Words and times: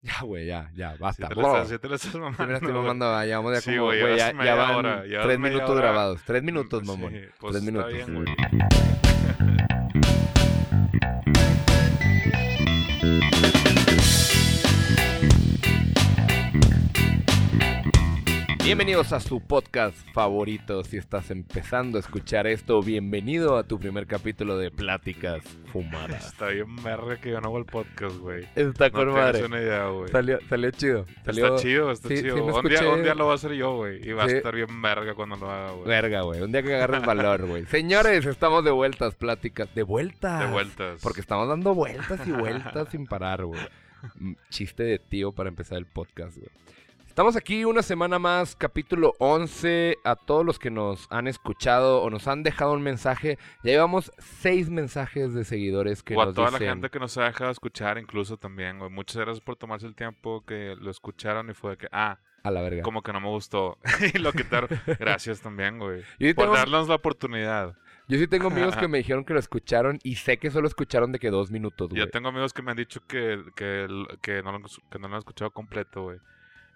Ya, 0.02 0.20
güey, 0.22 0.46
ya, 0.46 0.70
ya, 0.74 0.94
basta. 0.98 1.28
te 1.28 1.34
la 1.34 1.40
Bro. 1.42 1.54
estás, 1.56 1.68
sí 1.70 1.78
te 1.78 1.88
la 1.88 1.96
estás 1.96 2.12
Sí 2.12 2.18
mamando. 2.18 2.44
me 2.46 2.52
la 2.52 2.58
estoy 2.58 2.70
güey. 2.72 2.82
mamando, 2.82 3.14
ah, 3.14 3.26
ya 3.26 3.36
vamos 3.38 3.54
ya 3.54 3.60
Sí, 3.60 3.70
como, 3.72 3.84
güey, 3.86 4.16
ya, 4.16 4.32
ya 4.44 4.54
van 4.54 4.74
hora, 4.76 5.02
tres 5.22 5.38
minutos 5.40 5.70
hora. 5.70 5.80
grabados. 5.80 6.20
Tres 6.24 6.42
minutos, 6.42 6.80
Sí, 6.82 6.86
mamón. 6.88 7.12
pues 7.40 7.52
tres 7.52 7.62
minutos, 7.64 7.92
bien, 7.92 8.14
güey. 8.14 9.07
Bienvenidos 18.68 19.14
a 19.14 19.20
su 19.20 19.40
podcast 19.40 19.96
favorito. 20.12 20.84
Si 20.84 20.98
estás 20.98 21.30
empezando 21.30 21.96
a 21.96 22.00
escuchar 22.02 22.46
esto, 22.46 22.82
bienvenido 22.82 23.56
a 23.56 23.62
tu 23.62 23.78
primer 23.80 24.06
capítulo 24.06 24.58
de 24.58 24.70
Pláticas 24.70 25.42
Fumadas. 25.72 26.26
Está 26.34 26.48
bien 26.48 26.76
verga 26.84 27.16
que 27.16 27.30
yo 27.30 27.40
no 27.40 27.48
hago 27.48 27.58
el 27.60 27.64
podcast, 27.64 28.16
güey. 28.18 28.44
Está 28.54 28.90
No 28.90 28.92
con 28.92 29.14
tienes 29.14 29.48
madre. 29.48 29.62
idea. 29.62 29.88
Salió, 30.12 30.38
salió 30.50 30.70
chido. 30.72 31.06
Salió 31.24 31.46
Está 31.46 31.62
chido, 31.62 31.90
está 31.92 32.08
sí, 32.08 32.16
chido. 32.16 32.36
un, 32.36 32.42
día, 32.68 32.78
escuché- 32.78 32.92
un 32.92 33.02
día 33.04 33.14
lo 33.14 33.24
voy 33.24 33.32
a 33.32 33.34
hacer 33.36 33.52
yo, 33.54 33.74
güey. 33.76 34.06
Y 34.06 34.12
va 34.12 34.28
Sí. 34.28 34.34
a 34.34 34.36
estar 34.36 34.54
bien 34.54 34.82
verga 34.82 35.14
cuando 35.14 35.36
lo 35.36 35.50
haga, 35.50 35.70
güey. 35.72 35.88
verga, 35.88 36.20
güey. 36.20 36.42
Un 36.42 36.52
día 36.52 36.62
que 36.62 36.74
agarres 36.74 37.06
valor, 37.06 37.46
güey. 37.46 37.64
Señores, 37.70 38.26
estamos 38.26 38.62
de 38.66 38.70
vueltas, 38.70 39.14
pláticas. 39.14 39.74
De 39.74 39.82
vueltas. 39.82 40.40
De 40.40 40.46
vueltas. 40.52 41.00
Porque 41.02 41.22
estamos 41.22 41.48
dando 41.48 41.74
vueltas 41.74 42.20
y 42.26 42.32
vueltas 42.32 42.88
sin 42.90 43.06
parar, 43.06 43.46
güey. 43.46 43.60
Chiste 44.50 44.82
de 44.82 44.98
tío 44.98 45.32
para 45.32 45.48
empezar 45.48 45.78
el 45.78 45.86
podcast, 45.86 46.36
güey. 46.36 46.50
Estamos 47.18 47.34
aquí 47.34 47.64
una 47.64 47.82
semana 47.82 48.20
más, 48.20 48.54
capítulo 48.54 49.12
11. 49.18 49.98
A 50.04 50.14
todos 50.14 50.46
los 50.46 50.60
que 50.60 50.70
nos 50.70 51.08
han 51.10 51.26
escuchado 51.26 52.00
o 52.00 52.10
nos 52.10 52.28
han 52.28 52.44
dejado 52.44 52.74
un 52.74 52.82
mensaje, 52.82 53.38
ya 53.64 53.72
llevamos 53.72 54.12
seis 54.18 54.70
mensajes 54.70 55.34
de 55.34 55.42
seguidores 55.42 56.04
que 56.04 56.14
o 56.14 56.22
a 56.22 56.26
nos 56.26 56.34
toda 56.36 56.50
dicen... 56.50 56.66
la 56.66 56.72
gente 56.74 56.90
que 56.90 57.00
nos 57.00 57.18
ha 57.18 57.24
dejado 57.24 57.50
escuchar, 57.50 57.98
incluso 57.98 58.36
también, 58.36 58.78
güey. 58.78 58.88
Muchas 58.88 59.16
gracias 59.16 59.40
por 59.40 59.56
tomarse 59.56 59.88
el 59.88 59.96
tiempo 59.96 60.44
que 60.46 60.76
lo 60.80 60.92
escucharon 60.92 61.50
y 61.50 61.54
fue 61.54 61.72
de 61.72 61.78
que, 61.78 61.88
ah, 61.90 62.20
A 62.44 62.52
la 62.52 62.62
verga. 62.62 62.82
como 62.84 63.02
que 63.02 63.12
no 63.12 63.20
me 63.20 63.30
gustó. 63.30 63.78
y 64.14 64.18
lo 64.18 64.32
quitaron. 64.32 64.68
Gracias 65.00 65.40
también, 65.40 65.80
güey. 65.80 66.02
Sí, 66.20 66.34
Por 66.34 66.44
tengo, 66.44 66.56
darnos 66.56 66.86
la 66.86 66.94
oportunidad. 66.94 67.74
yo 68.06 68.16
sí 68.16 68.28
tengo 68.28 68.46
amigos 68.46 68.76
que 68.76 68.86
me 68.86 68.98
dijeron 68.98 69.24
que 69.24 69.32
lo 69.32 69.40
escucharon 69.40 69.98
y 70.04 70.14
sé 70.14 70.36
que 70.36 70.52
solo 70.52 70.68
escucharon 70.68 71.10
de 71.10 71.18
que 71.18 71.30
dos 71.30 71.50
minutos, 71.50 71.88
güey. 71.88 71.98
Yo 71.98 72.10
tengo 72.10 72.28
amigos 72.28 72.52
que 72.52 72.62
me 72.62 72.70
han 72.70 72.76
dicho 72.76 73.00
que, 73.08 73.42
que, 73.56 73.88
que, 74.22 74.40
no, 74.44 74.52
lo, 74.52 74.60
que 74.88 74.98
no 75.00 75.08
lo 75.08 75.14
han 75.14 75.18
escuchado 75.18 75.50
completo, 75.50 76.04
güey. 76.04 76.20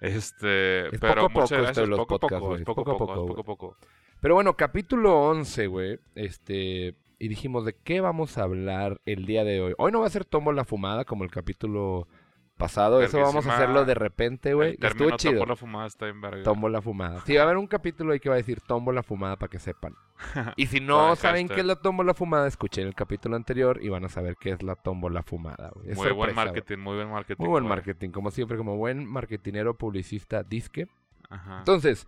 Este, 0.03 0.89
Es 0.95 1.01
pero 1.01 1.23
poco 1.23 1.27
a 1.27 1.29
poco 1.31 1.41
muchas 1.43 1.53
esto 1.53 1.55
de 1.57 1.63
gracias. 1.63 1.89
los 1.89 1.99
poco 1.99 2.19
podcasts, 2.21 2.41
poco, 2.41 2.49
güey. 2.49 2.61
es 2.61 2.65
poco 2.67 2.81
a 2.81 2.85
poco, 2.85 3.07
Poco 3.15 3.27
poco 3.27 3.45
poco. 3.45 3.77
Pero 4.21 4.35
bueno, 4.35 4.57
capítulo 4.57 5.21
11, 5.31 5.67
güey. 5.69 6.01
Este. 6.15 6.97
Y 7.19 7.29
dijimos, 7.29 7.65
¿de 7.65 7.75
qué 7.85 8.01
vamos 8.01 8.37
a 8.37 8.43
hablar 8.43 9.01
el 9.07 9.27
día 9.27 9.45
de 9.45 9.61
hoy? 9.61 9.75
Hoy 9.79 9.93
no 9.93 10.01
va 10.01 10.07
a 10.09 10.11
ser 10.11 10.25
Tombo 10.25 10.53
la 10.53 10.65
Fumada 10.65 11.05
como 11.05 11.23
el 11.25 11.31
capítulo 11.31 12.09
pasado. 12.57 13.03
Eso 13.03 13.21
vamos 13.21 13.47
a 13.47 13.55
hacerlo 13.55 13.85
de 13.85 13.95
repente, 13.95 14.55
güey. 14.55 14.79
Estuvo 14.81 15.17
chido. 15.17 15.35
tapó 15.35 15.47
la 15.47 15.57
fumada 15.57 15.87
está 15.87 16.07
bien 16.07 16.21
verga. 16.21 16.43
Tombo 16.43 16.69
la 16.69 16.81
Fumada. 16.81 17.21
Sí, 17.27 17.35
va 17.35 17.43
a 17.43 17.45
haber 17.45 17.57
un 17.57 17.67
capítulo 17.67 18.13
ahí 18.13 18.21
que 18.21 18.29
va 18.29 18.37
a 18.37 18.39
decir 18.39 18.61
Tombo 18.61 18.93
la 18.93 19.03
Fumada 19.03 19.37
para 19.37 19.51
que 19.51 19.59
sepan. 19.59 19.95
Y 20.57 20.67
si 20.67 20.81
no 20.81 21.17
saben 21.17 21.49
qué 21.49 21.61
es 21.61 21.67
la 21.67 21.77
Tombo 21.77 22.05
la 22.05 22.15
Fumada, 22.15 22.47
escuchen 22.47 22.87
el 22.87 22.95
capítulo 22.95 23.37
anterior 23.37 23.79
y 23.83 23.89
van 23.89 24.05
a 24.05 24.09
saber 24.09 24.37
qué 24.41 24.51
es 24.51 24.63
la 24.63 24.77
Tombo 24.77 25.11
la 25.11 25.23
Fumada, 25.23 25.71
güey. 25.75 25.95
Muy 25.95 26.13
buen 26.13 26.17
güey. 26.17 26.35
marketing, 26.35 26.79
muy 26.79 26.97
buen 26.97 27.11
marketing. 27.11 27.43
Muy 27.43 27.51
buen 27.51 27.65
güey. 27.65 27.77
marketing, 27.77 28.11
como 28.11 28.31
siempre, 28.31 28.57
como 28.57 28.77
buen 28.77 29.07
marketinero, 29.07 29.77
publicista, 29.77 30.43
disque. 30.43 30.89
Ajá. 31.29 31.59
Entonces, 31.59 32.07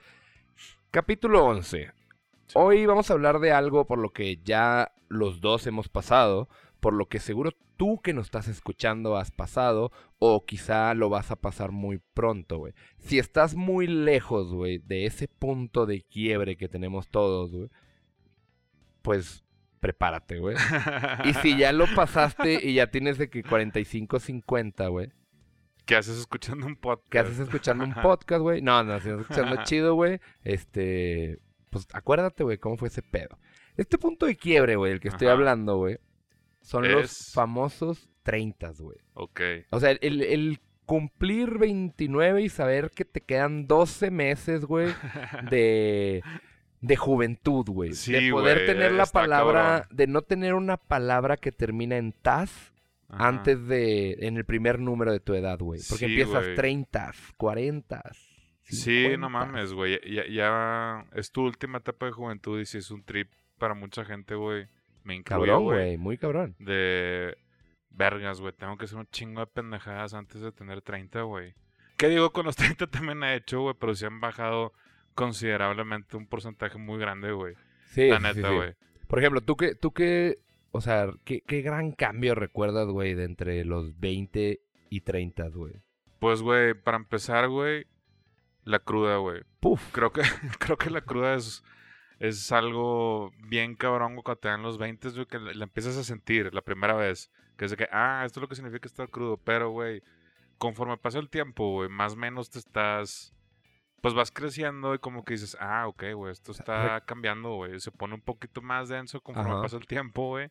capítulo 0.90 1.44
11. 1.44 1.92
Hoy 2.54 2.86
vamos 2.86 3.10
a 3.10 3.14
hablar 3.14 3.40
de 3.40 3.52
algo 3.52 3.86
por 3.86 3.98
lo 3.98 4.10
que 4.10 4.36
ya 4.44 4.92
los 5.08 5.40
dos 5.40 5.66
hemos 5.66 5.88
pasado, 5.88 6.48
por 6.80 6.92
lo 6.92 7.06
que 7.06 7.18
seguro 7.18 7.50
tú 7.76 8.00
que 8.00 8.12
nos 8.12 8.26
estás 8.26 8.48
escuchando 8.48 9.16
has 9.16 9.30
pasado, 9.30 9.92
o 10.18 10.44
quizá 10.44 10.94
lo 10.94 11.08
vas 11.08 11.30
a 11.30 11.36
pasar 11.36 11.72
muy 11.72 12.00
pronto, 12.14 12.58
güey. 12.58 12.74
Si 12.98 13.18
estás 13.18 13.54
muy 13.54 13.86
lejos, 13.86 14.52
güey, 14.52 14.78
de 14.78 15.06
ese 15.06 15.28
punto 15.28 15.86
de 15.86 16.02
quiebre 16.02 16.56
que 16.56 16.68
tenemos 16.68 17.08
todos, 17.08 17.52
güey, 17.52 17.70
pues 19.02 19.44
prepárate, 19.80 20.38
güey. 20.38 20.56
Y 21.24 21.34
si 21.34 21.58
ya 21.58 21.72
lo 21.72 21.86
pasaste 21.94 22.66
y 22.66 22.74
ya 22.74 22.90
tienes 22.90 23.18
de 23.18 23.28
que 23.28 23.42
45, 23.42 24.18
50, 24.18 24.88
güey. 24.88 25.12
¿Qué 25.84 25.96
haces 25.96 26.16
escuchando 26.16 26.66
un 26.66 26.76
podcast? 26.76 27.10
¿Qué 27.10 27.18
haces 27.18 27.38
escuchando 27.40 27.84
un 27.84 27.92
podcast, 27.92 28.40
güey? 28.40 28.62
No, 28.62 28.82
no, 28.82 28.98
si 29.00 29.10
estás 29.10 29.22
escuchando 29.22 29.56
chido, 29.64 29.94
güey. 29.94 30.20
Este, 30.42 31.38
pues 31.68 31.86
acuérdate, 31.92 32.44
güey, 32.44 32.56
cómo 32.56 32.78
fue 32.78 32.88
ese 32.88 33.02
pedo. 33.02 33.38
Este 33.76 33.98
punto 33.98 34.24
de 34.24 34.36
quiebre, 34.36 34.76
güey, 34.76 34.92
del 34.92 35.00
que 35.00 35.08
estoy 35.08 35.28
hablando, 35.28 35.76
güey, 35.76 35.98
son 36.64 36.90
los 36.90 37.32
famosos 37.32 38.08
30, 38.24 38.72
güey. 38.78 38.98
Ok. 39.14 39.40
O 39.70 39.78
sea, 39.80 39.90
el, 39.92 40.22
el 40.22 40.60
cumplir 40.86 41.58
29 41.58 42.42
y 42.42 42.48
saber 42.48 42.90
que 42.90 43.04
te 43.04 43.20
quedan 43.20 43.66
12 43.66 44.10
meses, 44.10 44.64
güey, 44.64 44.92
de, 45.50 46.22
de 46.80 46.96
juventud, 46.96 47.64
güey. 47.68 47.90
de 47.90 47.96
Sí, 47.96 48.30
poder 48.30 48.56
güey, 48.58 48.66
tener 48.66 48.92
la 48.92 49.06
palabra, 49.06 49.80
cabrón. 49.82 49.96
de 49.96 50.06
no 50.06 50.22
tener 50.22 50.54
una 50.54 50.76
palabra 50.76 51.36
que 51.36 51.52
termina 51.52 51.96
en 51.96 52.12
tas 52.12 52.72
Ajá. 53.08 53.28
antes 53.28 53.66
de, 53.66 54.16
en 54.20 54.36
el 54.36 54.44
primer 54.44 54.78
número 54.80 55.12
de 55.12 55.20
tu 55.20 55.34
edad, 55.34 55.58
güey. 55.58 55.80
Porque 55.88 56.06
Sí, 56.06 56.12
empiezas 56.12 56.44
güey. 56.44 56.56
30, 56.56 57.12
40. 57.36 58.02
Sí, 58.62 59.08
no 59.18 59.28
50. 59.28 59.28
mames, 59.28 59.72
güey. 59.74 60.00
Ya, 60.10 60.26
ya 60.26 61.06
es 61.14 61.30
tu 61.30 61.42
última 61.44 61.78
etapa 61.78 62.06
de 62.06 62.12
juventud 62.12 62.58
y 62.60 62.64
si 62.66 62.78
es 62.78 62.90
un 62.90 63.04
trip 63.04 63.30
para 63.58 63.74
mucha 63.74 64.04
gente, 64.06 64.34
güey. 64.34 64.66
Me 65.04 65.22
Cabrón, 65.22 65.62
güey. 65.64 65.78
güey, 65.78 65.96
muy 65.98 66.18
cabrón. 66.18 66.56
De 66.58 67.36
vergas, 67.90 68.40
güey. 68.40 68.52
Tengo 68.52 68.76
que 68.76 68.86
hacer 68.86 68.98
un 68.98 69.06
chingo 69.08 69.40
de 69.40 69.46
pendejadas 69.46 70.14
antes 70.14 70.40
de 70.40 70.50
tener 70.50 70.82
30, 70.82 71.22
güey. 71.22 71.54
¿Qué 71.96 72.08
digo? 72.08 72.32
Con 72.32 72.46
los 72.46 72.56
30 72.56 72.86
también 72.88 73.22
he 73.22 73.36
hecho, 73.36 73.60
güey, 73.60 73.74
pero 73.78 73.94
sí 73.94 74.04
han 74.06 74.20
bajado 74.20 74.72
considerablemente 75.14 76.16
un 76.16 76.26
porcentaje 76.26 76.78
muy 76.78 76.98
grande, 76.98 77.32
güey. 77.32 77.54
Sí, 77.86 78.08
La 78.08 78.18
sí, 78.18 78.22
sí, 78.22 78.36
neta, 78.36 78.48
sí. 78.50 78.54
güey. 78.56 78.74
Por 79.06 79.18
ejemplo, 79.18 79.40
tú 79.40 79.56
que, 79.56 79.74
tú 79.74 79.92
que, 79.92 80.38
o 80.72 80.80
sea, 80.80 81.08
¿qué, 81.24 81.42
qué 81.42 81.62
gran 81.62 81.92
cambio 81.92 82.34
recuerdas, 82.34 82.88
güey, 82.88 83.14
de 83.14 83.24
entre 83.24 83.64
los 83.64 83.98
20 84.00 84.60
y 84.90 85.00
30, 85.02 85.48
güey? 85.48 85.74
Pues, 86.18 86.42
güey, 86.42 86.74
para 86.74 86.96
empezar, 86.96 87.48
güey, 87.48 87.86
la 88.64 88.78
cruda, 88.80 89.18
güey. 89.18 89.42
Puf. 89.60 89.92
Creo 89.92 90.10
que, 90.12 90.22
creo 90.58 90.76
que 90.78 90.90
la 90.90 91.02
cruda 91.02 91.34
es, 91.34 91.62
es 92.28 92.52
algo 92.52 93.32
bien 93.48 93.74
cabrón 93.74 94.16
cuando 94.16 94.36
te 94.36 94.48
dan 94.48 94.62
los 94.62 94.78
20, 94.78 95.10
güey, 95.10 95.26
que 95.26 95.38
la, 95.38 95.64
empiezas 95.64 95.96
a 95.98 96.04
sentir 96.04 96.54
la 96.54 96.62
primera 96.62 96.94
vez. 96.94 97.30
Que 97.58 97.66
es 97.66 97.70
de 97.70 97.76
que, 97.76 97.88
ah, 97.92 98.22
esto 98.24 98.40
es 98.40 98.42
lo 98.42 98.48
que 98.48 98.54
significa 98.54 98.88
estar 98.88 99.10
crudo. 99.10 99.36
Pero, 99.36 99.70
güey, 99.70 100.02
conforme 100.56 100.96
pasa 100.96 101.18
el 101.18 101.28
tiempo, 101.28 101.70
güey, 101.72 101.90
más 101.90 102.14
o 102.14 102.16
menos 102.16 102.48
te 102.48 102.58
estás. 102.58 103.34
Pues 104.00 104.14
vas 104.14 104.30
creciendo 104.30 104.94
y 104.94 104.98
como 104.98 105.24
que 105.24 105.34
dices, 105.34 105.56
ah, 105.60 105.86
ok, 105.86 106.04
güey, 106.14 106.32
esto 106.32 106.52
está 106.52 107.02
cambiando, 107.06 107.54
güey. 107.54 107.78
Se 107.80 107.90
pone 107.90 108.14
un 108.14 108.20
poquito 108.20 108.60
más 108.62 108.88
denso 108.88 109.20
conforme 109.20 109.52
Ajá. 109.52 109.62
pasa 109.62 109.76
el 109.76 109.86
tiempo, 109.86 110.28
güey. 110.28 110.50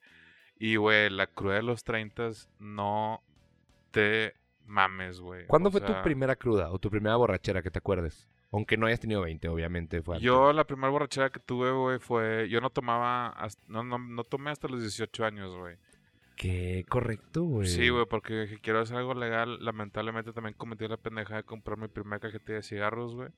Y, 0.57 0.75
güey, 0.75 1.09
la 1.09 1.27
cruda 1.27 1.55
de 1.55 1.63
los 1.63 1.83
30 1.83 2.29
no 2.59 3.23
te 3.91 4.35
mames, 4.65 5.19
güey. 5.19 5.47
¿Cuándo 5.47 5.69
O 5.69 5.71
fue 5.71 5.81
tu 5.81 5.93
primera 6.03 6.35
cruda 6.35 6.71
o 6.71 6.79
tu 6.79 6.89
primera 6.89 7.15
borrachera 7.15 7.61
que 7.61 7.71
te 7.71 7.79
acuerdes? 7.79 8.27
Aunque 8.53 8.77
no 8.77 8.85
hayas 8.85 8.99
tenido 9.01 9.21
20, 9.21 9.49
obviamente 9.49 10.01
fue 10.01 10.15
antes. 10.15 10.25
Yo 10.25 10.53
la 10.53 10.63
primera 10.65 10.89
borrachera 10.89 11.29
que 11.31 11.39
tuve, 11.39 11.71
güey, 11.71 11.99
fue... 11.99 12.47
Yo 12.49 12.61
no 12.61 12.69
tomaba... 12.69 13.29
hasta- 13.29 13.63
no, 13.67 13.83
no, 13.83 13.97
no 13.97 14.23
tomé 14.23 14.51
hasta 14.51 14.67
los 14.67 14.79
18 14.79 15.25
años, 15.25 15.55
güey. 15.55 15.75
Qué 16.35 16.85
correcto, 16.87 17.43
güey. 17.43 17.67
Sí, 17.67 17.89
güey, 17.89 18.05
porque 18.07 18.41
dije, 18.41 18.59
quiero 18.61 18.79
hacer 18.79 18.97
algo 18.97 19.13
legal. 19.15 19.57
Lamentablemente 19.65 20.33
también 20.33 20.55
cometí 20.55 20.87
la 20.87 20.97
pendeja 20.97 21.35
de 21.37 21.43
comprar 21.43 21.77
mi 21.77 21.87
primera 21.87 22.19
cajetilla 22.19 22.55
de 22.57 22.63
cigarros, 22.63 23.15
güey. 23.15 23.29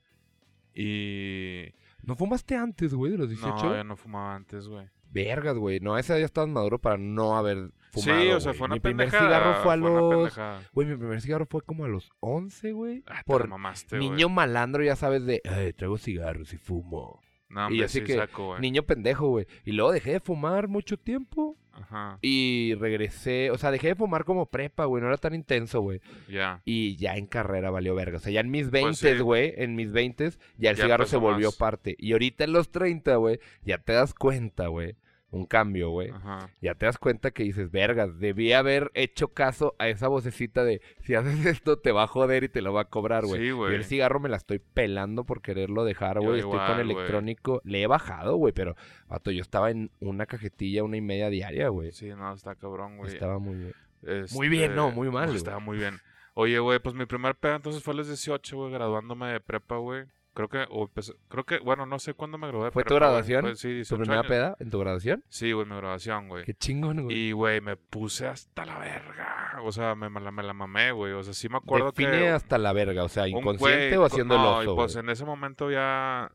Y... 0.73 1.73
¿No 2.03 2.15
fumaste 2.15 2.55
antes, 2.55 2.93
güey, 2.93 3.13
de 3.13 3.17
los 3.17 3.29
18? 3.29 3.55
No, 3.55 3.75
yo 3.75 3.83
no 3.83 3.95
fumaba 3.95 4.35
antes, 4.35 4.67
güey. 4.67 4.87
Vergas, 5.11 5.57
güey. 5.57 5.79
No, 5.79 5.95
a 5.95 5.99
esa 5.99 6.13
edad 6.13 6.19
ya 6.21 6.25
estabas 6.25 6.49
maduro 6.49 6.79
para 6.79 6.97
no 6.97 7.37
haber 7.37 7.71
fumado, 7.91 8.21
sí, 8.21 8.27
o 8.29 8.39
sea, 8.39 8.53
fue 8.53 8.65
una 8.65 8.75
Mi 8.75 8.79
primer 8.81 9.09
cigarro 9.09 9.63
fue 9.63 9.73
a 9.73 9.75
los... 9.77 10.37
Güey, 10.73 10.87
mi 10.87 10.97
primer 10.97 11.21
cigarro 11.21 11.45
fue 11.45 11.61
como 11.61 11.85
a 11.85 11.87
los 11.87 12.11
11, 12.19 12.71
güey. 12.73 13.03
Ah, 13.07 13.21
Por 13.25 13.47
mamaste, 13.47 13.97
niño 13.97 14.29
malandro, 14.29 14.83
ya 14.83 14.95
sabes, 14.95 15.25
de... 15.25 15.41
Ay, 15.45 15.73
traigo 15.73 15.97
cigarros 15.97 16.53
y 16.53 16.57
fumo. 16.57 17.21
No, 17.49 17.69
y 17.71 17.83
así 17.83 17.99
sí 17.99 18.05
que, 18.05 18.15
saco. 18.15 18.57
Niño 18.59 18.83
pendejo, 18.83 19.27
güey. 19.29 19.47
Y 19.65 19.71
luego 19.73 19.91
dejé 19.91 20.13
de 20.13 20.19
fumar 20.19 20.67
mucho 20.67 20.97
tiempo. 20.97 21.57
Ajá, 21.77 22.17
Y 22.21 22.73
regresé, 22.79 23.51
o 23.51 23.57
sea, 23.57 23.69
dejé 23.69 23.89
de 23.89 23.95
fumar 23.95 24.23
como 24.23 24.45
prepa, 24.45 24.85
güey, 24.85 25.01
no 25.01 25.09
era 25.09 25.17
tan 25.17 25.35
intenso, 25.35 25.81
güey. 25.81 25.99
ya. 26.29 26.61
Y 26.63 26.95
ya 26.95 27.17
en 27.17 27.27
carrera 27.27 27.69
valió 27.69 27.93
verga. 27.95 28.17
O 28.17 28.19
sea, 28.21 28.31
ya 28.31 28.39
en 28.39 28.49
mis 28.49 28.69
Pues 28.69 28.83
20, 29.01 29.15
sí. 29.17 29.21
güey, 29.21 29.53
en 29.57 29.75
mis 29.75 29.91
20, 29.91 30.29
ya 30.57 30.71
el 30.71 30.77
Ya 30.77 30.83
cigarro 30.83 31.05
se 31.05 31.17
volvió 31.17 31.47
más. 31.49 31.55
parte. 31.57 31.95
Y 31.99 32.13
ahorita 32.13 32.45
en 32.45 32.53
los 32.53 32.71
30, 32.71 33.17
güey, 33.17 33.39
ya 33.63 33.77
te 33.77 33.91
das 33.91 34.13
cuenta, 34.13 34.67
güey. 34.67 34.95
Un 35.35 35.45
cambio, 35.45 35.89
güey. 35.89 36.11
Ajá. 36.11 36.49
Ya 36.61 36.75
te 36.75 36.85
das 36.85 36.97
cuenta 36.97 37.31
que 37.31 37.43
dices, 37.43 37.69
vergas, 37.69 38.19
debí 38.19 38.53
haber 38.53 38.89
hecho 38.93 39.27
caso 39.27 39.75
a 39.79 39.89
esa 39.89 40.07
vocecita 40.07 40.63
de 40.63 40.81
si 41.01 41.13
haces 41.13 41.45
esto 41.45 41.77
te 41.77 41.91
va 41.91 42.03
a 42.03 42.07
joder 42.07 42.45
y 42.45 42.49
te 42.49 42.61
lo 42.61 42.71
va 42.71 42.83
a 42.83 42.85
cobrar, 42.85 43.25
güey. 43.25 43.41
Sí, 43.41 43.47
y 43.47 43.51
güey. 43.51 43.75
el 43.75 43.83
cigarro 43.83 44.21
me 44.21 44.29
la 44.29 44.37
estoy 44.37 44.59
pelando 44.59 45.25
por 45.25 45.41
quererlo 45.41 45.83
dejar, 45.83 46.21
Yo 46.21 46.21
güey. 46.21 46.39
Estoy 46.39 46.57
con 46.57 46.61
igual, 46.61 46.79
electrónico. 46.79 47.61
Le 47.65 47.81
he 47.81 47.87
bajado, 47.87 48.37
güey, 48.37 48.53
pero, 48.53 48.77
vato, 49.09 49.29
yo 49.29 49.41
estaba 49.41 49.71
en 49.71 49.91
una 49.99 50.25
cajetilla, 50.25 50.85
una 50.85 50.95
y 50.95 51.01
media 51.01 51.29
diaria, 51.29 51.67
güey. 51.67 51.91
Sí, 51.91 52.07
no, 52.07 52.33
está 52.33 52.55
cabrón, 52.55 52.95
güey. 52.95 53.11
Estaba 53.11 53.37
muy 53.37 53.55
bien. 53.55 53.73
Este, 54.03 54.35
Muy 54.37 54.47
bien, 54.47 54.73
no, 54.73 54.91
muy 54.91 55.09
mal. 55.09 55.35
Estaba 55.35 55.59
muy 55.59 55.77
bien. 55.77 55.99
Oye, 56.33 56.59
güey, 56.59 56.79
pues 56.79 56.95
mi 56.95 57.05
primer 57.05 57.35
pedo 57.35 57.55
entonces 57.55 57.83
fue 57.83 57.93
a 57.93 57.97
los 57.97 58.07
18, 58.07 58.55
güey, 58.55 58.71
graduándome 58.71 59.27
de 59.27 59.41
prepa, 59.41 59.77
güey. 59.77 60.05
Creo 60.35 60.47
que, 60.49 60.65
o 60.69 60.83
empecé- 60.87 61.15
creo 61.29 61.45
que, 61.45 61.57
bueno, 61.59 61.85
no 61.87 61.97
sé 61.97 62.13
cuándo 62.13 62.37
me 62.37 62.47
gradué. 62.47 62.69
¿Fue 62.69 62.83
tu 62.83 62.89
prepa, 62.89 63.07
güey. 63.07 63.23
graduación? 63.23 63.41
Fue- 63.41 63.55
sí, 63.55 63.67
¿Tu 63.69 63.73
18 63.75 63.97
primera 64.01 64.19
años. 64.19 64.29
peda 64.29 64.55
en 64.59 64.69
tu 64.69 64.79
graduación? 64.79 65.23
Sí, 65.29 65.51
güey, 65.53 65.65
mi 65.65 65.75
graduación, 65.77 66.27
güey. 66.27 66.43
Qué 66.45 66.53
chingón, 66.53 67.03
güey. 67.05 67.17
Y, 67.17 67.31
güey, 67.31 67.61
me 67.61 67.77
puse 67.77 68.27
hasta 68.27 68.65
la 68.65 68.77
verga. 68.77 69.59
O 69.63 69.71
sea, 69.71 69.95
me, 69.95 70.09
me 70.09 70.19
la, 70.19 70.31
me 70.31 70.43
la 70.43 70.53
mamé, 70.53 70.91
güey. 70.91 71.13
O 71.13 71.23
sea, 71.23 71.33
sí 71.33 71.47
me 71.49 71.57
acuerdo 71.57 71.87
Define 71.91 72.11
que... 72.19 72.29
hasta 72.29 72.57
la 72.57 72.73
verga, 72.73 73.03
o 73.05 73.09
sea, 73.09 73.27
inconsciente 73.27 73.87
güey 73.87 73.95
o 73.95 73.99
co- 74.01 74.05
haciendo 74.05 74.37
no, 74.37 74.61
el 74.61 74.67
oso, 74.67 74.75
pues 74.75 74.93
güey? 74.93 75.03
en 75.05 75.09
ese 75.09 75.25
momento 75.25 75.71
ya... 75.71 76.29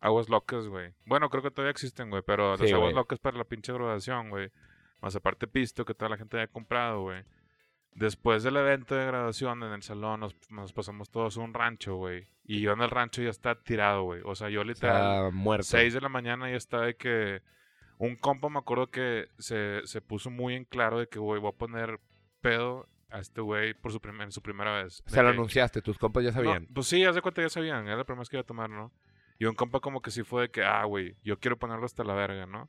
Aguas 0.00 0.28
locas, 0.28 0.66
güey. 0.68 0.92
Bueno, 1.06 1.30
creo 1.30 1.42
que 1.42 1.50
todavía 1.50 1.70
existen, 1.70 2.10
güey. 2.10 2.22
Pero 2.26 2.56
Sí, 2.58 2.64
las 2.64 2.72
aguas 2.74 2.92
locas 2.92 3.18
para 3.18 3.38
la 3.38 3.44
pinche 3.44 3.72
graduación, 3.72 4.28
güey. 4.28 4.50
Más 5.00 5.16
aparte 5.16 5.46
pisto 5.46 5.84
que 5.84 5.94
toda 5.94 6.08
la 6.10 6.16
gente 6.16 6.36
había 6.36 6.48
comprado, 6.48 7.02
güey. 7.02 7.22
Después 7.96 8.42
del 8.42 8.56
evento 8.58 8.94
de 8.94 9.06
graduación 9.06 9.62
en 9.62 9.72
el 9.72 9.82
salón 9.82 10.20
nos, 10.20 10.36
nos 10.50 10.72
pasamos 10.74 11.10
todos 11.10 11.38
a 11.38 11.40
un 11.40 11.54
rancho, 11.54 11.96
güey. 11.96 12.26
Y 12.44 12.60
yo 12.60 12.72
en 12.72 12.82
el 12.82 12.90
rancho 12.90 13.22
ya 13.22 13.30
estaba 13.30 13.54
tirado, 13.62 14.02
güey. 14.02 14.20
O 14.24 14.34
sea, 14.34 14.50
yo 14.50 14.62
literal... 14.64 15.22
sea, 15.22 15.30
muerto. 15.32 15.64
6 15.64 15.94
de 15.94 16.00
la 16.02 16.10
mañana 16.10 16.50
ya 16.50 16.56
está 16.56 16.82
de 16.82 16.94
que 16.96 17.40
un 17.98 18.16
compa 18.16 18.50
me 18.50 18.58
acuerdo 18.58 18.88
que 18.90 19.28
se, 19.38 19.80
se 19.86 20.02
puso 20.02 20.30
muy 20.30 20.54
en 20.54 20.64
claro 20.66 20.98
de 20.98 21.08
que, 21.08 21.18
güey, 21.18 21.40
voy 21.40 21.48
a 21.54 21.56
poner 21.58 21.98
pedo 22.42 22.86
a 23.10 23.18
este 23.20 23.40
güey 23.40 23.72
por 23.72 23.92
su 23.92 24.00
en 24.20 24.30
su 24.30 24.42
primera 24.42 24.82
vez. 24.82 25.02
Sea, 25.06 25.22
lo 25.22 25.30
que- 25.30 25.34
anunciaste, 25.36 25.80
tus 25.80 25.96
compas 25.96 26.22
ya 26.22 26.30
No, 26.30 26.34
sabían. 26.36 26.66
pues 26.74 26.86
sí, 26.86 27.02
haz 27.04 27.14
de 27.14 27.22
cuenta 27.22 27.40
ya 27.40 27.48
sabían, 27.48 27.86
era 27.86 27.96
la 27.96 28.04
primera 28.04 28.20
vez 28.20 28.28
que 28.28 28.36
iba 28.36 28.42
a 28.42 28.46
tomar, 28.46 28.68
¿no? 28.68 28.92
Y 29.38 29.46
un 29.46 29.54
compa 29.54 29.80
como 29.80 30.00
que 30.02 30.10
sí 30.10 30.22
fue 30.22 30.42
de 30.42 30.50
que, 30.50 30.62
ah, 30.62 30.84
güey, 30.84 31.16
yo 31.22 31.38
quiero 31.38 31.58
ponerlo 31.58 31.84
hasta 31.86 32.04
la 32.04 32.14
verga, 32.14 32.46
¿no? 32.46 32.68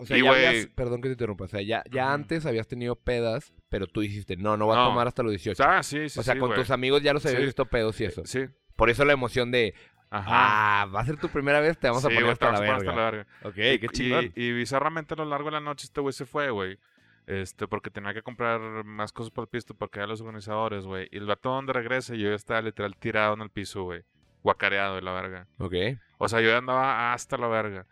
O 0.00 0.06
sea, 0.06 0.16
y, 0.16 0.22
ya 0.22 0.30
habías, 0.32 0.66
perdón 0.68 1.02
que 1.02 1.08
te 1.08 1.12
interrumpa, 1.12 1.44
o 1.44 1.48
sea, 1.48 1.60
ya, 1.62 1.84
ya 1.90 2.12
antes 2.12 2.46
habías 2.46 2.66
tenido 2.66 2.96
pedas, 2.96 3.52
pero 3.68 3.86
tú 3.86 4.00
dijiste, 4.00 4.36
no, 4.36 4.56
no 4.56 4.66
voy 4.66 4.76
a 4.78 4.84
tomar 4.84 5.06
hasta 5.06 5.22
los 5.22 5.30
18. 5.32 5.62
Ah, 5.62 5.82
sí, 5.82 6.08
sí, 6.08 6.18
o 6.18 6.22
sea, 6.22 6.34
sí, 6.34 6.40
con 6.40 6.54
tus 6.54 6.70
amigos 6.70 7.02
ya 7.02 7.12
los 7.12 7.24
habías 7.26 7.40
Sí. 7.40 7.46
visto 7.46 7.66
pedos 7.66 8.00
y 8.00 8.04
eso. 8.06 8.22
Sí, 8.24 8.46
Por 8.76 8.88
eso 8.90 9.04
la 9.04 9.12
emoción 9.12 9.50
de, 9.50 9.74
ajá. 10.08 10.82
ah, 10.82 10.86
va 10.86 11.00
a 11.00 11.04
ser 11.04 11.18
tu 11.18 11.28
primera 11.28 11.60
vez, 11.60 11.78
te 11.78 11.86
vamos 11.88 12.04
a 12.04 12.08
poner 12.08 12.24
hasta 12.30 12.46
te 12.46 12.52
la 12.54 12.60
verga. 12.60 12.76
hasta 12.76 12.92
la 12.94 13.10
verga. 13.10 13.26
Ok, 13.44 13.56
Y- 13.58 13.78
qué 13.78 13.88
chingón. 13.92 14.32
Y, 14.34 14.42
y 14.44 14.52
bizarramente 14.52 15.12
a 15.14 15.18
lo 15.18 15.26
largo 15.26 15.46
de 15.46 15.52
la 15.52 15.60
noche 15.60 15.84
este 15.84 16.00
güey 16.00 16.12
se 16.14 16.24
fue, 16.24 16.50
güey. 16.50 16.78
Este, 17.26 17.68
porque 17.68 17.90
tenía 17.90 18.12
que 18.14 18.22
comprar 18.22 18.58
más 18.84 19.12
cosas 19.12 19.30
para 19.30 19.44
el 19.44 19.48
pisto 19.50 19.74
porque 19.74 19.98
eran 20.00 20.08
los 20.08 20.20
organizadores, 20.20 20.84
güey. 20.86 21.08
Y 21.12 21.18
el 21.18 21.26
vato 21.26 21.50
donde 21.50 21.72
regrese, 21.72 22.18
yo 22.18 22.28
ya 22.30 22.34
estaba 22.34 22.60
literal 22.62 22.96
tirado 22.96 23.34
en 23.34 23.42
el 23.42 23.50
piso, 23.50 23.84
güey. 23.84 24.02
Guacareado 24.42 24.96
de 24.96 25.02
la 25.02 25.12
verga. 25.12 25.46
Ok. 25.58 25.74
O 26.18 26.28
sea, 26.28 26.40
yo 26.40 26.48
ya 26.48 26.56
andaba 26.58 27.12
hasta 27.12 27.36
la 27.36 27.46
verga. 27.46 27.86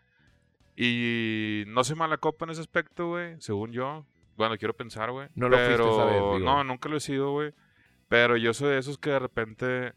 Y 0.81 1.65
no 1.67 1.83
soy 1.83 1.97
mala 1.97 2.17
copa 2.17 2.45
en 2.45 2.51
ese 2.51 2.61
aspecto, 2.61 3.09
güey. 3.09 3.35
Según 3.41 3.73
yo. 3.73 4.05
Bueno, 4.37 4.57
quiero 4.57 4.73
pensar, 4.73 5.11
güey. 5.11 5.27
No 5.35 5.49
lo 5.49 5.57
fuiste 5.57 5.75
Pero- 5.75 5.91
esa 5.91 6.05
vez. 6.05 6.41
No, 6.41 6.63
nunca 6.63 6.87
lo 6.87 6.95
he 6.95 7.01
sido, 7.01 7.31
güey. 7.31 7.53
Pero 8.07 8.37
yo 8.37 8.53
soy 8.53 8.69
de 8.69 8.77
esos 8.77 8.97
que 8.97 9.09
de 9.09 9.19
repente, 9.19 9.91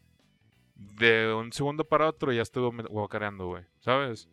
de 0.75 1.33
un 1.33 1.53
segundo 1.53 1.85
para 1.85 2.09
otro, 2.09 2.33
ya 2.33 2.43
estuve 2.43 2.83
guacareando, 2.89 3.47
güey. 3.47 3.65
¿Sabes? 3.79 4.29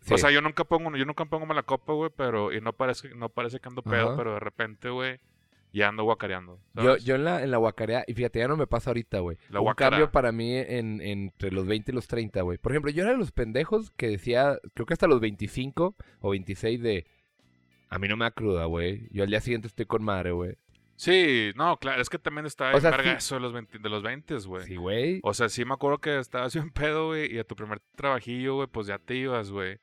Sí. 0.00 0.14
O 0.14 0.18
sea, 0.18 0.30
yo 0.30 0.40
nunca 0.40 0.64
pongo, 0.64 0.96
yo 0.96 1.04
nunca 1.04 1.26
pongo 1.26 1.44
mala 1.44 1.62
copa, 1.62 1.92
güey, 1.92 2.10
pero, 2.16 2.54
y 2.54 2.62
no 2.62 2.72
parece, 2.72 3.14
no 3.14 3.28
parece 3.28 3.60
que 3.60 3.68
ando 3.68 3.82
pedo, 3.82 4.08
Ajá. 4.08 4.16
pero 4.16 4.32
de 4.32 4.40
repente, 4.40 4.88
güey, 4.88 5.20
ya 5.72 5.88
ando 5.88 6.04
guacareando. 6.04 6.60
Yo, 6.74 6.82
¿sabes? 6.82 7.04
yo 7.04 7.14
en 7.14 7.24
la, 7.24 7.42
en 7.42 7.50
la 7.50 7.56
guacarea, 7.58 8.04
y 8.06 8.14
fíjate, 8.14 8.38
ya 8.40 8.48
no 8.48 8.56
me 8.56 8.66
pasa 8.66 8.90
ahorita, 8.90 9.20
güey. 9.20 9.36
La 9.48 9.60
Un 9.60 9.64
guacara. 9.64 9.90
cambio 9.90 10.10
para 10.10 10.32
mí 10.32 10.56
en, 10.56 11.00
entre 11.00 11.50
los 11.52 11.66
20 11.66 11.92
y 11.92 11.94
los 11.94 12.06
30, 12.08 12.42
güey. 12.42 12.58
Por 12.58 12.72
ejemplo, 12.72 12.90
yo 12.90 13.02
era 13.02 13.12
de 13.12 13.18
los 13.18 13.32
pendejos 13.32 13.90
que 13.92 14.08
decía, 14.08 14.58
creo 14.74 14.86
que 14.86 14.94
hasta 14.94 15.06
los 15.06 15.20
25 15.20 15.94
o 16.20 16.30
26 16.30 16.82
de, 16.82 17.06
a 17.88 17.98
mí 17.98 18.08
no 18.08 18.16
me 18.16 18.24
da 18.24 18.30
cruda, 18.30 18.64
güey. 18.66 19.08
Yo 19.10 19.24
al 19.24 19.30
día 19.30 19.40
siguiente 19.40 19.68
estoy 19.68 19.86
con 19.86 20.02
madre, 20.02 20.32
güey. 20.32 20.56
Sí, 20.96 21.52
no, 21.56 21.78
claro, 21.78 22.02
es 22.02 22.10
que 22.10 22.18
también 22.18 22.44
está 22.44 22.72
O 22.72 22.74
en 22.74 22.80
sea, 22.82 22.92
sí. 23.02 23.08
eso 23.08 23.36
de 23.36 23.40
los 23.40 23.52
20, 23.54 23.78
de 23.78 23.88
los 23.88 24.02
20, 24.02 24.36
güey. 24.46 24.66
Sí, 24.66 24.76
güey. 24.76 25.20
O 25.22 25.32
sea, 25.32 25.48
sí 25.48 25.64
me 25.64 25.72
acuerdo 25.74 25.98
que 25.98 26.18
estabas 26.18 26.52
bien 26.54 26.70
pedo, 26.70 27.06
güey, 27.06 27.34
y 27.34 27.38
a 27.38 27.44
tu 27.44 27.56
primer 27.56 27.80
trabajillo, 27.96 28.56
güey, 28.56 28.66
pues 28.68 28.86
ya 28.86 28.98
te 28.98 29.14
ibas, 29.14 29.50
güey. 29.50 29.78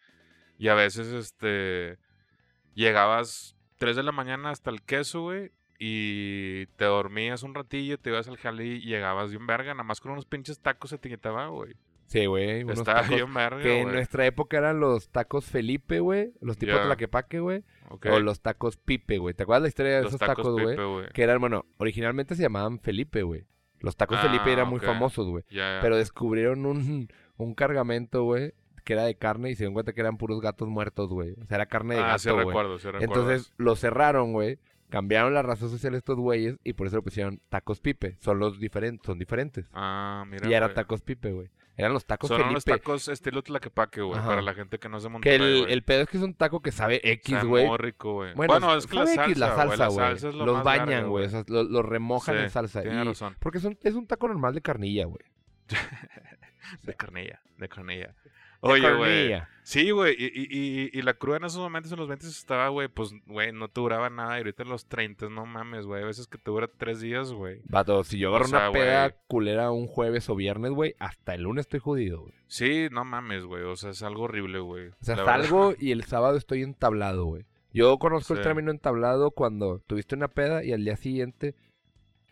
Y 0.59 0.67
a 0.67 0.75
veces, 0.75 1.07
este, 1.07 1.97
llegabas 2.75 3.55
3 3.77 3.95
de 3.95 4.03
la 4.03 4.11
mañana 4.11 4.51
hasta 4.51 4.69
el 4.69 4.81
queso, 4.83 5.21
güey, 5.21 5.51
y 5.79 6.65
te 6.77 6.85
dormías 6.85 7.43
un 7.43 7.53
ratillo, 7.53 7.97
te 7.99 8.09
ibas 8.09 8.27
al 8.27 8.37
jale 8.37 8.65
y 8.65 8.81
llegabas 8.81 9.31
bien 9.31 9.45
verga, 9.47 9.73
nada 9.73 9.83
más 9.83 9.99
con 10.01 10.11
unos 10.11 10.25
pinches 10.25 10.59
tacos 10.59 10.89
se 10.89 10.97
te 10.97 11.09
quitaba, 11.09 11.47
güey. 11.47 11.75
Sí, 12.07 12.25
güey. 12.25 12.61
Estaba 12.61 13.01
tacos 13.01 13.09
bien 13.15 13.33
verga, 13.33 13.61
Que 13.61 13.81
en 13.81 13.91
nuestra 13.91 14.25
época 14.25 14.57
eran 14.57 14.79
los 14.79 15.09
tacos 15.09 15.45
Felipe, 15.45 15.99
güey. 15.99 16.31
Los 16.39 16.57
tipos 16.57 16.75
Ya. 16.75 16.83
de 16.83 16.87
la 16.87 16.95
quepaque, 16.95 17.39
güey. 17.41 17.63
O 17.89 18.19
los 18.19 18.39
tacos 18.41 18.77
Pipe, 18.77 19.17
güey. 19.17 19.33
¿Te 19.33 19.43
acuerdas 19.43 19.63
la 19.63 19.67
historia 19.67 19.97
de 19.97 20.03
Los 20.03 20.13
esos 20.13 20.19
tacos, 20.25 20.59
güey? 20.61 20.77
Que 21.13 21.23
eran, 21.23 21.39
bueno, 21.41 21.65
originalmente 21.77 22.35
se 22.35 22.43
llamaban 22.43 22.79
Felipe, 22.79 23.23
güey. 23.23 23.43
Los 23.81 23.95
tacos 23.97 24.17
Ah, 24.19 24.23
Felipe 24.23 24.51
eran 24.51 24.69
muy 24.69 24.79
famosos, 24.79 25.27
güey. 25.27 25.43
Pero 25.49 25.97
descubrieron 25.97 26.65
un, 26.65 27.09
un 27.37 27.53
cargamento, 27.53 28.23
güey, 28.23 28.53
que 28.85 28.93
era 28.93 29.03
de 29.03 29.15
carne 29.15 29.49
y 29.51 29.55
se 29.55 29.63
dieron 29.63 29.73
cuenta 29.73 29.91
que 29.93 29.99
eran 30.01 30.17
puros 30.17 30.39
gatos 30.39 30.67
muertos, 30.69 31.09
güey. 31.09 31.33
O 31.41 31.45
sea, 31.45 31.55
era 31.55 31.65
carne 31.65 31.95
de 31.95 32.01
ah, 32.01 32.17
sí 32.17 32.29
gato, 32.29 32.35
güey. 32.35 32.47
recuerdo, 32.47 32.79
sí 32.79 32.85
recuerdo. 32.89 33.05
Entonces 33.05 33.53
lo 33.57 33.75
cerraron, 33.75 34.31
güey. 34.31 34.59
Cambiaron 34.89 35.33
la 35.33 35.41
razón 35.41 35.69
social 35.69 35.95
estos 35.95 36.17
güeyes 36.17 36.57
y 36.63 36.73
por 36.73 36.87
eso 36.87 36.95
le 36.97 37.01
pusieron 37.01 37.41
tacos 37.49 37.79
Pipe. 37.81 38.15
Son 38.21 38.39
los 38.39 38.59
diferentes, 38.59 39.05
son 39.05 39.19
diferentes. 39.19 39.69
Ah, 39.73 40.23
mira, 40.27 40.47
y 40.49 40.53
era 40.53 40.67
güey. 40.67 40.75
tacos 40.75 41.01
Pipe, 41.01 41.31
güey. 41.33 41.49
Eran 41.75 41.93
los 41.93 42.05
tacos 42.07 42.29
Son 42.29 42.37
Felipe. 42.37 42.51
unos 42.53 42.65
tacos 42.65 43.07
estilo 43.07 43.43
tlaquepaque, 43.43 44.01
güey, 44.01 44.17
Ajá. 44.17 44.29
para 44.29 44.41
la 44.41 44.55
gente 44.55 44.79
que 44.79 44.89
no 44.89 44.97
es 44.97 45.03
de 45.03 45.09
que 45.09 45.13
Monterrey, 45.13 45.35
el, 45.57 45.61
güey. 45.61 45.73
el 45.73 45.83
pedo 45.83 46.01
es 46.03 46.09
que 46.09 46.17
es 46.17 46.23
un 46.23 46.33
taco 46.33 46.61
que 46.61 46.71
sabe 46.71 47.01
X, 47.03 47.35
Sabe 47.35 47.47
güey. 47.47 47.67
muy 47.67 47.77
rico, 47.77 48.13
güey. 48.13 48.33
Bueno, 48.33 48.75
es 48.75 48.87
que 48.87 48.95
la 48.95 49.05
sabe 49.05 49.15
salsa, 49.15 49.25
X 49.25 49.37
la 49.37 49.55
salsa, 49.55 49.77
La 49.77 49.87
güey. 49.89 49.97
salsa 50.07 50.29
es 50.29 50.35
lo 50.35 50.45
Los 50.47 50.55
más 50.55 50.63
bañan, 50.63 51.09
güey. 51.09 51.25
O 51.25 51.29
sea, 51.29 51.43
lo- 51.47 51.63
los 51.63 51.85
remojan 51.85 52.35
Sí, 52.37 52.41
en 52.43 52.49
salsa. 52.49 52.81
Tienes 52.81 53.03
Y, 53.05 53.07
razón. 53.09 53.35
porque 53.39 53.59
son, 53.59 53.77
es 53.83 53.93
un 53.93 54.07
taco 54.07 54.27
normal 54.27 54.55
de 54.55 54.61
carnilla, 54.61 55.05
güey. 55.05 55.23
De 56.83 56.93
carnilla, 56.95 57.41
de 57.57 57.69
carnilla. 57.69 58.15
Oye, 58.61 58.93
güey. 58.95 59.41
Sí, 59.63 59.91
güey. 59.91 60.15
Y, 60.17 60.25
y, 60.27 60.47
y, 60.49 60.89
y 60.93 61.01
la 61.01 61.13
cruda 61.13 61.37
en 61.37 61.43
esos 61.43 61.59
momentos, 61.59 61.91
en 61.91 61.99
los 61.99 62.07
20 62.07 62.25
estaba, 62.25 62.69
güey, 62.69 62.87
pues, 62.87 63.11
güey, 63.25 63.51
no 63.51 63.67
te 63.67 63.81
duraba 63.81 64.09
nada. 64.09 64.35
Y 64.35 64.37
ahorita 64.37 64.63
en 64.63 64.69
los 64.69 64.85
30, 64.85 65.27
no 65.27 65.45
mames, 65.45 65.85
güey. 65.85 66.03
A 66.03 66.05
veces 66.05 66.25
que 66.27 66.37
te 66.37 66.49
dura 66.51 66.69
tres 66.69 67.01
días, 67.01 67.33
güey. 67.33 67.59
Vato, 67.65 68.03
si 68.05 68.17
yo 68.17 68.31
O 68.31 68.35
agarro 68.35 68.47
sea, 68.47 68.59
una 68.59 68.71
peda 68.71 69.15
culera 69.27 69.71
un 69.71 69.87
jueves 69.87 70.29
o 70.29 70.35
viernes, 70.35 70.71
güey, 70.71 70.95
hasta 70.99 71.33
el 71.35 71.41
lunes 71.41 71.65
estoy 71.65 71.81
jodido, 71.81 72.21
güey. 72.21 72.33
Sí, 72.47 72.87
no 72.91 73.03
mames, 73.03 73.43
güey. 73.43 73.63
O 73.63 73.75
sea, 73.75 73.89
es 73.89 74.01
algo 74.03 74.23
horrible, 74.23 74.59
güey. 74.59 74.87
O 74.87 74.93
sea, 75.01 75.17
La 75.17 75.23
verdad. 75.23 75.41
salgo 75.41 75.73
y 75.77 75.91
el 75.91 76.05
sábado 76.05 76.37
estoy 76.37 76.63
entablado, 76.63 77.25
güey. 77.25 77.43
Yo 77.73 77.97
conozco 77.99 78.33
el 78.35 78.41
término 78.41 78.71
entablado 78.71 79.31
cuando 79.31 79.79
tuviste 79.85 80.15
una 80.15 80.29
peda 80.29 80.63
y 80.63 80.71
al 80.71 80.85
día 80.85 80.95
siguiente 80.95 81.53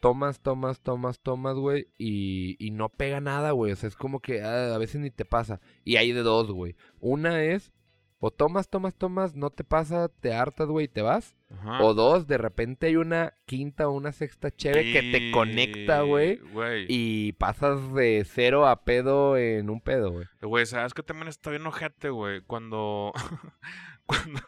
tomas, 0.06 0.40
tomas, 0.40 0.82
tomas, 0.82 1.20
tomas, 1.20 1.56
güey, 1.56 1.88
y, 1.98 2.64
y 2.64 2.70
no 2.70 2.90
pega 2.90 3.22
nada, 3.22 3.50
güey. 3.52 3.72
O 3.72 3.76
sea, 3.76 3.90
es 3.90 3.96
como 3.96 4.20
que 4.20 4.44
ah, 4.44 4.76
a 4.76 4.78
veces 4.78 5.02
ni 5.02 5.10
te 5.10 5.26
pasa. 5.26 5.62
Y 5.84 5.96
hay 5.96 6.12
de 6.12 6.22
dos, 6.22 6.52
güey. 6.52 6.76
Una 7.00 7.44
es, 7.44 7.72
o 8.20 8.30
tomas, 8.30 8.70
tomas, 8.70 8.94
tomas, 8.94 9.34
no 9.34 9.50
te 9.50 9.64
pasa, 9.64 10.10
te 10.10 10.32
hartas, 10.32 10.68
güey, 10.68 10.86
y 10.86 10.90
te 10.90 11.02
vas. 11.02 11.36
Ajá. 11.50 11.84
O 11.84 11.96
dos, 11.96 12.28
de 12.28 12.38
repente 12.38 12.86
hay 12.86 12.98
una 12.98 13.34
quinta 13.48 13.90
o 13.90 13.94
una 13.94 14.12
sexta 14.12 14.52
chévere 14.52 14.94
que 14.94 15.12
te 15.12 15.32
conecta, 15.32 16.02
güey. 16.02 16.36
Güey. 16.54 16.86
Y 16.88 17.32
pasas 17.32 17.92
de 17.96 18.28
cero 18.32 18.68
a 18.68 18.84
pedo 18.84 19.38
en 19.38 19.72
un 19.72 19.82
pedo, 19.82 20.12
güey. 20.12 20.28
Güey, 20.40 20.68
¿sabes 20.68 20.94
que 20.94 21.02
también 21.02 21.30
está 21.30 21.50
bien 21.50 21.66
ojete, 21.66 22.12
güey? 22.12 22.42
Cuando, 22.42 23.12
cuando 24.06 24.40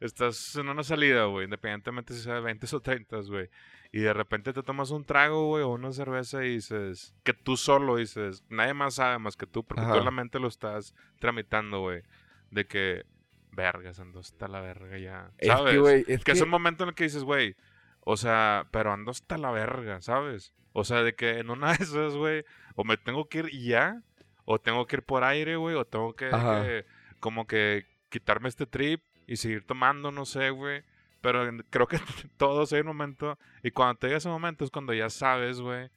estás 0.00 0.56
en 0.56 0.68
una 0.68 0.82
salida, 0.82 1.24
güey, 1.24 1.44
independientemente 1.44 2.14
si 2.14 2.22
sea 2.22 2.34
de 2.34 2.40
20 2.40 2.66
o 2.76 2.80
30, 2.80 3.20
güey, 3.28 3.48
y 3.92 4.00
de 4.00 4.12
repente 4.12 4.52
te 4.52 4.62
tomas 4.62 4.90
un 4.90 5.04
trago, 5.04 5.46
güey, 5.46 5.62
o 5.62 5.68
una 5.68 5.92
cerveza 5.92 6.44
y 6.44 6.54
dices, 6.54 7.14
que 7.22 7.32
tú 7.32 7.56
solo 7.56 7.96
dices, 7.96 8.44
nadie 8.48 8.74
más 8.74 8.94
sabe 8.94 9.18
más 9.18 9.36
que 9.36 9.46
tú, 9.46 9.64
porque 9.64 9.82
tú 9.82 9.90
Ajá. 9.90 9.98
en 9.98 10.04
la 10.04 10.10
mente 10.10 10.40
lo 10.40 10.48
estás 10.48 10.94
tramitando, 11.18 11.80
güey, 11.80 12.02
de 12.50 12.66
que, 12.66 13.04
vergas, 13.52 14.00
ando 14.00 14.20
hasta 14.20 14.48
la 14.48 14.60
verga 14.60 14.98
ya, 14.98 15.30
¿sabes? 15.40 15.66
Es 15.66 15.70
que, 15.70 15.78
güey, 15.78 16.00
es 16.08 16.18
que 16.18 16.24
que... 16.24 16.32
es 16.32 16.40
un 16.40 16.48
momento 16.48 16.84
en 16.84 16.88
el 16.88 16.94
que 16.94 17.04
dices, 17.04 17.22
güey, 17.22 17.56
o 18.00 18.16
sea, 18.16 18.66
pero 18.70 18.92
ando 18.92 19.10
hasta 19.10 19.38
la 19.38 19.50
verga, 19.50 20.00
¿sabes? 20.02 20.52
O 20.72 20.84
sea, 20.84 21.02
de 21.02 21.14
que 21.14 21.38
en 21.38 21.50
una 21.50 21.72
de 21.72 21.84
esas, 21.84 22.14
güey, 22.14 22.44
o 22.74 22.84
me 22.84 22.96
tengo 22.96 23.28
que 23.28 23.38
ir 23.38 23.50
ya, 23.50 24.02
o 24.44 24.58
tengo 24.58 24.86
que 24.86 24.96
ir 24.96 25.02
por 25.02 25.24
aire, 25.24 25.56
güey, 25.56 25.76
o 25.76 25.84
tengo 25.84 26.14
que, 26.14 26.28
que 26.28 26.84
como 27.20 27.46
que 27.46 27.86
quitarme 28.10 28.48
este 28.48 28.66
trip 28.66 29.02
y 29.26 29.36
seguir 29.36 29.64
tomando, 29.64 30.10
no 30.10 30.24
sé, 30.24 30.50
güey. 30.50 30.82
Pero 31.20 31.48
creo 31.70 31.86
que 31.86 31.98
todos 32.36 32.72
hay 32.72 32.80
un 32.80 32.88
momento, 32.88 33.38
y 33.62 33.70
cuando 33.70 33.98
te 33.98 34.08
llega 34.08 34.18
ese 34.18 34.28
momento 34.28 34.64
es 34.64 34.70
cuando 34.70 34.92
ya 34.92 35.08
sabes, 35.08 35.60
güey, 35.60 35.88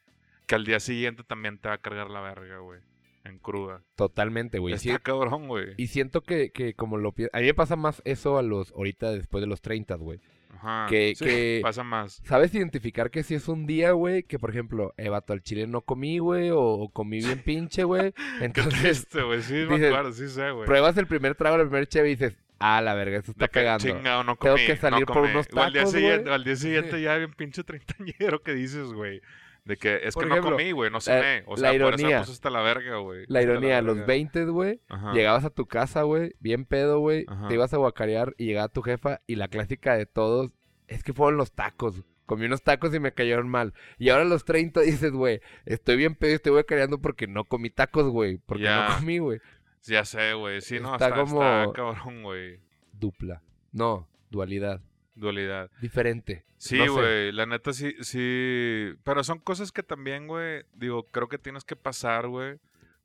que 0.45 0.55
al 0.55 0.63
día 0.65 0.79
siguiente 0.79 1.23
también 1.23 1.57
te 1.57 1.67
va 1.67 1.75
a 1.75 1.79
cargar 1.79 2.09
la 2.09 2.21
verga, 2.21 2.59
güey, 2.59 2.79
en 3.25 3.37
cruda. 3.39 3.81
Totalmente, 3.95 4.59
güey. 4.59 4.73
Está 4.75 4.93
Sí, 4.93 4.97
cabrón, 5.03 5.47
güey. 5.49 5.73
Y 5.75 5.87
siento 5.87 6.21
que, 6.21 6.51
que 6.51 6.73
como 6.75 6.97
lo 6.97 7.09
A 7.33 7.39
mí 7.39 7.45
me 7.45 7.53
pasa 7.53 7.75
más 7.75 8.01
eso 8.05 8.37
a 8.37 8.41
los... 8.41 8.71
Ahorita 8.71 9.11
después 9.11 9.41
de 9.41 9.47
los 9.47 9.59
30, 9.61 9.95
güey. 9.95 10.21
Ajá. 10.55 10.85
que- 10.89 11.13
Sí, 11.17 11.25
que- 11.25 11.59
pasa 11.63 11.83
más. 11.83 12.21
¿Sabes 12.23 12.55
identificar 12.55 13.11
que 13.11 13.23
si 13.23 13.35
es 13.35 13.49
un 13.49 13.67
día, 13.67 13.91
güey? 13.91 14.23
Que, 14.23 14.39
por 14.39 14.49
ejemplo, 14.51 14.93
eh, 14.95 15.09
vato, 15.09 15.33
al 15.33 15.41
chile 15.43 15.67
no 15.67 15.81
comí, 15.81 16.19
güey. 16.19 16.51
O, 16.51 16.61
o 16.61 16.87
comí 16.89 17.17
bien 17.19 17.41
pinche, 17.43 17.83
güey. 17.83 18.13
Entonces, 18.39 19.05
güey, 19.11 19.41
sí, 19.41 19.53
me 19.67 19.75
dices, 19.75 19.91
acuerdo, 19.91 20.13
sí 20.13 20.29
sé, 20.29 20.49
güey. 20.51 20.65
pruebas 20.65 20.95
el 20.97 21.07
primer 21.07 21.35
trago, 21.35 21.57
el 21.57 21.63
primer 21.63 21.87
cheve 21.87 22.07
y 22.07 22.15
dices... 22.15 22.37
Ah, 22.59 22.81
la 22.81 22.93
verga, 22.95 23.17
esto 23.19 23.31
está 23.31 23.45
De 23.45 23.49
que 23.49 23.59
pegando. 23.59 23.83
chingado, 23.85 24.23
no 24.23 24.35
Tengo 24.35 24.55
comí, 24.55 24.65
que 24.65 24.75
no 24.75 24.81
salir 24.81 25.05
por 25.05 25.15
comí. 25.17 25.29
unos 25.31 25.47
O 25.55 25.59
al 25.61 25.73
día 25.73 25.81
tacos, 25.81 25.93
siguiente, 25.93 26.21
güey. 26.23 26.33
al 26.35 26.43
día 26.43 26.55
siguiente 26.55 27.01
ya 27.01 27.17
bien 27.17 27.33
pinche 27.33 27.63
treintañero 27.63 28.41
que 28.41 28.53
dices, 28.53 28.93
güey. 28.93 29.21
De 29.65 29.75
que 29.75 29.99
es 30.03 30.13
Por 30.13 30.23
que 30.23 30.29
ejemplo, 30.29 30.51
no 30.51 30.55
comí, 30.57 30.71
güey, 30.71 30.89
no 30.89 31.01
cené. 31.01 31.43
O 31.45 31.55
la 31.57 31.57
sea, 31.57 31.69
por 31.71 31.75
eso 31.93 31.99
ironía. 31.99 32.17
me 32.17 32.21
puse 32.21 32.31
hasta 32.31 32.49
la 32.49 32.61
verga, 32.61 32.97
güey. 32.97 33.25
La 33.27 33.41
ironía, 33.41 33.81
los 33.81 33.95
verga. 33.97 34.07
20, 34.07 34.45
güey, 34.45 34.79
llegabas 35.13 35.43
a 35.43 35.49
tu 35.49 35.65
casa, 35.65 36.03
güey, 36.03 36.33
bien 36.39 36.63
pedo, 36.65 36.99
güey, 36.99 37.25
te 37.49 37.53
ibas 37.55 37.73
a 37.73 37.77
guacarear 37.77 38.33
y 38.37 38.45
llegaba 38.45 38.69
tu 38.69 38.81
jefa 38.81 39.19
y 39.27 39.35
la 39.35 39.49
clásica 39.49 39.95
de 39.97 40.05
todos 40.05 40.51
es 40.87 41.03
que 41.03 41.11
fueron 41.13 41.35
los 41.37 41.51
tacos. 41.51 42.01
Comí 42.25 42.45
unos 42.45 42.61
tacos 42.61 42.93
y 42.95 42.99
me 42.99 43.13
cayeron 43.13 43.47
mal. 43.49 43.73
Y 43.97 44.09
ahora 44.09 44.23
a 44.23 44.27
los 44.27 44.43
30 44.45 44.81
dices, 44.81 45.11
güey, 45.11 45.41
estoy 45.65 45.95
bien 45.97 46.15
pedo 46.15 46.31
y 46.31 46.35
estoy 46.35 46.53
guacareando 46.53 46.99
porque 47.01 47.27
no 47.27 47.43
comí 47.45 47.69
tacos, 47.69 48.09
güey. 48.09 48.37
Porque 48.45 48.63
no 48.65 48.95
comí, 48.97 49.17
güey. 49.19 49.39
Ya 49.87 50.05
sé, 50.05 50.33
güey. 50.33 50.61
Sí, 50.61 50.79
no, 50.79 50.93
Está 50.93 51.07
está, 51.09 51.19
como- 51.21 51.41
está 51.43 51.73
cabrón, 51.73 52.23
güey. 52.23 52.59
Dupla. 52.93 53.41
No, 53.71 54.07
dualidad. 54.29 54.81
Dualidad. 55.15 55.71
Diferente. 55.81 56.45
Sí, 56.57 56.77
No 56.77 56.85
sé. 56.85 56.89
güey, 56.91 57.31
la 57.31 57.45
neta 57.45 57.73
sí, 57.73 57.95
sí. 58.01 58.93
Pero 59.03 59.23
son 59.23 59.39
cosas 59.39 59.71
que 59.71 59.83
también, 59.83 60.27
güey, 60.27 60.63
digo, 60.73 61.03
creo 61.03 61.27
que 61.27 61.37
tienes 61.37 61.63
que 61.63 61.75
pasar, 61.75 62.27
güey, 62.27 62.59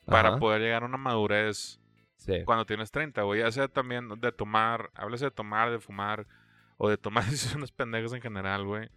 para 0.04 0.38
poder 0.38 0.60
llegar 0.60 0.82
a 0.82 0.86
una 0.86 0.96
madurez 0.98 1.78
Sí. 2.16 2.44
cuando 2.44 2.64
tienes 2.66 2.90
30, 2.90 3.22
güey. 3.22 3.40
Ya 3.40 3.50
sea 3.50 3.68
también 3.68 4.08
de 4.20 4.32
tomar, 4.32 4.90
háblese 4.94 5.26
de 5.26 5.30
tomar, 5.30 5.70
de 5.70 5.78
fumar, 5.80 6.26
o 6.78 6.88
de 6.88 6.96
tomar 6.96 7.24
decisiones 7.24 7.72
pendejas 7.72 8.12
en 8.12 8.20
general, 8.22 8.64
güey. 8.66 8.88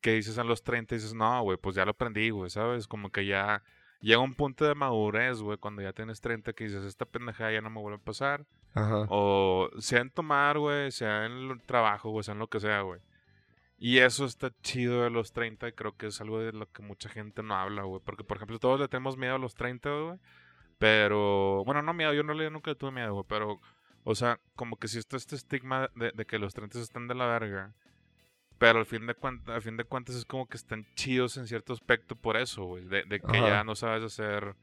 Que 0.00 0.14
dices 0.14 0.36
a 0.38 0.44
los 0.44 0.62
30 0.64 0.94
y 0.94 0.98
dices, 0.98 1.14
no, 1.14 1.42
güey, 1.42 1.56
pues 1.58 1.76
ya 1.76 1.84
lo 1.84 1.92
aprendí, 1.92 2.30
güey, 2.30 2.50
¿sabes? 2.50 2.86
Como 2.88 3.10
que 3.10 3.24
ya 3.26 3.62
llega 4.02 4.18
un 4.18 4.34
punto 4.34 4.66
de 4.66 4.74
madurez, 4.74 5.40
güey, 5.40 5.56
cuando 5.56 5.80
ya 5.80 5.92
tienes 5.92 6.20
30 6.20 6.52
que 6.52 6.64
dices, 6.64 6.84
esta 6.84 7.06
pendejada 7.06 7.52
ya 7.52 7.62
no 7.62 7.70
me 7.70 7.80
vuelve 7.80 7.98
a 7.98 8.04
pasar. 8.04 8.44
Ajá. 8.74 9.06
O 9.08 9.70
sea 9.78 10.00
en 10.00 10.10
tomar, 10.10 10.58
güey, 10.58 10.90
sea 10.90 11.24
en 11.24 11.32
el 11.32 11.62
trabajo, 11.62 12.10
güey, 12.10 12.24
sea 12.24 12.32
en 12.32 12.40
lo 12.40 12.48
que 12.48 12.60
sea, 12.60 12.82
güey. 12.82 13.00
Y 13.78 13.98
eso 13.98 14.26
está 14.26 14.52
chido 14.62 15.02
de 15.02 15.10
los 15.10 15.32
30 15.32 15.68
y 15.68 15.72
creo 15.72 15.96
que 15.96 16.06
es 16.06 16.20
algo 16.20 16.38
de 16.38 16.52
lo 16.52 16.70
que 16.70 16.82
mucha 16.82 17.08
gente 17.08 17.42
no 17.42 17.56
habla, 17.56 17.82
güey. 17.82 18.00
Porque, 18.04 18.22
por 18.22 18.36
ejemplo, 18.36 18.60
todos 18.60 18.78
le 18.78 18.86
tenemos 18.86 19.16
miedo 19.16 19.34
a 19.34 19.38
los 19.38 19.54
30, 19.56 19.90
güey. 19.90 20.18
Pero, 20.78 21.64
bueno, 21.64 21.82
no 21.82 21.92
miedo, 21.92 22.12
yo 22.12 22.22
no 22.22 22.32
le 22.32 22.48
nunca 22.48 22.74
tuve 22.76 22.92
miedo, 22.92 23.12
güey. 23.12 23.26
Pero, 23.28 23.60
o 24.04 24.14
sea, 24.14 24.38
como 24.54 24.76
que 24.76 24.86
si 24.86 24.98
está 24.98 25.16
este 25.16 25.34
estigma 25.34 25.90
de, 25.96 26.12
de 26.12 26.26
que 26.26 26.38
los 26.38 26.54
30 26.54 26.78
están 26.78 27.08
de 27.08 27.16
la 27.16 27.26
verga. 27.26 27.74
Pero 28.62 28.78
al 28.78 28.86
fin 28.86 29.08
de 29.08 29.14
cuentas, 29.14 29.56
al 29.56 29.60
fin 29.60 29.76
de 29.76 29.82
cuentas 29.82 30.14
es 30.14 30.24
como 30.24 30.46
que 30.46 30.56
están 30.56 30.86
chidos 30.94 31.36
en 31.36 31.48
cierto 31.48 31.72
aspecto 31.72 32.14
por 32.14 32.36
eso, 32.36 32.64
güey. 32.64 32.84
De, 32.84 33.02
de 33.02 33.18
que 33.18 33.36
Ajá. 33.36 33.48
ya 33.48 33.64
no 33.64 33.74
sabes 33.74 34.04
hacer... 34.04 34.54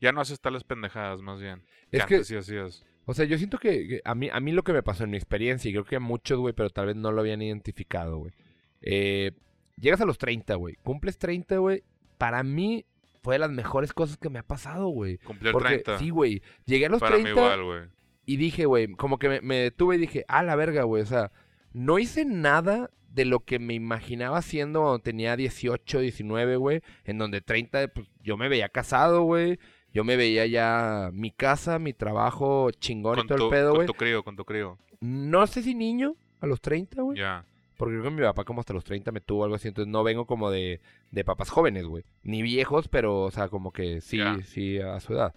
Ya 0.00 0.10
no 0.12 0.22
haces 0.22 0.40
tales 0.40 0.64
pendejadas, 0.64 1.20
más 1.20 1.38
bien. 1.38 1.62
Es 1.90 2.06
que, 2.06 2.24
sí 2.24 2.34
hacías. 2.34 2.82
o 3.04 3.12
sea, 3.12 3.26
yo 3.26 3.36
siento 3.36 3.58
que, 3.58 3.86
que 3.88 4.00
a, 4.06 4.14
mí, 4.14 4.30
a 4.32 4.40
mí 4.40 4.52
lo 4.52 4.64
que 4.64 4.72
me 4.72 4.82
pasó 4.82 5.04
en 5.04 5.10
mi 5.10 5.18
experiencia, 5.18 5.68
y 5.68 5.72
creo 5.72 5.84
que 5.84 5.96
a 5.96 6.00
muchos, 6.00 6.38
güey, 6.38 6.54
pero 6.54 6.70
tal 6.70 6.86
vez 6.86 6.96
no 6.96 7.12
lo 7.12 7.20
habían 7.20 7.42
identificado, 7.42 8.16
güey. 8.16 8.32
Eh, 8.80 9.32
llegas 9.78 10.00
a 10.00 10.06
los 10.06 10.16
30, 10.16 10.54
güey. 10.54 10.76
Cumples 10.82 11.18
30, 11.18 11.58
güey. 11.58 11.84
Para 12.16 12.42
mí 12.42 12.86
fue 13.22 13.34
de 13.34 13.40
las 13.40 13.50
mejores 13.50 13.92
cosas 13.92 14.16
que 14.16 14.30
me 14.30 14.38
ha 14.38 14.44
pasado, 14.44 14.88
güey. 14.88 15.18
Cumplir 15.18 15.52
Porque, 15.52 15.78
30. 15.80 15.98
sí, 15.98 16.08
güey. 16.08 16.42
Llegué 16.64 16.86
a 16.86 16.88
los 16.88 17.00
Para 17.00 17.16
30 17.16 17.34
mí 17.34 17.38
igual, 17.38 17.64
güey. 17.64 17.80
y 18.24 18.36
dije, 18.38 18.64
güey, 18.64 18.92
como 18.94 19.18
que 19.18 19.28
me, 19.28 19.40
me 19.42 19.56
detuve 19.56 19.96
y 19.96 19.98
dije, 19.98 20.24
ah, 20.26 20.42
la 20.42 20.56
verga, 20.56 20.84
güey. 20.84 21.02
O 21.02 21.06
sea, 21.06 21.32
no 21.76 21.98
hice 21.98 22.24
nada 22.24 22.90
de 23.10 23.26
lo 23.26 23.40
que 23.40 23.58
me 23.58 23.74
imaginaba 23.74 24.38
haciendo 24.38 24.80
cuando 24.80 25.00
tenía 25.00 25.36
18, 25.36 26.00
19, 26.00 26.56
güey. 26.56 26.80
En 27.04 27.18
donde 27.18 27.42
30, 27.42 27.88
pues 27.88 28.08
yo 28.22 28.38
me 28.38 28.48
veía 28.48 28.70
casado, 28.70 29.24
güey. 29.24 29.58
Yo 29.92 30.02
me 30.02 30.16
veía 30.16 30.46
ya 30.46 31.10
mi 31.12 31.30
casa, 31.30 31.78
mi 31.78 31.92
trabajo 31.92 32.70
chingón 32.70 33.18
y 33.18 33.20
Con 33.20 33.28
todo 33.28 33.38
tu, 33.38 33.44
el 33.44 33.50
pedo, 33.50 33.68
con 33.68 33.76
güey. 33.76 33.86
tu 33.86 33.92
crío, 33.92 34.24
con 34.24 34.36
tu 34.36 34.44
crío. 34.46 34.78
No 35.00 35.46
sé 35.46 35.62
si 35.62 35.74
niño 35.74 36.16
a 36.40 36.46
los 36.46 36.62
30, 36.62 37.02
güey. 37.02 37.18
Ya. 37.18 37.44
Porque 37.76 37.92
creo 37.92 38.04
que 38.04 38.10
mi 38.10 38.22
papá 38.22 38.44
como 38.44 38.60
hasta 38.60 38.72
los 38.72 38.84
30 38.84 39.12
me 39.12 39.20
tuvo 39.20 39.44
algo 39.44 39.56
así. 39.56 39.68
Entonces 39.68 39.92
no 39.92 40.02
vengo 40.02 40.24
como 40.24 40.50
de, 40.50 40.80
de 41.10 41.24
papás 41.24 41.50
jóvenes, 41.50 41.84
güey. 41.84 42.04
Ni 42.22 42.40
viejos, 42.40 42.88
pero, 42.88 43.20
o 43.20 43.30
sea, 43.30 43.48
como 43.48 43.70
que 43.70 44.00
sí, 44.00 44.18
sí, 44.44 44.78
a 44.78 44.98
su 45.00 45.12
edad. 45.12 45.34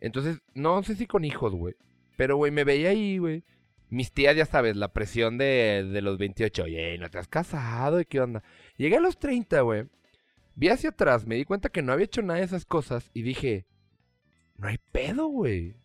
Entonces, 0.00 0.38
no 0.54 0.80
sé 0.84 0.94
si 0.94 1.08
con 1.08 1.24
hijos, 1.24 1.52
güey. 1.52 1.74
Pero, 2.16 2.36
güey, 2.36 2.52
me 2.52 2.62
veía 2.62 2.90
ahí, 2.90 3.18
güey. 3.18 3.42
Mis 3.90 4.12
tías, 4.12 4.36
ya 4.36 4.44
sabes, 4.44 4.76
la 4.76 4.92
presión 4.92 5.38
de, 5.38 5.88
de 5.90 6.02
los 6.02 6.18
28. 6.18 6.64
Oye, 6.64 6.98
¿no 6.98 7.08
te 7.08 7.18
has 7.18 7.28
casado? 7.28 8.00
¿Y 8.00 8.04
qué 8.04 8.20
onda? 8.20 8.42
Llegué 8.76 8.96
a 8.96 9.00
los 9.00 9.18
30, 9.18 9.60
güey. 9.62 9.86
Vi 10.54 10.68
hacia 10.68 10.90
atrás, 10.90 11.26
me 11.26 11.36
di 11.36 11.44
cuenta 11.44 11.68
que 11.68 11.82
no 11.82 11.92
había 11.92 12.04
hecho 12.06 12.20
nada 12.20 12.40
de 12.40 12.44
esas 12.44 12.64
cosas. 12.64 13.10
Y 13.14 13.22
dije, 13.22 13.64
no 14.56 14.68
hay 14.68 14.78
pedo, 14.92 15.28
güey. 15.28 15.76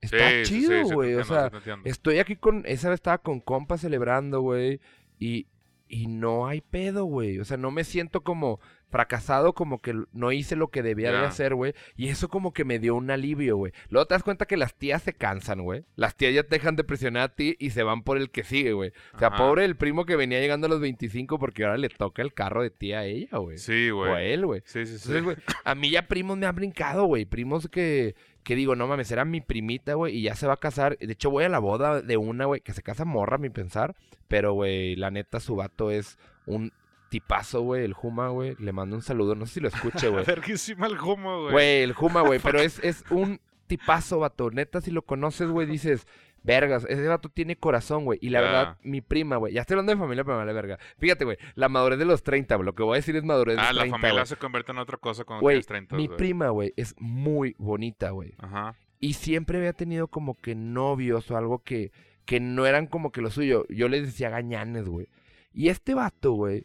Está 0.00 0.30
Sí, 0.30 0.44
sí, 0.44 0.44
sí, 0.44 0.60
chido, 0.66 0.84
sí 0.86 0.94
güey. 0.94 1.14
o 1.14 1.24
sea. 1.24 1.50
Estoy 1.84 2.18
aquí 2.18 2.36
con. 2.36 2.62
Esa 2.66 2.90
vez 2.90 2.96
estaba 2.96 3.18
con 3.18 3.40
compas 3.40 3.80
celebrando, 3.80 4.40
güey. 4.42 4.80
Y, 5.18 5.48
y 5.88 6.06
no 6.06 6.46
hay 6.46 6.60
pedo, 6.60 7.04
güey. 7.06 7.40
O 7.40 7.44
sea, 7.44 7.56
no 7.56 7.70
me 7.70 7.82
siento 7.84 8.22
como 8.22 8.60
fracasado, 8.90 9.52
como 9.52 9.78
que 9.80 9.94
no 10.12 10.32
hice 10.32 10.56
lo 10.56 10.68
que 10.68 10.82
debía 10.82 11.12
de 11.12 11.18
hacer, 11.18 11.54
güey. 11.54 11.74
Y 11.96 12.08
eso 12.08 12.28
como 12.28 12.52
que 12.52 12.64
me 12.64 12.78
dio 12.78 12.94
un 12.94 13.10
alivio, 13.10 13.56
güey. 13.56 13.72
Luego 13.90 14.06
te 14.06 14.14
das 14.14 14.22
cuenta 14.22 14.46
que 14.46 14.56
las 14.56 14.74
tías 14.74 15.02
se 15.02 15.12
cansan, 15.12 15.62
güey. 15.62 15.84
Las 15.96 16.16
tías 16.16 16.34
ya 16.34 16.42
te 16.42 16.56
dejan 16.56 16.76
de 16.76 16.84
presionar 16.84 17.22
a 17.22 17.34
ti 17.34 17.56
y 17.58 17.70
se 17.70 17.82
van 17.82 18.02
por 18.02 18.16
el 18.16 18.30
que 18.30 18.44
sigue, 18.44 18.72
güey. 18.72 18.92
O 19.14 19.18
sea, 19.18 19.28
Ajá. 19.28 19.36
pobre 19.36 19.64
el 19.64 19.76
primo 19.76 20.06
que 20.06 20.16
venía 20.16 20.40
llegando 20.40 20.66
a 20.66 20.70
los 20.70 20.80
25 20.80 21.38
porque 21.38 21.64
ahora 21.64 21.76
le 21.76 21.88
toca 21.88 22.22
el 22.22 22.32
carro 22.32 22.62
de 22.62 22.70
tía 22.70 23.00
a 23.00 23.04
ella, 23.04 23.38
güey. 23.38 23.58
Sí, 23.58 23.90
o 23.90 24.04
a 24.04 24.08
güey. 24.10 24.32
él, 24.32 24.46
güey. 24.46 24.62
Sí, 24.64 24.86
sí, 24.86 24.98
sí. 24.98 25.08
Entonces, 25.12 25.24
güey, 25.24 25.36
a 25.64 25.74
mí 25.74 25.90
ya 25.90 26.08
primos 26.08 26.38
me 26.38 26.46
han 26.46 26.54
brincado, 26.56 27.04
güey. 27.04 27.24
Primos 27.26 27.68
que, 27.68 28.14
que 28.42 28.54
digo, 28.56 28.74
no 28.74 28.86
mames, 28.86 29.10
era 29.10 29.24
mi 29.24 29.40
primita, 29.40 29.94
güey, 29.94 30.16
y 30.16 30.22
ya 30.22 30.34
se 30.34 30.46
va 30.46 30.54
a 30.54 30.58
casar. 30.58 30.96
De 30.98 31.12
hecho, 31.12 31.30
voy 31.30 31.44
a 31.44 31.48
la 31.48 31.58
boda 31.58 32.00
de 32.00 32.16
una, 32.16 32.46
güey, 32.46 32.60
que 32.62 32.72
se 32.72 32.82
casa 32.82 33.04
morra, 33.04 33.36
a 33.36 33.38
mi 33.38 33.50
pensar. 33.50 33.94
Pero, 34.28 34.54
güey, 34.54 34.96
la 34.96 35.10
neta, 35.10 35.40
su 35.40 35.56
vato 35.56 35.90
es 35.90 36.18
un 36.46 36.72
tipazo, 37.08 37.62
güey, 37.62 37.84
el 37.84 37.92
Juma, 37.92 38.28
güey. 38.28 38.54
Le 38.58 38.72
mando 38.72 38.96
un 38.96 39.02
saludo, 39.02 39.34
no 39.34 39.46
sé 39.46 39.54
si 39.54 39.60
lo 39.60 39.68
escuche, 39.68 40.08
güey. 40.08 40.24
Verguísima 40.24 40.86
el 40.86 40.98
humo, 40.98 41.40
güey. 41.42 41.52
Güey, 41.52 41.82
el 41.82 41.92
Juma, 41.92 42.22
güey, 42.22 42.38
pero 42.42 42.60
es, 42.60 42.78
es 42.84 43.04
un 43.10 43.40
tipazo, 43.66 44.18
vato. 44.20 44.50
Neta, 44.50 44.80
si 44.80 44.90
lo 44.90 45.02
conoces, 45.02 45.48
güey, 45.48 45.66
dices, 45.66 46.06
vergas, 46.42 46.86
ese 46.88 47.06
vato 47.08 47.28
tiene 47.28 47.56
corazón, 47.56 48.04
güey. 48.04 48.18
Y 48.22 48.30
la 48.30 48.40
verdad, 48.40 48.78
mi 48.82 49.00
prima, 49.00 49.36
güey, 49.36 49.52
ya 49.52 49.60
estoy 49.62 49.74
hablando 49.74 49.92
de 49.92 49.98
familia, 49.98 50.24
pero 50.24 50.36
me 50.36 50.44
vale 50.44 50.52
verga. 50.52 50.78
Fíjate, 50.98 51.24
güey, 51.24 51.36
la 51.54 51.68
madurez 51.68 51.98
de 51.98 52.04
los 52.04 52.22
30, 52.22 52.54
güey. 52.56 52.64
Lo 52.66 52.74
que 52.74 52.82
voy 52.82 52.94
a 52.94 52.96
decir 52.96 53.16
es 53.16 53.24
madurez 53.24 53.56
de 53.56 53.62
Ah, 53.62 53.66
los 53.72 53.76
la 53.76 53.80
30, 53.82 53.96
familia 53.98 54.12
güey. 54.20 54.26
se 54.26 54.36
convierte 54.36 54.72
en 54.72 54.78
otra 54.78 54.96
cosa 54.96 55.24
cuando 55.24 55.42
Güey, 55.42 55.56
tienes 55.56 55.66
30. 55.66 55.96
mi 55.96 56.08
prima, 56.08 56.48
güey, 56.50 56.72
es 56.76 56.94
muy 56.98 57.54
bonita, 57.58 58.10
güey. 58.10 58.34
Ajá. 58.38 58.74
Y 59.00 59.12
siempre 59.14 59.58
había 59.58 59.72
tenido 59.74 60.08
como 60.08 60.34
que 60.34 60.54
novios 60.54 61.30
o 61.30 61.36
algo 61.36 61.60
que, 61.62 61.92
que 62.24 62.40
no 62.40 62.66
eran 62.66 62.86
como 62.86 63.12
que 63.12 63.20
lo 63.20 63.30
suyo. 63.30 63.64
Yo 63.68 63.88
les 63.88 64.02
decía 64.06 64.28
gañanes, 64.30 64.88
güey. 64.88 65.08
Y 65.52 65.68
este 65.68 65.94
vato, 65.94 66.32
güey, 66.32 66.64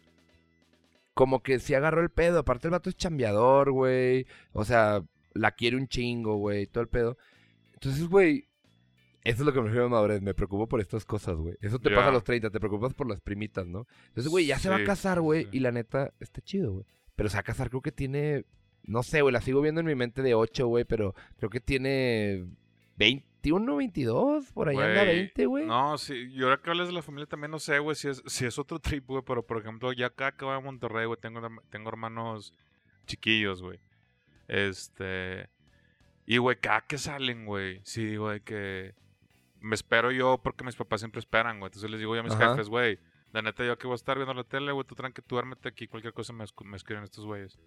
como 1.14 1.42
que 1.42 1.58
se 1.60 1.76
agarró 1.76 2.02
el 2.02 2.10
pedo. 2.10 2.40
Aparte 2.40 2.66
el 2.68 2.72
vato 2.72 2.90
es 2.90 2.96
chambeador, 2.96 3.70
güey. 3.72 4.26
O 4.52 4.64
sea, 4.64 5.02
la 5.32 5.52
quiere 5.52 5.76
un 5.76 5.88
chingo, 5.88 6.36
güey, 6.36 6.66
todo 6.66 6.82
el 6.82 6.88
pedo. 6.88 7.16
Entonces, 7.74 8.06
güey, 8.08 8.48
eso 9.24 9.42
es 9.42 9.46
lo 9.46 9.52
que 9.52 9.60
me 9.60 9.66
refiero 9.66 9.86
a 9.86 9.88
madurez. 9.88 10.20
Me 10.22 10.34
preocupo 10.34 10.66
por 10.68 10.80
estas 10.80 11.04
cosas, 11.04 11.36
güey. 11.36 11.56
Eso 11.60 11.78
te 11.78 11.90
pasa 11.90 12.08
a 12.08 12.12
los 12.12 12.24
30, 12.24 12.50
te 12.50 12.60
preocupas 12.60 12.92
por 12.94 13.08
las 13.08 13.20
primitas, 13.20 13.66
¿no? 13.66 13.86
Entonces, 14.08 14.30
güey, 14.30 14.46
ya 14.46 14.58
se 14.58 14.68
va 14.68 14.76
a 14.76 14.80
Sí, 14.80 14.84
casar, 14.84 15.20
güey. 15.20 15.44
sí. 15.44 15.48
Y 15.52 15.60
la 15.60 15.72
neta, 15.72 16.12
está 16.20 16.40
chido, 16.42 16.72
güey. 16.72 16.84
Pero 17.16 17.28
se 17.28 17.36
va 17.36 17.40
a 17.40 17.44
casar, 17.44 17.70
creo 17.70 17.80
que 17.82 17.92
tiene. 17.92 18.44
No 18.82 19.02
sé, 19.02 19.22
güey, 19.22 19.32
la 19.32 19.40
sigo 19.40 19.62
viendo 19.62 19.80
en 19.80 19.86
mi 19.86 19.94
mente 19.94 20.20
de 20.22 20.34
8, 20.34 20.66
güey, 20.66 20.84
pero 20.84 21.14
creo 21.38 21.48
que 21.48 21.60
tiene 21.60 22.44
21, 23.44 23.76
22, 23.76 24.52
por 24.52 24.68
ahí 24.68 24.76
anda 24.76 25.04
Güey, 25.04 25.16
20, 25.16 25.46
güey. 25.46 25.66
No, 25.66 25.98
sí, 25.98 26.14
y 26.32 26.42
ahora 26.42 26.56
que 26.56 26.70
hablas 26.70 26.88
de 26.88 26.94
la 26.94 27.02
familia 27.02 27.26
también 27.26 27.50
no 27.50 27.58
sé, 27.58 27.78
güey, 27.78 27.94
si 27.94 28.08
es, 28.08 28.22
si 28.26 28.46
es 28.46 28.58
otro 28.58 28.78
trip, 28.80 29.06
güey, 29.06 29.22
pero 29.22 29.46
por 29.46 29.58
ejemplo, 29.58 29.92
ya 29.92 30.06
acá 30.06 30.32
que 30.32 30.44
voy 30.44 30.54
a 30.54 30.60
Monterrey, 30.60 31.06
güey, 31.06 31.20
tengo, 31.20 31.40
tengo 31.68 31.88
hermanos 31.88 32.54
chiquillos, 33.06 33.62
güey. 33.62 33.78
Este. 34.48 35.48
Y, 36.26 36.38
güey, 36.38 36.56
cada 36.56 36.80
que 36.82 36.96
salen, 36.96 37.44
güey, 37.44 37.80
sí 37.84 38.04
digo 38.04 38.30
de 38.30 38.40
que 38.40 38.94
me 39.60 39.74
espero 39.74 40.10
yo 40.10 40.40
porque 40.42 40.64
mis 40.64 40.76
papás 40.76 41.00
siempre 41.00 41.18
esperan, 41.18 41.58
güey. 41.58 41.68
Entonces 41.68 41.90
les 41.90 42.00
digo 42.00 42.14
yo 42.14 42.20
a 42.20 42.24
mis 42.24 42.32
Ajá. 42.32 42.50
jefes, 42.50 42.68
güey, 42.68 42.98
la 43.32 43.42
neta 43.42 43.64
yo 43.64 43.72
aquí 43.72 43.86
voy 43.86 43.92
a 43.92 43.96
estar 43.96 44.16
viendo 44.16 44.32
la 44.32 44.44
tele, 44.44 44.72
güey, 44.72 44.86
tú 44.86 44.94
tranqui, 44.94 45.20
tú 45.20 45.34
duérmete 45.34 45.68
aquí, 45.68 45.86
cualquier 45.86 46.14
cosa 46.14 46.32
me 46.32 46.44
escriben 46.44 47.04
estos 47.04 47.26
güeyes. 47.26 47.58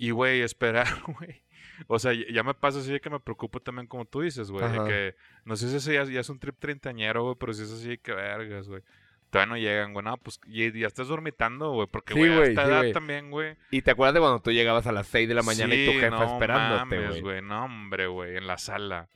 Y, 0.00 0.12
güey, 0.12 0.40
esperar, 0.40 0.86
güey. 1.18 1.42
O 1.86 1.98
sea, 1.98 2.14
ya 2.14 2.24
ya 2.32 2.42
me 2.42 2.54
pasa 2.54 2.78
así 2.78 2.90
de 2.90 3.00
que 3.00 3.10
me 3.10 3.20
preocupo 3.20 3.60
también, 3.60 3.86
como 3.86 4.06
tú 4.06 4.22
dices, 4.22 4.50
güey. 4.50 4.64
que 4.86 5.14
no 5.44 5.56
sé 5.56 5.68
si 5.68 5.76
ese 5.76 5.92
ya, 5.92 6.04
ya 6.04 6.20
es 6.20 6.28
un 6.30 6.38
trip 6.38 6.58
treintañero, 6.58 7.22
güey, 7.22 7.36
pero 7.38 7.52
si 7.52 7.64
es 7.64 7.70
así, 7.70 7.98
que 7.98 8.14
vergas, 8.14 8.66
güey. 8.66 8.82
Todavía 9.28 9.54
no 9.54 9.58
llegan, 9.58 9.92
güey. 9.92 10.02
No, 10.02 10.16
pues 10.16 10.40
y, 10.46 10.72
ya 10.78 10.86
estás 10.86 11.08
dormitando, 11.08 11.72
güey. 11.72 11.86
Porque, 11.86 12.14
Sí, 12.14 12.18
güey, 12.18 12.32
a 12.32 12.44
esta 12.44 12.64
sí, 12.64 12.70
edad 12.70 12.92
también, 12.92 13.30
güey. 13.30 13.56
Y 13.70 13.82
te 13.82 13.90
acuerdas 13.90 14.14
de 14.14 14.20
cuando 14.20 14.40
tú 14.40 14.52
llegabas 14.52 14.86
a 14.86 14.92
las 14.92 15.06
6 15.06 15.28
de 15.28 15.34
la 15.34 15.42
mañana 15.42 15.74
y 15.74 15.86
tu 15.86 15.92
jefa 15.92 16.10
no 16.10 16.32
esperándote, 16.32 17.20
güey. 17.20 17.42
No, 17.42 17.66
hombre, 17.66 18.06
güey, 18.06 18.38
en 18.38 18.46
la 18.46 18.56
sala. 18.56 19.08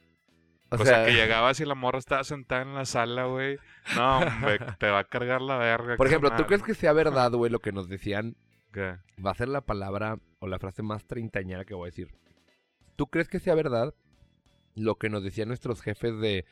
O, 0.69 0.77
O, 0.77 0.85
sea, 0.85 1.07
que 1.07 1.13
llegabas 1.13 1.61
y 1.61 1.65
la 1.65 1.75
morra 1.75 1.99
estaba 1.99 2.25
sentada 2.25 2.61
en 2.61 2.75
la 2.75 2.85
sala, 2.85 3.25
güey. 3.25 3.59
No, 3.97 4.19
hombre, 4.19 4.59
te 4.79 4.91
va 4.91 4.99
a 4.99 5.05
cargar 5.05 5.41
la 5.41 5.57
verga. 5.57 5.97
por 5.97 6.07
ejemplo, 6.07 6.31
¿tú 6.37 6.45
crees 6.45 6.63
que 6.63 6.75
sea 6.75 6.93
verdad, 6.93 7.33
güey, 7.33 7.51
lo 7.51 7.61
que 7.61 7.73
nos 7.73 7.89
decían? 7.89 8.37
¿Qué? 8.73 8.97
Va 9.25 9.31
a 9.31 9.35
ser 9.35 9.49
la 9.49 9.63
palabra 9.63 10.19
o 10.45 10.47
la 10.47 10.59
frase 10.59 10.83
más 10.83 11.07
treintañera 11.07 11.65
que 11.65 11.73
voy 11.73 11.87
a 11.87 11.91
decir. 11.91 12.15
¿Tú 12.97 13.07
crees 13.07 13.29
que 13.29 13.41
sea 13.41 13.55
verdad 13.55 13.95
lo 14.75 14.97
que 14.97 15.09
nos 15.09 15.25
decían 15.25 15.49
nuestros 15.49 15.81
jefes 15.81 16.21
de 16.21 16.45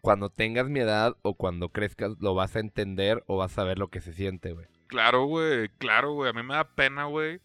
cuando 0.00 0.30
tengas 0.30 0.70
mi 0.70 0.80
edad 0.80 1.16
o 1.20 1.34
cuando 1.34 1.68
crezcas 1.68 2.16
lo 2.18 2.34
vas 2.34 2.56
a 2.56 2.60
entender 2.60 3.22
o 3.26 3.36
vas 3.36 3.58
a 3.58 3.64
ver 3.64 3.78
lo 3.78 3.88
que 3.88 4.00
se 4.00 4.14
siente, 4.14 4.52
güey? 4.52 4.66
Claro, 4.86 5.26
güey, 5.26 5.68
claro, 5.78 6.14
güey. 6.14 6.30
A 6.30 6.32
mí 6.32 6.42
me 6.42 6.54
da 6.54 6.64
pena, 6.74 7.04
güey. 7.04 7.40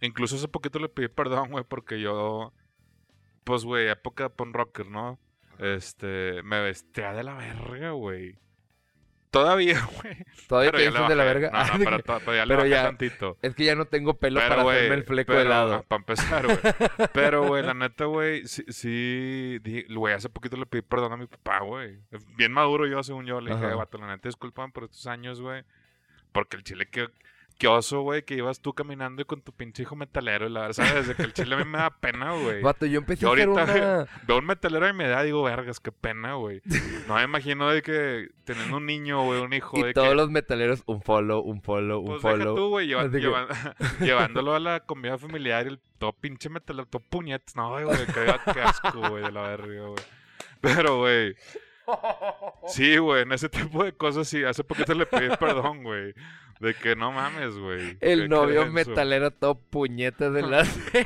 Incluso 0.00 0.36
hace 0.36 0.48
poquito 0.48 0.78
le 0.78 0.88
pedí 0.88 1.08
perdón, 1.08 1.50
güey, 1.50 1.64
porque 1.64 2.00
yo, 2.00 2.54
pues, 3.44 3.64
güey, 3.64 3.88
época 3.88 4.24
de 4.24 4.30
punk 4.30 4.56
rocker, 4.56 4.88
¿no? 4.88 5.18
Este, 5.58 6.42
me 6.44 6.62
vestía 6.62 7.12
de 7.12 7.24
la 7.24 7.34
verga, 7.34 7.90
güey. 7.90 8.38
Todavía, 9.34 9.80
güey. 10.02 10.16
¿Todavía 10.48 10.70
Pero 10.72 10.92
te 11.06 11.08
de 11.08 11.16
la 11.16 11.24
verga? 11.24 11.50
No, 11.50 11.78
no, 11.78 11.84
pero, 11.84 11.98
to- 12.02 12.18
pero 12.20 12.34
ya 12.36 12.46
le 12.46 12.54
Pero 12.54 12.66
ya- 12.66 12.82
tantito. 12.84 13.36
Es 13.42 13.54
que 13.54 13.64
ya 13.64 13.74
no 13.74 13.84
tengo 13.86 14.14
pelo 14.18 14.38
Pero, 14.40 14.48
para 14.48 14.62
güey, 14.62 14.76
hacerme 14.76 14.94
el 14.96 15.04
fleco 15.04 15.32
pero, 15.32 15.38
de 15.42 15.48
lado. 15.48 15.82
Para 15.88 16.00
empezar, 16.00 16.46
güey. 16.46 16.58
Pero, 17.12 17.46
güey, 17.46 17.62
la 17.64 17.74
neta, 17.74 18.04
güey, 18.04 18.46
sí, 18.46 18.64
sí, 18.68 19.60
güey, 19.90 20.14
hace 20.14 20.28
poquito 20.28 20.56
le 20.56 20.66
pedí 20.66 20.82
perdón 20.82 21.12
a 21.12 21.16
mi 21.16 21.26
papá, 21.26 21.60
güey. 21.60 21.98
Bien 22.36 22.52
maduro 22.52 22.86
yo, 22.86 23.02
según 23.02 23.26
yo. 23.26 23.40
Le 23.40 23.54
dije, 23.54 23.66
vato, 23.74 23.98
la 23.98 24.06
neta, 24.06 24.28
discúlpame 24.28 24.72
por 24.72 24.84
estos 24.84 25.06
años, 25.06 25.40
güey. 25.40 25.64
Porque 26.32 26.56
el 26.56 26.62
chile, 26.64 26.86
qué, 26.90 27.08
qué 27.58 27.68
oso, 27.68 28.02
güey, 28.02 28.22
que 28.24 28.34
ibas 28.34 28.60
tú 28.60 28.72
caminando 28.74 29.22
y 29.22 29.24
con 29.24 29.40
tu 29.40 29.52
pinche 29.52 29.82
hijo 29.82 29.96
metalero. 29.96 30.46
Y 30.46 30.50
la 30.50 30.60
verdad, 30.62 30.72
¿sabes? 30.74 30.94
Desde 31.06 31.14
que 31.14 31.22
el 31.22 31.32
chile 31.32 31.54
a 31.54 31.58
mí 31.58 31.64
me 31.64 31.78
da 31.78 31.90
pena, 31.90 32.32
güey. 32.32 32.60
Vato, 32.62 32.84
yo 32.86 32.98
empecé 32.98 33.22
Yo 33.22 33.30
a 33.30 33.34
hacer 33.34 33.48
ahorita, 33.48 33.72
una... 33.72 34.06
Veo 34.26 34.38
un 34.38 34.46
metalero 34.46 34.86
de 34.86 34.92
mi 34.92 35.04
edad 35.04 35.22
y 35.22 35.26
digo, 35.26 35.42
vergas, 35.42 35.80
qué 35.80 35.92
pena, 35.92 36.34
güey. 36.34 36.60
No 37.08 37.14
me 37.16 37.22
imagino 37.22 37.68
de 37.70 37.82
que 37.82 38.28
teniendo 38.44 38.76
un 38.78 38.86
niño, 38.86 39.22
güey, 39.24 39.40
un 39.40 39.52
hijo, 39.52 39.78
Y 39.78 39.82
de 39.84 39.92
todos 39.94 40.08
que... 40.10 40.14
los 40.14 40.30
metaleros, 40.30 40.82
un 40.86 41.00
follow, 41.02 41.40
un 41.40 41.62
follow, 41.62 42.00
un 42.00 42.06
Pues 42.06 42.22
deja 42.22 42.36
follow. 42.36 42.56
tú, 42.56 42.68
güey, 42.70 42.86
lleva- 42.88 43.08
que- 43.10 43.20
llevándolo 44.04 44.54
a 44.54 44.60
la 44.60 44.80
comida 44.80 45.16
familiar 45.18 45.64
y 45.66 45.68
el 45.70 45.80
todo 45.98 46.12
pinche 46.12 46.48
metalero, 46.50 46.86
todo 46.86 47.02
puñetes. 47.08 47.54
No, 47.56 47.70
güey, 47.70 47.86
qué, 48.06 48.52
qué 48.52 48.60
asco, 48.60 49.08
güey, 49.10 49.22
de 49.24 49.32
la 49.32 49.42
verga, 49.42 49.66
güey. 49.86 50.04
Pero, 50.60 50.98
güey, 50.98 51.34
sí, 52.66 52.96
güey, 52.96 53.22
en 53.22 53.32
ese 53.32 53.48
tipo 53.48 53.84
de 53.84 53.92
cosas 53.92 54.26
sí. 54.28 54.42
Hace 54.44 54.64
poquito 54.64 54.94
le 54.94 55.06
pedí 55.06 55.34
perdón, 55.36 55.82
güey. 55.82 56.14
De 56.60 56.74
que 56.74 56.96
no 56.96 57.12
mames, 57.12 57.56
güey. 57.58 57.96
El 58.00 58.28
novio 58.28 58.66
metalero 58.70 59.30
todo 59.30 59.56
puñetas 59.56 60.32
de 60.32 60.42
las... 60.42 60.78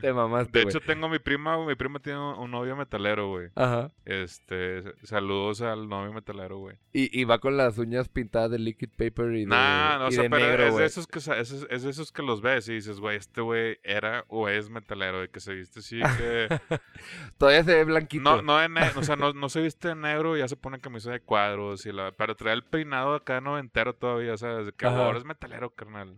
Te 0.00 0.12
mamaste, 0.12 0.58
De 0.58 0.64
hecho, 0.64 0.80
tengo 0.80 1.08
mi 1.08 1.18
prima, 1.18 1.64
mi 1.64 1.74
prima 1.74 1.98
tiene 1.98 2.18
un 2.18 2.50
novio 2.50 2.76
metalero, 2.76 3.28
güey. 3.28 3.48
Ajá. 3.54 3.90
Este, 4.04 4.82
saludos 5.04 5.60
al 5.62 5.88
novio 5.88 6.12
metalero, 6.12 6.58
güey. 6.58 6.76
Y, 6.92 7.18
y 7.18 7.24
va 7.24 7.38
con 7.38 7.56
las 7.56 7.78
uñas 7.78 8.08
pintadas 8.08 8.50
de 8.50 8.58
liquid 8.58 8.90
paper 8.96 9.32
y 9.34 9.40
de, 9.40 9.46
Nah, 9.46 9.98
no, 9.98 10.04
o 10.06 10.08
y 10.08 10.12
sea, 10.12 10.22
de 10.24 10.30
pero 10.30 10.46
negro, 10.46 10.64
es, 10.66 10.76
de 10.76 10.84
esos 10.86 11.06
que, 11.06 11.18
es, 11.18 11.28
es 11.68 11.82
de 11.82 11.90
esos 11.90 12.12
que 12.12 12.22
los 12.22 12.40
ves 12.40 12.68
y 12.68 12.74
dices, 12.74 13.00
güey, 13.00 13.16
este 13.16 13.40
güey 13.40 13.78
era 13.82 14.24
o 14.28 14.48
es 14.48 14.70
metalero, 14.70 15.20
de 15.20 15.28
que 15.28 15.40
se 15.40 15.54
viste 15.54 15.80
así, 15.80 16.00
que... 16.18 16.48
Todavía 17.38 17.64
se 17.64 17.74
ve 17.74 17.84
blanquito. 17.84 18.22
no, 18.22 18.42
no, 18.42 18.58
de 18.58 18.68
ne- 18.68 18.90
o 18.96 19.02
sea, 19.02 19.16
no, 19.16 19.32
no 19.32 19.48
se 19.48 19.60
viste 19.60 19.88
de 19.88 19.94
negro 19.94 20.36
y 20.36 20.40
ya 20.40 20.48
se 20.48 20.56
pone 20.56 20.80
camisa 20.80 21.10
de 21.10 21.20
cuadros 21.20 21.86
y 21.86 21.92
la... 21.92 22.12
Pero 22.12 22.34
trae 22.36 22.54
el 22.54 22.64
peinado 22.64 23.22
acá 23.26 23.40
noventero 23.40 23.94
todavía, 23.94 24.36
¿sabes? 24.36 24.66
De 24.66 24.72
que 24.72 24.86
ahora 24.86 25.18
es 25.18 25.24
metalero, 25.24 25.70
carnal. 25.70 26.14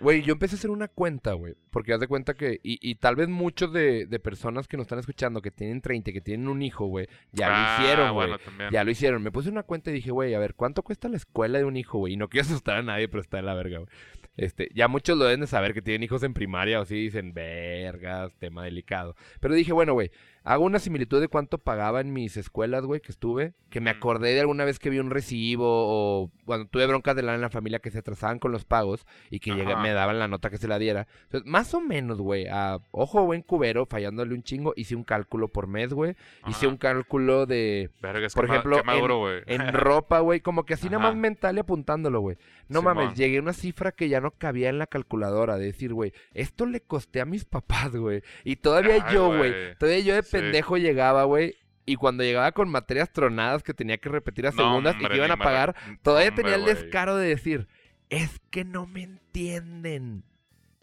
Güey, 0.00 0.22
yo 0.22 0.32
empecé 0.34 0.54
a 0.56 0.58
hacer 0.58 0.70
una 0.70 0.88
cuenta, 0.88 1.32
güey. 1.32 1.54
Porque 1.70 1.92
haz 1.94 2.00
de 2.00 2.06
cuenta 2.08 2.34
que. 2.34 2.60
Y, 2.62 2.78
y 2.82 2.96
tal 2.96 3.16
vez 3.16 3.28
muchos 3.28 3.72
de, 3.72 4.06
de 4.06 4.18
personas 4.20 4.68
que 4.68 4.76
nos 4.76 4.84
están 4.84 4.98
escuchando 4.98 5.40
que 5.40 5.50
tienen 5.50 5.80
30, 5.80 6.12
que 6.12 6.20
tienen 6.20 6.48
un 6.48 6.60
hijo, 6.62 6.86
güey, 6.86 7.08
ya 7.32 7.48
Ah, 7.48 7.78
lo 7.78 7.84
hicieron, 7.84 8.14
güey. 8.14 8.28
bueno. 8.28 8.70
Ya 8.70 8.84
lo 8.84 8.90
hicieron. 8.90 9.22
Me 9.22 9.32
puse 9.32 9.48
una 9.48 9.62
cuenta 9.62 9.90
y 9.90 9.94
dije, 9.94 10.10
güey, 10.10 10.34
a 10.34 10.38
ver, 10.38 10.54
¿cuánto 10.54 10.82
cuesta 10.82 11.08
la 11.08 11.16
escuela 11.16 11.58
de 11.58 11.64
un 11.64 11.76
hijo, 11.76 11.98
güey? 11.98 12.12
Y 12.12 12.16
no 12.16 12.28
quiero 12.28 12.46
asustar 12.46 12.76
a 12.76 12.82
nadie, 12.82 13.08
pero 13.08 13.20
está 13.22 13.38
de 13.38 13.42
la 13.42 13.54
verga, 13.54 13.78
güey. 13.78 13.88
Este, 14.36 14.68
ya 14.74 14.86
muchos 14.86 15.16
lo 15.16 15.24
deben 15.24 15.40
de 15.40 15.46
saber 15.46 15.72
que 15.72 15.80
tienen 15.80 16.02
hijos 16.02 16.22
en 16.22 16.34
primaria 16.34 16.78
o 16.80 16.84
sí 16.84 16.94
dicen, 16.96 17.32
vergas, 17.32 18.36
tema 18.38 18.62
delicado. 18.64 19.16
Pero 19.40 19.54
dije, 19.54 19.72
bueno, 19.72 19.94
güey, 19.94 20.10
hago 20.46 20.64
una 20.64 20.78
similitud 20.78 21.20
de 21.20 21.26
cuánto 21.26 21.58
pagaba 21.58 22.00
en 22.00 22.12
mis 22.12 22.36
escuelas, 22.36 22.84
güey, 22.84 23.00
que 23.00 23.10
estuve. 23.10 23.54
Que 23.68 23.80
me 23.80 23.90
acordé 23.90 24.32
de 24.32 24.40
alguna 24.40 24.64
vez 24.64 24.78
que 24.78 24.90
vi 24.90 25.00
un 25.00 25.10
recibo 25.10 25.66
o 25.66 26.30
cuando 26.44 26.68
tuve 26.68 26.86
broncas 26.86 27.16
de 27.16 27.22
lana 27.22 27.34
en 27.34 27.40
la 27.42 27.50
familia 27.50 27.80
que 27.80 27.90
se 27.90 27.98
atrasaban 27.98 28.38
con 28.38 28.52
los 28.52 28.64
pagos 28.64 29.06
y 29.28 29.40
que 29.40 29.52
me 29.52 29.92
daban 29.92 30.20
la 30.20 30.28
nota 30.28 30.48
que 30.48 30.56
se 30.56 30.68
la 30.68 30.78
diera. 30.78 31.08
Entonces, 31.24 31.50
más 31.50 31.74
o 31.74 31.80
menos, 31.80 32.20
güey, 32.20 32.46
a 32.46 32.78
ojo 32.92 33.24
buen 33.24 33.42
cubero, 33.42 33.86
fallándole 33.86 34.34
un 34.34 34.44
chingo, 34.44 34.72
hice 34.76 34.94
un 34.94 35.02
cálculo 35.02 35.48
por 35.48 35.66
mes, 35.66 35.92
güey. 35.92 36.14
Hice 36.46 36.68
un 36.68 36.76
cálculo 36.76 37.46
de 37.46 37.90
Vergas, 38.00 38.32
por 38.32 38.44
ejemplo, 38.44 38.80
maduro, 38.84 39.18
güey. 39.18 39.42
en 39.46 39.60
ropa, 39.72 40.20
güey, 40.20 40.40
como 40.40 40.64
que 40.64 40.74
así 40.74 40.88
nada 40.88 41.02
más 41.02 41.16
mental 41.16 41.56
y 41.56 41.60
apuntándolo, 41.60 42.20
güey. 42.20 42.36
No 42.68 42.82
mames, 42.82 43.14
llegué 43.14 43.38
a 43.38 43.42
una 43.42 43.52
cifra 43.52 43.90
que 43.90 44.08
ya 44.08 44.20
no 44.20 44.30
cabía 44.30 44.68
en 44.68 44.78
la 44.78 44.86
calculadora, 44.86 45.56
de 45.56 45.66
decir, 45.66 45.92
güey, 45.92 46.12
esto 46.34 46.66
le 46.66 46.80
costé 46.80 47.20
a 47.20 47.24
mis 47.24 47.44
papás, 47.44 47.96
güey. 47.96 48.22
Y 48.44 48.56
todavía 48.56 48.94
Ay, 48.94 49.14
yo, 49.14 49.36
güey. 49.36 49.74
todavía 49.78 50.00
yo 50.00 50.14
de. 50.14 50.35
Pendejo 50.40 50.76
llegaba, 50.76 51.24
güey. 51.24 51.56
Y 51.84 51.96
cuando 51.96 52.24
llegaba 52.24 52.50
con 52.52 52.68
materias 52.68 53.12
tronadas 53.12 53.62
que 53.62 53.72
tenía 53.72 53.98
que 53.98 54.08
repetir 54.08 54.46
a 54.46 54.50
No, 54.50 54.56
segundas 54.56 54.96
y 54.98 55.06
que 55.06 55.16
iban 55.16 55.30
a 55.30 55.36
pagar, 55.36 55.76
todavía 56.02 56.30
hombre, 56.30 56.42
tenía 56.42 56.56
el 56.56 56.64
descaro 56.64 57.16
de 57.16 57.28
decir, 57.28 57.68
es 58.10 58.40
que 58.50 58.64
no 58.64 58.86
me 58.86 59.02
entienden. 59.02 60.24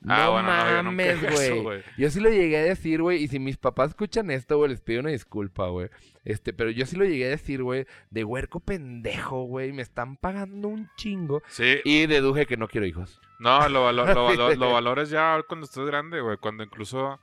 No 0.03 0.13
Ah, 0.13 0.81
no, 0.83 0.91
mames, 0.91 1.21
güey. 1.31 1.81
Yo 1.97 2.09
sí 2.09 2.19
lo 2.19 2.29
llegué 2.29 2.57
a 2.57 2.63
decir, 2.63 3.01
güey, 3.01 3.23
y 3.23 3.27
si 3.29 3.39
mis 3.39 3.55
papás 3.57 3.91
escuchan 3.91 4.31
esto, 4.31 4.57
güey, 4.57 4.71
les 4.71 4.81
pido 4.81 4.99
una 4.99 5.11
disculpa, 5.11 5.67
güey. 5.67 5.89
Este, 6.25 6.51
pero 6.51 6.69
yo 6.71 6.85
sí 6.85 6.97
lo 6.97 7.05
llegué 7.05 7.27
a 7.27 7.29
decir, 7.29 7.63
güey, 7.63 7.85
de 8.09 8.23
huerco 8.25 8.59
pendejo, 8.59 9.43
güey, 9.43 9.71
me 9.71 9.81
están 9.81 10.17
pagando 10.17 10.67
un 10.67 10.89
chingo. 10.97 11.41
Sí, 11.47 11.79
Y 11.85 12.05
deduje 12.07 12.45
que 12.45 12.57
no 12.57 12.67
quiero 12.67 12.85
hijos. 12.85 13.21
No, 13.39 13.67
lo, 13.69 13.91
lo, 13.93 14.05
güey. 14.25 14.35
lo 14.57 14.73
valores 14.73 15.09
ya 15.09 15.41
cuando 15.47 15.65
estés 15.65 15.85
grande, 15.85 16.19
güey. 16.19 16.37
Cuando 16.37 16.63
incluso. 16.63 17.19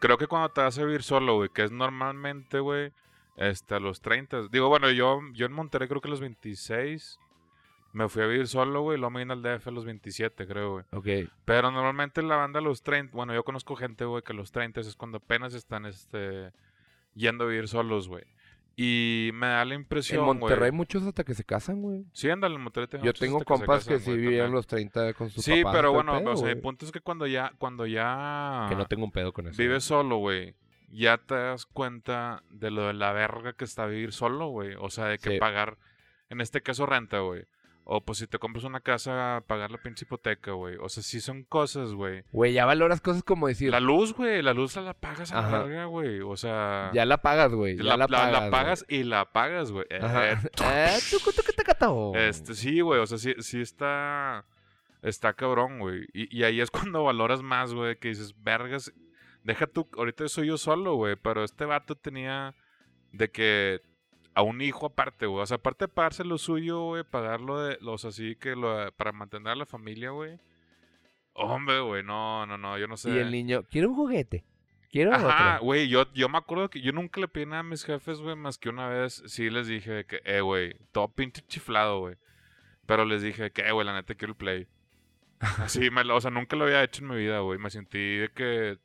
Creo 0.00 0.18
que 0.18 0.26
cuando 0.26 0.48
te 0.48 0.62
vas 0.62 0.78
a 0.78 0.84
vivir 0.84 1.02
solo, 1.02 1.36
güey. 1.36 1.50
Que 1.50 1.62
es 1.62 1.70
normalmente, 1.70 2.58
güey. 2.58 2.92
Este, 3.36 3.74
a 3.74 3.80
los 3.80 4.00
30. 4.00 4.48
Digo, 4.50 4.68
bueno, 4.68 4.90
yo, 4.90 5.20
yo 5.34 5.46
en 5.46 5.52
Monterrey 5.52 5.88
creo 5.88 6.00
que 6.00 6.08
a 6.08 6.10
los 6.10 6.20
26. 6.20 7.18
Me 7.92 8.08
fui 8.08 8.22
a 8.22 8.26
vivir 8.26 8.48
solo, 8.48 8.82
güey. 8.82 8.96
y 8.96 9.00
Luego 9.00 9.10
me 9.10 9.20
vine 9.20 9.32
al 9.32 9.42
DF 9.42 9.68
a 9.68 9.70
los 9.70 9.84
27, 9.84 10.46
creo, 10.46 10.72
güey. 10.72 10.84
Ok. 10.92 11.30
Pero 11.44 11.70
normalmente 11.70 12.22
la 12.22 12.36
banda 12.36 12.60
a 12.60 12.62
los 12.62 12.82
30. 12.82 13.14
Bueno, 13.16 13.34
yo 13.34 13.44
conozco 13.44 13.76
gente, 13.76 14.04
güey, 14.04 14.22
que 14.22 14.32
a 14.32 14.36
los 14.36 14.52
30 14.52 14.80
es 14.80 14.96
cuando 14.96 15.18
apenas 15.18 15.54
están, 15.54 15.86
este. 15.86 16.52
Yendo 17.14 17.44
a 17.44 17.48
vivir 17.48 17.68
solos, 17.68 18.08
güey. 18.08 18.24
Y 18.82 19.30
me 19.34 19.46
da 19.46 19.64
la 19.66 19.74
En 19.74 19.80
impresión, 19.82 20.24
Monterrey 20.24 20.56
güey. 20.58 20.70
hay 20.70 20.72
muchos 20.76 21.02
hasta 21.04 21.22
que 21.22 21.34
se 21.34 21.44
casan, 21.44 21.82
güey. 21.82 22.06
Sí, 22.12 22.30
ándale, 22.30 22.54
en 22.54 22.62
Monterrey 22.62 22.88
tengo 22.88 23.04
Yo 23.04 23.12
tengo 23.12 23.38
se 23.40 23.44
compas 23.44 23.84
que, 23.84 23.94
casan, 23.96 24.04
sí 24.04 24.10
güey, 24.12 24.22
vivían 24.22 24.52
los 24.52 24.66
30 24.66 25.12
con 25.12 25.28
sus 25.28 25.44
Sí, 25.44 25.62
papás. 25.62 25.76
pero 25.76 25.88
todo 25.90 26.00
el 26.00 26.06
bueno, 26.06 26.18
pedo, 26.20 26.32
o 26.32 26.36
sea, 26.38 26.50
el 26.50 26.60
punto 26.60 26.86
es 26.86 26.92
que 26.92 27.00
cuando 27.00 27.26
ya, 27.26 27.52
cuando 27.58 27.84
ya 27.86 28.66
Que 28.70 28.76
no 28.76 28.86
tengo 28.86 29.04
un 29.04 29.12
pedo 29.12 29.34
con 29.34 29.46
eso. 29.48 29.60
vives 29.60 29.84
solo, 29.84 30.16
güey, 30.16 30.54
ya 30.88 31.18
te 31.18 31.34
das 31.34 31.66
cuenta 31.66 32.42
de 32.48 32.70
lo 32.70 32.86
de 32.86 32.94
la 32.94 33.12
verga 33.12 33.52
que 33.52 33.64
está 33.64 33.84
vivir 33.84 34.12
solo, 34.12 34.48
güey. 34.48 34.74
O 34.78 34.88
sea, 34.88 35.04
de 35.06 35.18
que 35.18 35.32
Sí. 35.32 35.38
pagar, 35.38 35.76
en 36.30 36.40
este 36.40 36.62
caso, 36.62 36.86
renta, 36.86 37.18
güey. 37.18 37.44
O 37.84 38.00
pues 38.04 38.18
si 38.18 38.26
te 38.26 38.38
compras 38.38 38.64
una 38.64 38.80
casa, 38.80 39.42
pagar 39.48 39.70
la 39.70 39.78
pinche 39.78 40.04
hipoteca, 40.04 40.52
güey. 40.52 40.76
O 40.80 40.88
sea, 40.88 41.02
sí 41.02 41.20
son 41.20 41.42
cosas, 41.42 41.92
güey. 41.92 42.22
Güey, 42.30 42.52
ya 42.52 42.64
valoras 42.64 43.00
cosas 43.00 43.22
como 43.24 43.48
decir, 43.48 43.70
La 43.72 43.80
luz, 43.80 44.14
güey, 44.14 44.42
la 44.42 44.52
luz 44.54 44.76
la 44.76 44.94
pagas 44.94 45.32
a 45.32 45.42
la 45.42 45.58
verga, 45.58 45.84
güey. 45.86 46.20
O 46.20 46.36
sea, 46.36 46.90
ya 46.94 47.04
la 47.04 47.20
pagas, 47.22 47.52
güey. 47.52 47.76
Ya 47.76 47.82
la, 47.82 47.96
la, 47.96 48.06
la- 48.06 48.08
pagas. 48.08 48.32
la 48.32 48.38
güey. 48.40 48.50
pagas 48.50 48.84
y 48.88 49.02
la 49.02 49.32
pagas, 49.32 49.72
güey. 49.72 49.86
Este, 52.16 52.54
sí, 52.54 52.80
güey, 52.80 53.00
o 53.00 53.06
sea, 53.06 53.18
sí, 53.18 53.34
sí 53.40 53.60
está, 53.60 54.44
está 55.02 55.32
cabrón, 55.32 55.78
güey. 55.80 56.06
Y, 56.12 56.38
y 56.38 56.44
ahí 56.44 56.60
es 56.60 56.70
cuando 56.92 57.02
valoras 57.04 57.42
más, 57.42 57.74
güey, 57.74 57.96
que 57.98 58.08
dices, 58.08 58.34
vergas, 58.42 58.92
deja 59.42 59.66
tú, 59.66 59.88
ahorita 59.96 60.28
soy 60.28 60.48
yo 60.48 60.58
solo, 60.58 60.94
güey, 60.94 61.16
pero 61.16 61.42
este 61.42 61.64
vato 61.64 61.96
tenía 61.96 62.54
de 63.12 63.30
que 63.30 63.80
a 64.34 64.42
un 64.42 64.60
hijo 64.60 64.86
aparte, 64.86 65.26
güey, 65.26 65.42
o 65.42 65.46
sea, 65.46 65.56
aparte 65.56 65.84
de 65.84 65.88
pagarse 65.88 66.24
lo 66.24 66.38
suyo, 66.38 66.82
güey, 66.84 67.04
pagarlo 67.04 67.62
de 67.62 67.78
los 67.80 68.04
así 68.04 68.36
que 68.36 68.54
lo, 68.56 68.92
para 68.92 69.12
mantener 69.12 69.48
a 69.52 69.56
la 69.56 69.66
familia, 69.66 70.10
güey. 70.10 70.38
Hombre, 71.32 71.80
güey, 71.80 72.02
no, 72.02 72.46
no, 72.46 72.58
no, 72.58 72.78
yo 72.78 72.86
no 72.86 72.96
sé. 72.96 73.10
Y 73.10 73.18
el 73.18 73.30
niño, 73.30 73.64
quiero 73.70 73.88
un 73.90 73.94
juguete. 73.96 74.44
Quiero 74.90 75.14
Ajá, 75.14 75.54
otro. 75.54 75.66
güey, 75.66 75.88
yo, 75.88 76.12
yo 76.12 76.28
me 76.28 76.38
acuerdo 76.38 76.68
que 76.68 76.80
yo 76.80 76.90
nunca 76.92 77.20
le 77.20 77.28
pedí 77.28 77.46
nada 77.46 77.60
a 77.60 77.62
mis 77.62 77.84
jefes, 77.84 78.20
güey, 78.20 78.34
más 78.34 78.58
que 78.58 78.68
una 78.68 78.88
vez 78.88 79.22
sí 79.26 79.48
les 79.48 79.68
dije 79.68 80.04
que, 80.04 80.20
eh, 80.24 80.40
güey, 80.40 80.74
todo 80.90 81.08
pinche 81.08 81.42
chiflado, 81.46 82.00
güey. 82.00 82.16
Pero 82.86 83.04
les 83.04 83.22
dije 83.22 83.52
que, 83.52 83.62
eh, 83.62 83.70
güey, 83.70 83.86
la 83.86 83.94
neta 83.94 84.16
quiero 84.16 84.32
el 84.32 84.36
play. 84.36 84.66
Así, 85.58 85.90
me 85.90 86.02
o 86.02 86.20
sea, 86.20 86.32
nunca 86.32 86.56
lo 86.56 86.64
había 86.64 86.82
hecho 86.82 87.02
en 87.02 87.10
mi 87.10 87.16
vida, 87.16 87.38
güey. 87.38 87.58
Me 87.58 87.70
sentí 87.70 88.16
de 88.16 88.30
que, 88.30 88.78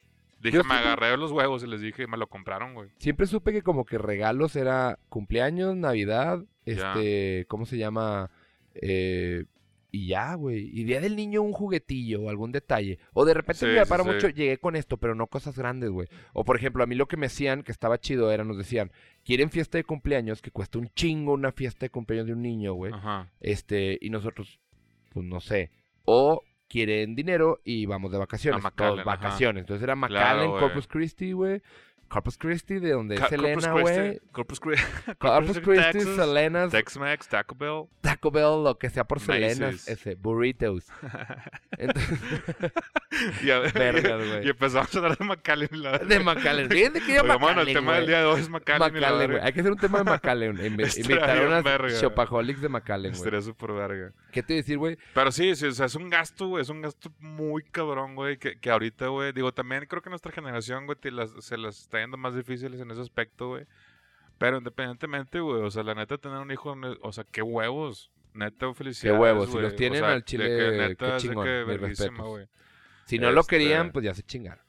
dije, 0.52 0.64
me 0.68 0.76
agarré 0.76 1.16
los 1.18 1.32
huevos 1.32 1.64
y 1.64 1.68
les 1.68 1.82
dije 1.82 2.08
me 2.08 2.18
lo 2.18 2.28
compraron, 2.28 2.74
güey. 2.74 2.90
Siempre 2.98 3.28
supe 3.28 3.52
que 3.52 3.62
como 3.62 3.86
que 3.86 3.98
regalos 3.98 4.56
era 4.56 5.00
cumpleaños, 5.10 5.76
Navidad, 5.76 6.44
Ya. 6.66 6.74
este, 6.94 7.46
¿cómo 7.48 7.66
se 7.66 7.78
llama? 7.78 8.30
Eh, 8.76 9.46
y 9.92 10.08
ya, 10.08 10.34
güey. 10.36 10.70
Y 10.78 10.84
día 10.84 11.00
del 11.00 11.16
niño 11.16 11.42
un 11.42 11.54
juguetillo 11.54 12.24
o 12.24 12.30
algún 12.30 12.52
detalle. 12.52 13.00
O 13.14 13.24
de 13.24 13.34
repente 13.34 13.60
Sí, 13.60 13.66
me 13.68 13.72
sí, 13.74 13.80
depara 13.80 14.04
sí. 14.04 14.10
mucho, 14.10 14.28
llegué 14.28 14.58
con 14.58 14.76
esto, 14.76 14.98
pero 14.98 15.16
no 15.16 15.28
cosas 15.28 15.58
grandes, 15.58 15.90
güey. 15.90 16.10
O 16.34 16.44
por 16.44 16.58
ejemplo, 16.58 16.84
a 16.84 16.86
mí 16.88 16.96
lo 16.96 17.08
que 17.08 17.16
me 17.16 17.28
hacían, 17.28 17.64
que 17.64 17.72
estaba 17.72 17.98
chido, 17.98 18.30
era, 18.30 18.44
nos 18.44 18.58
decían, 18.58 18.92
quieren 19.24 19.50
fiesta 19.52 19.78
de 19.78 19.86
cumpleaños, 19.86 20.42
que 20.42 20.52
cuesta 20.52 20.80
un 20.80 20.90
chingo 20.96 21.32
una 21.32 21.54
fiesta 21.54 21.86
de 21.86 21.92
cumpleaños 21.92 22.28
de 22.28 22.34
un 22.34 22.42
niño, 22.42 22.74
güey. 22.74 22.92
Ajá. 22.94 23.32
Este, 23.40 23.98
y 24.02 24.10
nosotros, 24.10 24.60
pues 25.14 25.26
no 25.26 25.40
sé. 25.40 25.72
O 26.04 26.42
quieren 26.68 27.16
dinero 27.16 27.62
y 27.64 27.86
vamos 27.86 28.12
de 28.12 28.18
vacaciones. 28.18 28.64
A 28.64 28.70
McAllen, 28.70 28.96
todos 28.96 29.08
ajá. 29.08 29.18
vacaciones. 29.18 29.62
Entonces 29.62 29.84
era 29.84 29.96
Claro, 29.96 30.14
McAllen, 30.14 30.50
güey. 30.52 30.62
Corpus 30.62 30.88
Christi, 30.88 31.32
güey. 31.32 31.62
Corpus 32.08 32.38
Christi, 32.38 32.80
de 32.80 32.92
donde 32.92 33.16
Ca- 33.16 33.26
es 33.26 33.30
Selena, 33.30 33.56
Corpus 33.62 33.82
güey. 33.82 33.96
Christi, 34.10 34.28
Corpus, 34.32 34.62
Cri- 34.62 35.18
Corpus 35.18 35.60
Christi, 35.60 35.92
Texas, 35.92 36.16
Selena's, 36.16 36.72
Tex-Mex, 36.72 37.28
Taco 37.28 37.56
Bell. 37.56 37.86
Taco 38.02 38.32
Bell, 38.32 38.64
lo 38.64 38.78
que 38.78 38.90
sea 38.90 39.04
por 39.04 39.20
Selena's, 39.20 39.60
Macy's. 39.60 39.88
ese, 39.88 40.16
burritos. 40.16 40.86
Entonces, 41.78 42.20
y, 43.44 43.46
Vergas, 43.78 44.18
güey. 44.28 44.46
y 44.46 44.50
empezamos 44.50 44.94
a 44.96 44.98
hablar 44.98 45.18
de 45.18 45.26
McAllen. 45.26 45.70
y 45.72 45.78
la- 45.78 45.98
de 45.98 46.20
McAllen. 46.20 46.70
Fíjate 46.70 47.02
que 47.02 47.14
yo 47.16 47.22
Oiga, 47.24 47.38
mano, 47.38 47.62
el 47.62 47.68
McAllen, 47.68 47.74
tema 47.74 47.94
del 47.96 48.02
güey. 48.04 48.08
día 48.08 48.20
de 48.20 48.26
hoy 48.26 48.40
es 48.42 48.50
McAllen. 48.50 48.88
y 48.88 48.92
McAllen, 49.00 49.32
güey. 49.32 49.44
Hay 49.44 49.54
que 49.54 49.60
hacer 49.62 49.72
un 49.72 49.78
tema 49.80 49.98
de 50.00 50.04
McAllen. 50.06 50.66
Invitar 50.66 51.38
a 51.38 51.48
unas 51.62 52.02
shopaholics 52.02 52.62
de 52.62 52.70
McAllen, 52.70 53.12
güey. 53.12 53.18
Estaría 53.20 53.42
súper 53.42 53.72
verga. 53.74 54.12
¿Qué 54.32 54.44
te 54.44 54.54
iba 54.54 54.60
a 54.60 54.62
decir, 54.62 54.78
güey? 54.78 54.98
Pero 55.14 55.32
sí, 55.32 55.56
sí, 55.56 55.66
o 55.68 55.72
sea, 55.72 55.86
es 55.88 55.96
un 55.96 56.10
gasto, 56.10 56.48
güey, 56.48 56.62
es 56.62 56.70
un 56.70 56.82
gasto 56.82 57.12
muy 57.20 57.64
cabrón, 57.64 58.16
güey, 58.16 58.38
que, 58.38 58.60
que 58.60 58.70
ahorita, 58.70 59.08
güey, 59.08 59.32
digo, 59.32 59.54
también 59.54 59.86
creo 59.88 60.02
que 60.02 60.10
nuestra 60.10 60.32
generación, 60.32 60.86
güey, 60.86 60.98
se 61.40 61.58
las 61.58 61.88
está 61.96 62.04
yendo 62.04 62.18
más 62.18 62.36
difíciles 62.36 62.80
en 62.80 62.92
ese 62.92 63.02
aspecto, 63.02 63.50
güey. 63.50 63.66
Pero 64.38 64.58
independientemente, 64.58 65.40
güey, 65.40 65.62
o 65.62 65.72
sea, 65.72 65.84
la 65.84 65.96
neta, 65.96 66.18
tener 66.18 66.38
un 66.40 66.52
hijo, 66.52 66.76
o 67.02 67.12
sea, 67.14 67.24
qué 67.32 67.42
huevos, 67.42 68.12
neta, 68.34 68.74
felicidades, 68.74 69.20
huevos, 69.20 69.46
si 69.46 69.52
güey. 69.54 69.64
los 69.64 69.74
O 69.74 69.76
tienen 69.78 70.00
sea, 70.00 70.12
al 70.12 70.20
de 70.20 70.26
chile, 70.26 70.44
que 70.46 70.58
qué 70.58 70.78
neta, 70.78 71.14
de 71.14 71.18
chingón, 71.20 71.46
que 71.46 71.64
respetos. 71.78 72.28
güey. 72.28 72.48
Si 73.06 73.20
no 73.20 73.32
lo 73.32 73.42
Este- 73.42 73.50
querían, 73.58 73.92
pues 73.92 74.04
ya 74.06 74.14
se 74.14 74.24
chingaron. 74.24 74.64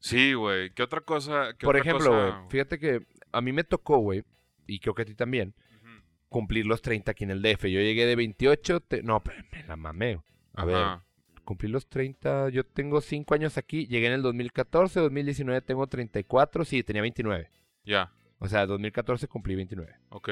Sí, 0.00 0.32
güey, 0.34 0.70
¿qué 0.70 0.82
otra 0.82 1.00
cosa? 1.02 1.52
qué 1.58 1.66
Por 1.66 1.76
otra 1.76 1.88
ejemplo, 1.88 2.10
güey, 2.10 2.30
cosa? 2.32 2.48
fíjate 2.48 2.78
que 2.78 3.06
a 3.32 3.40
mí 3.40 3.52
me 3.52 3.64
tocó, 3.64 3.98
güey, 3.98 4.24
y 4.66 4.80
creo 4.80 4.94
que 4.94 5.02
a 5.02 5.04
ti 5.04 5.14
también, 5.14 5.54
Ujú. 5.82 5.88
cumplir 6.28 6.66
los 6.66 6.80
30 6.82 7.12
aquí 7.12 7.24
en 7.24 7.30
el 7.30 7.42
DF. 7.42 7.70
Yo 7.70 7.80
llegué 7.80 8.06
de 8.06 8.16
28, 8.16 8.80
te- 8.80 9.02
no, 9.02 9.20
pero 9.22 9.42
me 9.52 9.62
la 9.64 9.76
mamé. 9.76 10.20
A 10.54 10.64
ver, 10.64 10.76
Ajá. 10.76 11.04
Cumplí 11.50 11.68
los 11.68 11.88
30, 11.88 12.50
yo 12.50 12.62
tengo 12.62 13.00
5 13.00 13.34
años 13.34 13.58
aquí, 13.58 13.84
llegué 13.88 14.06
en 14.06 14.12
el 14.12 14.22
2014, 14.22 15.00
2019 15.00 15.60
tengo 15.62 15.84
34, 15.88 16.64
sí, 16.64 16.84
tenía 16.84 17.02
29. 17.02 17.50
Ya, 17.84 18.12
O 18.38 18.46
sea, 18.46 18.66
2014 18.66 19.26
cumplí 19.26 19.56
29. 19.56 19.92
ok. 20.10 20.30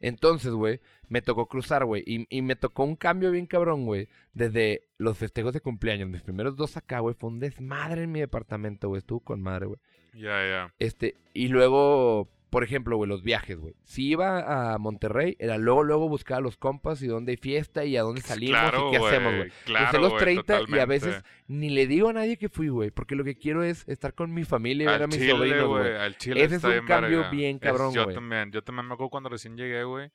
Entonces, 0.00 0.52
güey, 0.52 0.80
me 1.10 1.20
tocó 1.20 1.46
cruzar, 1.46 1.84
güey. 1.84 2.02
Y, 2.06 2.26
y 2.30 2.40
me 2.40 2.56
tocó 2.56 2.84
un 2.84 2.96
cambio 2.96 3.30
bien 3.32 3.46
cabrón, 3.46 3.84
güey. 3.84 4.08
Desde 4.32 4.84
los 4.96 5.18
festejos 5.18 5.52
de 5.52 5.60
cumpleaños. 5.60 6.08
Mis 6.08 6.22
primeros 6.22 6.56
dos 6.56 6.76
acá, 6.76 7.00
güey. 7.00 7.16
Fue 7.16 7.28
un 7.28 7.40
desmadre 7.40 8.04
en 8.04 8.12
mi 8.12 8.20
departamento, 8.20 8.88
güey. 8.88 9.00
Estuvo 9.00 9.18
con 9.20 9.42
madre, 9.42 9.66
güey. 9.66 9.80
Ya, 10.14 10.38
ya. 10.48 10.74
Este, 10.78 11.16
y 11.34 11.48
luego, 11.48 12.28
por 12.50 12.64
ejemplo, 12.64 12.96
güey, 12.96 13.08
los 13.08 13.22
viajes, 13.22 13.58
güey. 13.58 13.74
Si 13.84 14.08
iba 14.08 14.72
a 14.74 14.78
Monterrey, 14.78 15.36
era 15.38 15.58
luego, 15.58 15.82
luego 15.84 16.08
buscar 16.08 16.38
a 16.38 16.40
los 16.40 16.56
compas 16.56 17.02
y 17.02 17.06
dónde 17.06 17.32
hay 17.32 17.36
fiesta 17.36 17.84
y 17.84 17.96
a 17.96 18.02
dónde 18.02 18.22
salimos 18.22 18.58
Claro, 18.58 18.88
y 18.88 18.90
qué 18.90 18.96
hacemos, 18.96 19.36
güey. 19.36 19.50
Claro, 19.64 19.98
los 20.00 20.10
güey, 20.10 20.20
30 20.20 20.60
y 20.68 20.78
a 20.78 20.86
veces 20.86 21.22
ni 21.46 21.68
le 21.70 21.86
digo 21.86 22.08
a 22.08 22.12
nadie 22.14 22.36
que 22.38 22.48
fui, 22.48 22.68
güey. 22.68 22.90
Porque 22.90 23.16
lo 23.16 23.24
que 23.24 23.36
quiero 23.36 23.62
es 23.62 23.86
estar 23.88 24.14
con 24.14 24.32
mi 24.32 24.44
familia 24.44 24.84
y 24.84 24.86
ver 24.88 25.02
a 25.02 25.06
mis 25.06 25.16
chile, 25.16 25.30
sobrinos, 25.30 25.66
güey. 25.68 25.96
Al 25.96 26.16
chile 26.16 26.42
Ese 26.44 26.56
es 26.56 26.64
un 26.64 26.86
cambio 26.86 27.18
verga. 27.18 27.30
bien 27.30 27.58
cabrón, 27.58 27.92
Yo 27.92 28.04
güey. 28.04 28.14
también, 28.14 28.50
yo 28.50 28.62
también 28.62 28.86
me 28.86 28.94
acuerdo 28.94 29.10
cuando 29.10 29.28
recién 29.28 29.56
llegué, 29.56 29.84
güey. 29.84 30.10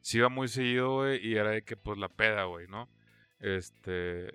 Sí 0.00 0.18
iba 0.18 0.28
muy 0.28 0.48
seguido, 0.48 0.96
güey, 0.96 1.24
y 1.26 1.36
era 1.36 1.50
de 1.50 1.62
que, 1.62 1.76
pues, 1.76 1.98
la 1.98 2.08
peda, 2.08 2.44
güey, 2.44 2.66
¿no? 2.68 2.88
Este... 3.40 4.32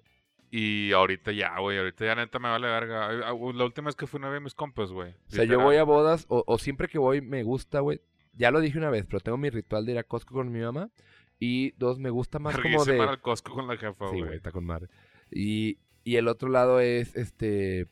Y 0.56 0.92
ahorita 0.92 1.32
ya, 1.32 1.58
güey, 1.60 1.80
ahorita 1.80 2.06
ya 2.06 2.14
neta 2.14 2.38
me 2.38 2.48
vale 2.48 2.68
verga. 2.68 3.10
Ay, 3.10 3.22
ah, 3.26 3.34
La 3.56 3.66
última 3.66 3.88
vez 3.88 3.96
que 3.96 4.06
fui 4.06 4.20
no 4.20 4.28
había 4.28 4.40
mis 4.40 4.54
compas, 4.54 4.92
güey. 4.92 5.10
O 5.10 5.32
sea, 5.32 5.46
yo 5.46 5.60
voy 5.60 5.78
a 5.78 5.84
bodas, 5.84 6.28
o, 6.30 6.44
o 6.46 6.60
siempre 6.60 6.88
que 6.88 7.00
voy 7.00 7.22
me 7.22 7.42
gusta, 7.42 7.80
güey. 7.80 8.02
Ya 8.34 8.52
lo 8.52 8.60
dije 8.60 8.78
una 8.78 8.92
vez, 8.92 9.04
pero 9.08 9.20
tengo 9.20 9.36
mi 9.40 9.50
ritual 9.50 9.84
de 9.84 9.94
ir 9.94 9.98
a 9.98 10.04
Costco 10.04 10.36
con 10.36 10.52
mi 10.52 10.60
mamá. 10.60 10.92
Y 11.40 11.72
dos, 11.72 11.98
me 11.98 12.12
gusta 12.12 12.38
más 12.38 12.56
como 12.56 12.86
de... 12.86 13.00
al 13.00 13.20
Costco 13.20 13.52
con 13.52 13.68
la 13.68 13.78
jefa, 13.78 14.06
Sí, 14.10 14.18
güey. 14.18 14.22
güey, 14.26 14.36
está 14.36 14.52
con 14.52 14.64
madre. 14.64 14.90
Y, 15.32 15.80
y 16.04 16.18
el 16.18 16.28
otro 16.28 16.50
lado 16.50 16.80
es, 16.80 17.16
este... 17.16 17.88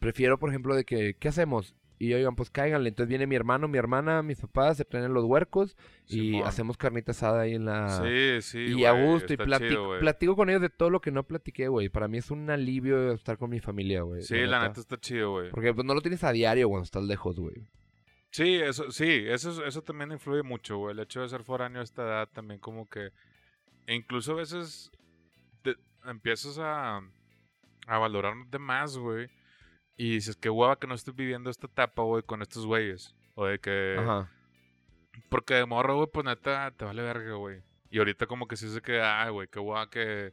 Prefiero, 0.00 0.40
por 0.40 0.48
ejemplo, 0.48 0.74
de 0.74 0.84
que, 0.84 1.14
¿qué 1.14 1.28
hacemos? 1.28 1.76
Y 2.02 2.12
oigan, 2.14 2.34
pues 2.34 2.50
cáiganle. 2.50 2.88
Entonces 2.88 3.08
viene 3.08 3.28
mi 3.28 3.36
hermano, 3.36 3.68
mi 3.68 3.78
hermana, 3.78 4.22
mis 4.24 4.40
papás, 4.40 4.76
se 4.76 4.84
prenden 4.84 5.14
los 5.14 5.24
huercos 5.24 5.76
y 6.08 6.42
hacemos 6.42 6.76
carnita 6.76 7.12
asada 7.12 7.42
ahí 7.42 7.54
en 7.54 7.64
la... 7.64 8.02
Sí, 8.02 8.42
sí, 8.42 8.74
y 8.76 8.84
a 8.86 8.90
gusto, 8.90 9.32
y 9.32 9.36
platico, 9.36 9.68
chido, 9.68 9.98
platico 10.00 10.34
con 10.34 10.50
ellos 10.50 10.62
de 10.62 10.68
todo 10.68 10.90
lo 10.90 11.00
que 11.00 11.12
no 11.12 11.22
platiqué, 11.22 11.68
güey. 11.68 11.90
Para 11.90 12.08
mí 12.08 12.18
es 12.18 12.32
un 12.32 12.50
alivio 12.50 13.12
estar 13.12 13.38
con 13.38 13.50
mi 13.50 13.60
familia, 13.60 14.02
güey. 14.02 14.22
Sí, 14.22 14.34
la 14.46 14.66
neta 14.66 14.80
está 14.80 14.98
chido, 14.98 15.30
güey. 15.30 15.50
Porque 15.50 15.72
pues 15.72 15.86
no 15.86 15.94
lo 15.94 16.00
tienes 16.00 16.24
a 16.24 16.32
diario 16.32 16.68
cuando 16.68 16.82
estás 16.82 17.04
lejos, 17.04 17.38
güey. 17.38 17.68
Sí, 18.30 18.56
eso, 18.56 18.90
sí, 18.90 19.24
eso, 19.28 19.64
eso 19.64 19.82
también 19.82 20.10
influye 20.10 20.42
mucho, 20.42 20.78
güey. 20.78 20.94
El 20.94 20.98
hecho 20.98 21.20
de 21.20 21.28
ser 21.28 21.44
foráneo 21.44 21.82
a 21.82 21.84
esta 21.84 22.02
edad 22.02 22.28
también 22.32 22.58
como 22.58 22.88
que... 22.88 23.10
e 23.86 23.94
incluso 23.94 24.32
a 24.32 24.36
veces 24.36 24.90
te- 25.62 25.76
empiezas 26.04 26.58
a, 26.58 27.00
a 27.86 27.98
valorar 27.98 28.34
de 28.50 28.58
más, 28.58 28.98
güey. 28.98 29.28
Y 29.96 30.14
dices, 30.14 30.36
qué 30.36 30.48
hueva 30.50 30.78
que 30.78 30.86
no 30.86 30.94
estoy 30.94 31.14
viviendo 31.14 31.50
esta 31.50 31.66
etapa, 31.66 32.02
güey, 32.02 32.22
con 32.22 32.42
estos 32.42 32.66
güeyes. 32.66 33.14
O 33.34 33.46
de 33.46 33.58
que... 33.58 33.96
Ajá. 33.98 34.30
Porque 35.28 35.54
de 35.54 35.66
morro, 35.66 35.96
güey, 35.96 36.08
pues 36.12 36.24
neta, 36.24 36.70
te 36.76 36.84
vale 36.84 37.02
verga, 37.02 37.34
güey. 37.34 37.60
Y 37.90 37.98
ahorita 37.98 38.26
como 38.26 38.46
que 38.48 38.56
sí 38.56 38.68
se 38.70 38.80
que, 38.80 39.00
ay, 39.02 39.30
güey, 39.30 39.48
qué 39.48 39.58
hueva 39.58 39.88
que... 39.90 40.32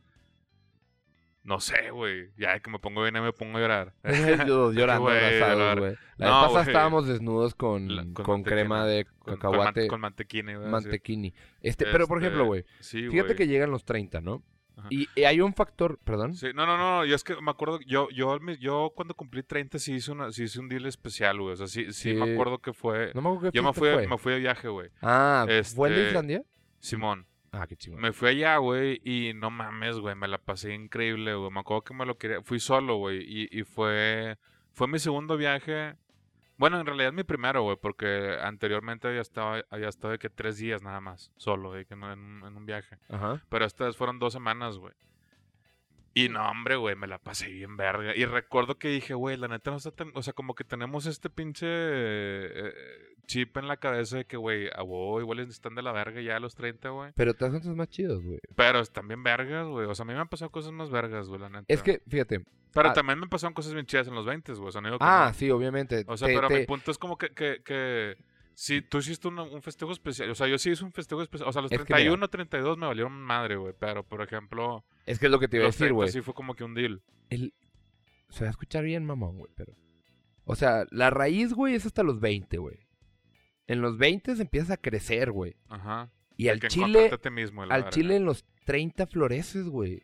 No 1.44 1.60
sé, 1.60 1.90
güey. 1.92 2.30
Ya 2.38 2.60
que 2.60 2.70
me 2.70 2.80
pongo 2.80 3.02
bien 3.02 3.16
y 3.16 3.22
me 3.22 3.34
pongo 3.34 3.58
a 3.58 3.62
llorar. 3.62 3.94
Yo 4.48 4.72
llorando 4.74 5.04
Güey, 5.06 5.16
la- 5.38 5.56
No, 5.56 6.42
vez 6.42 6.48
pasada 6.48 6.62
estábamos 6.64 7.08
desnudos 7.08 7.56
con, 7.56 7.96
La- 7.96 8.04
con 8.14 8.26
con, 8.26 8.44
crema 8.44 8.86
de 8.86 9.06
Con- 9.06 9.16
con 9.20 9.36
cacahuate, 9.36 9.82
man- 9.82 9.90
Con, 9.90 10.02
mantequilla, 10.02 10.58
güey. 10.58 10.70
mantequini. 10.70 11.34
Este, 11.62 11.86
pero 11.86 12.08
por 12.08 12.20
ejemplo, 12.20 12.42
Este, 12.42 12.48
güey, 12.48 12.66
Sí, 12.80 13.10
fíjate 13.10 13.36
que 13.36 13.48
llegan 13.48 13.72
los 13.72 13.84
30, 13.86 14.22
¿no? 14.22 14.44
Y, 14.90 15.08
y 15.16 15.24
hay 15.24 15.42
un 15.42 15.54
factor, 15.54 15.98
perdón. 16.04 16.34
Sí, 16.36 16.48
no, 16.56 16.66
no, 16.66 16.78
no, 16.78 17.06
yo 17.06 17.16
es 17.16 17.24
que 17.24 17.36
me 17.42 17.52
acuerdo, 17.52 17.80
yo, 17.86 18.10
yo, 18.12 18.38
yo 18.60 18.92
cuando 18.96 19.14
cumplí 19.14 19.44
30 19.44 19.80
sí 19.80 19.94
hice, 19.96 20.12
una, 20.12 20.32
sí 20.32 20.44
hice 20.44 20.60
un 20.60 20.70
deal 20.70 20.86
especial, 20.86 21.40
güey, 21.40 21.54
o 21.54 21.56
sea, 21.56 21.68
sí, 21.68 21.86
sí, 21.92 22.12
Sí. 22.12 22.14
me 22.14 22.34
acuerdo 22.34 22.60
que 22.60 22.74
fue, 22.74 23.12
No 23.14 23.22
me 23.22 23.30
acuerdo 23.30 23.52
qué 23.52 23.56
yo 23.58 23.64
me 23.64 23.74
fui, 23.74 23.90
fue. 23.90 24.08
me 24.08 24.18
fui 24.18 24.34
de 24.34 24.40
viaje, 24.40 24.68
güey, 24.68 24.90
Ah, 25.02 25.46
¿fue 25.76 25.90
el 25.90 25.96
de 25.96 26.00
Este, 26.02 26.08
Islandia? 26.10 26.44
Simón, 26.80 27.26
Ah, 27.52 27.66
qué 27.68 27.76
chingón. 27.76 28.00
me 28.02 28.14
fui 28.14 28.30
allá, 28.30 28.58
güey, 28.58 29.02
y 29.04 29.34
no 29.34 29.50
mames, 29.50 29.98
güey, 30.00 30.16
me 30.16 30.28
la 30.28 30.38
pasé 30.38 30.74
increíble, 30.74 31.34
güey, 31.36 31.52
me 31.52 31.60
acuerdo 31.60 31.84
que 31.84 31.94
me 31.94 32.06
lo 32.06 32.18
quería, 32.18 32.42
fui 32.44 32.60
solo, 32.60 32.98
güey, 32.98 33.22
y, 33.28 33.48
y 33.52 33.64
fue, 33.64 34.38
fue 34.74 34.88
mi 34.88 35.00
segundo 35.00 35.36
viaje, 35.36 35.96
bueno, 36.60 36.80
en 36.80 36.86
realidad 36.86 37.12
mi 37.14 37.24
primero, 37.24 37.64
güey, 37.64 37.78
porque 37.78 38.38
anteriormente 38.40 39.08
había 39.08 39.22
estado, 39.22 39.64
había 39.72 39.90
estado 39.90 40.12
de 40.12 40.20
que 40.20 40.30
tres 40.30 40.58
días 40.58 40.84
nada 40.84 41.02
más, 41.02 41.32
solo, 41.38 41.72
de 41.74 41.86
que 41.86 41.96
no 41.96 42.12
en, 42.14 42.20
un- 42.20 42.46
en 42.48 42.56
un 42.56 42.66
viaje. 42.68 42.98
Ajá. 43.10 43.42
Pero 43.50 43.66
estas 43.66 43.98
fueron 43.98 44.20
dos 44.20 44.34
semanas, 44.34 44.78
güey. 44.78 44.94
Y 46.26 46.30
no, 46.30 46.50
hombre, 46.50 46.76
güey, 46.76 46.96
me 46.96 47.08
la 47.08 47.18
pasé 47.20 47.50
bien 47.50 47.78
verga. 47.78 48.16
Y 48.16 48.26
recuerdo 48.26 48.78
que 48.78 48.88
dije, 48.90 49.14
güey, 49.14 49.38
la 49.38 49.48
neta 49.48 49.72
no 49.72 49.78
está 49.78 49.92
tan... 49.92 50.12
O 50.16 50.24
sea, 50.24 50.34
como 50.34 50.56
que 50.56 50.64
tenemos 50.64 51.06
este 51.06 51.30
pinche 51.30 51.66
eh, 51.70 52.74
chip 53.28 53.56
en 53.58 53.68
la 53.68 53.78
cabeza 53.78 54.18
de 54.18 54.26
que, 54.26 54.38
güey, 54.38 54.70
a 54.76 54.82
vos 54.82 55.22
igual 55.22 55.40
están 55.40 55.76
de 55.76 55.82
la 55.82 55.92
verga 55.92 56.22
ya 56.22 56.38
a 56.38 56.40
los 56.40 56.56
30, 56.56 56.90
güey. 56.90 57.12
Pero 57.16 57.34
te 57.34 57.46
hacen 57.46 57.76
más 57.76 57.90
chidos, 57.90 58.24
güey. 58.24 58.40
Pero 58.56 58.80
están 58.80 59.08
bien 59.08 59.24
vergas, 59.24 59.68
güey. 59.68 59.86
O 59.88 59.96
sea, 59.96 60.04
a 60.04 60.08
mí 60.08 60.14
me 60.14 60.20
han 60.20 60.28
pasado 60.28 60.52
cosas 60.52 60.72
más 60.72 60.90
vergas, 60.90 61.28
güey, 61.28 61.40
la 61.42 61.50
neta. 61.50 61.66
Es 61.68 61.84
que, 61.84 62.02
fíjate. 62.08 62.44
Pero 62.74 62.90
ah- 62.90 62.94
también 62.94 63.20
me 63.20 63.28
pasaron 63.28 63.54
cosas 63.54 63.74
bien 63.74 63.86
chidas 63.86 64.08
en 64.08 64.16
los 64.16 64.26
20, 64.26 64.54
güey. 64.54 64.68
O 64.68 64.72
sea, 64.72 64.82
no 64.82 64.88
digo 64.90 65.00
que 65.00 65.06
Ah, 65.06 65.26
no. 65.28 65.34
sí, 65.34 65.50
obviamente. 65.50 66.04
O 66.08 66.18
sea, 66.18 66.28
Te- 66.28 66.36
pero 66.36 66.48
te- 66.48 66.60
mi 66.60 66.66
punto 66.66 66.92
es 66.92 66.98
como 66.98 67.18
que, 67.18 67.30
que, 67.30 67.62
que 67.64 68.16
si 68.60 68.82
tú 68.82 68.98
hiciste 68.98 69.26
un, 69.30 69.40
un 69.40 69.62
festejo 69.62 69.94
especial, 69.94 70.30
o 70.30 70.36
sea, 70.36 70.46
yo 70.46 70.58
sí 70.58 70.72
hice 70.72 70.84
un 70.84 70.92
festejo 70.92 71.22
especial, 71.22 71.48
o 71.48 71.54
sea, 71.54 71.62
los 71.62 71.72
Es 71.72 71.78
que 71.78 71.94
mira. 71.94 71.96
31, 71.96 72.28
32 72.28 72.78
me 72.78 72.88
valieron 72.88 73.14
madre, 73.14 73.56
güey, 73.56 73.74
pero 73.80 74.04
por 74.04 74.22
ejemplo, 74.22 74.84
Es 75.06 75.18
que 75.18 75.28
es 75.28 75.32
lo 75.32 75.40
que 75.40 75.48
te 75.48 75.56
iba 75.56 75.64
a 75.64 75.68
decir, 75.68 75.88
30 75.88 75.96
güey. 75.96 76.10
sí 76.10 76.20
fue 76.20 76.34
como 76.34 76.56
que 76.56 76.66
un 76.66 76.74
deal. 76.74 77.02
El... 77.30 77.54
Se 78.28 78.44
va 78.44 78.50
a 78.50 78.52
escuchar 78.52 78.84
bien, 78.84 79.06
mamón, 79.06 79.38
güey, 79.38 79.50
pero... 79.56 79.78
O 80.44 80.58
sea, 80.58 80.84
la 80.92 81.10
raíz, 81.10 81.54
güey, 81.54 81.74
es 81.74 81.86
hasta 81.86 82.04
los 82.04 82.20
20, 82.20 82.58
güey. 82.58 82.80
En 83.66 83.80
los 83.80 83.98
20 83.98 84.34
empiezas 84.34 84.72
a 84.72 84.78
crecer, 84.78 85.32
güey. 85.32 85.56
Ajá. 85.70 86.12
Y 86.36 86.50
al 86.50 86.60
chile, 86.60 87.12
mismo, 87.32 87.64
al 87.64 87.70
verga. 87.70 87.90
chile 87.92 88.18
en 88.18 88.26
los 88.26 88.44
30 88.66 89.08
floreces, 89.08 89.70
güey. 89.70 90.04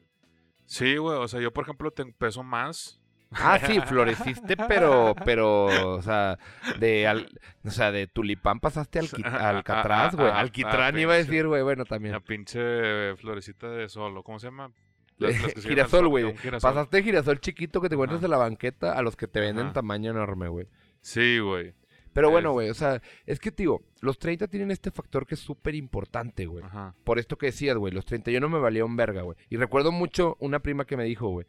Sí, 0.66 0.96
güey, 0.96 1.18
o 1.18 1.28
sea, 1.28 1.42
yo 1.42 1.52
por 1.52 1.66
ejemplo 1.66 1.92
te 1.92 2.06
peso 2.06 2.42
más. 2.42 3.02
Ah, 3.38 3.60
sí, 3.66 3.80
floreciste, 3.82 4.56
pero, 4.58 5.16
pero, 5.26 5.96
o 5.96 6.02
sea, 6.02 6.38
de, 6.80 7.08
al, 7.08 7.30
o 7.64 7.70
sea, 7.70 7.92
de 7.92 8.08
tulipán 8.08 8.60
pasaste 8.60 9.00
al, 9.00 9.10
Ah, 9.24 9.50
alcatraz, 9.50 10.14
ah, 10.14 10.18
güey. 10.18 10.30
ah, 10.30 10.40
Alquitrán 10.40 10.96
ah, 10.96 11.00
iba 11.00 11.14
a 11.14 11.18
decir, 11.18 11.48
güey, 11.48 11.62
bueno, 11.64 11.86
también. 11.86 12.14
La 12.14 12.20
pinche 12.20 13.16
florecita 13.18 13.70
de 13.70 13.90
sol, 13.90 14.18
¿o 14.18 14.24
¿cómo 14.24 14.40
se 14.40 14.48
llama? 14.48 14.72
Girasol, 15.18 15.88
sol, 15.90 16.08
güey. 16.10 16.36
Pasaste 16.62 16.98
de 16.98 17.04
girasol 17.04 17.40
chiquito 17.40 17.80
que 17.82 17.90
te 17.90 17.96
encuentras 17.96 18.22
en 18.24 18.32
la 18.32 18.38
banqueta 18.38 18.94
a 18.94 19.02
los 19.02 19.16
que 19.16 19.28
te 19.28 19.40
venden 19.40 19.74
tamaño 19.74 20.12
enorme, 20.12 20.50
güey. 20.50 20.68
Sí, 21.02 21.40
güey. 21.40 21.74
Pero 22.14 22.30
bueno, 22.32 22.54
güey, 22.54 22.70
o 22.70 22.74
sea, 22.74 23.02
es 23.26 23.42
que, 23.42 23.52
tío, 23.52 23.82
los 24.00 24.18
30 24.20 24.48
tienen 24.48 24.72
este 24.72 24.90
factor 24.90 25.28
que 25.28 25.36
es 25.36 25.42
súper 25.42 25.76
importante, 25.76 26.46
güey. 26.46 26.64
Por 27.04 27.20
esto 27.20 27.38
que 27.38 27.48
decías, 27.48 27.76
güey, 27.76 27.94
los 27.94 28.06
31 28.06 28.48
me 28.48 28.60
valía 28.60 28.86
un 28.86 28.96
verga, 28.96 29.22
güey. 29.24 29.38
Y 29.50 29.58
recuerdo 29.58 29.92
mucho 29.92 30.38
una 30.40 30.60
prima 30.60 30.86
que 30.86 30.96
me 30.96 31.04
dijo, 31.04 31.28
güey, 31.28 31.46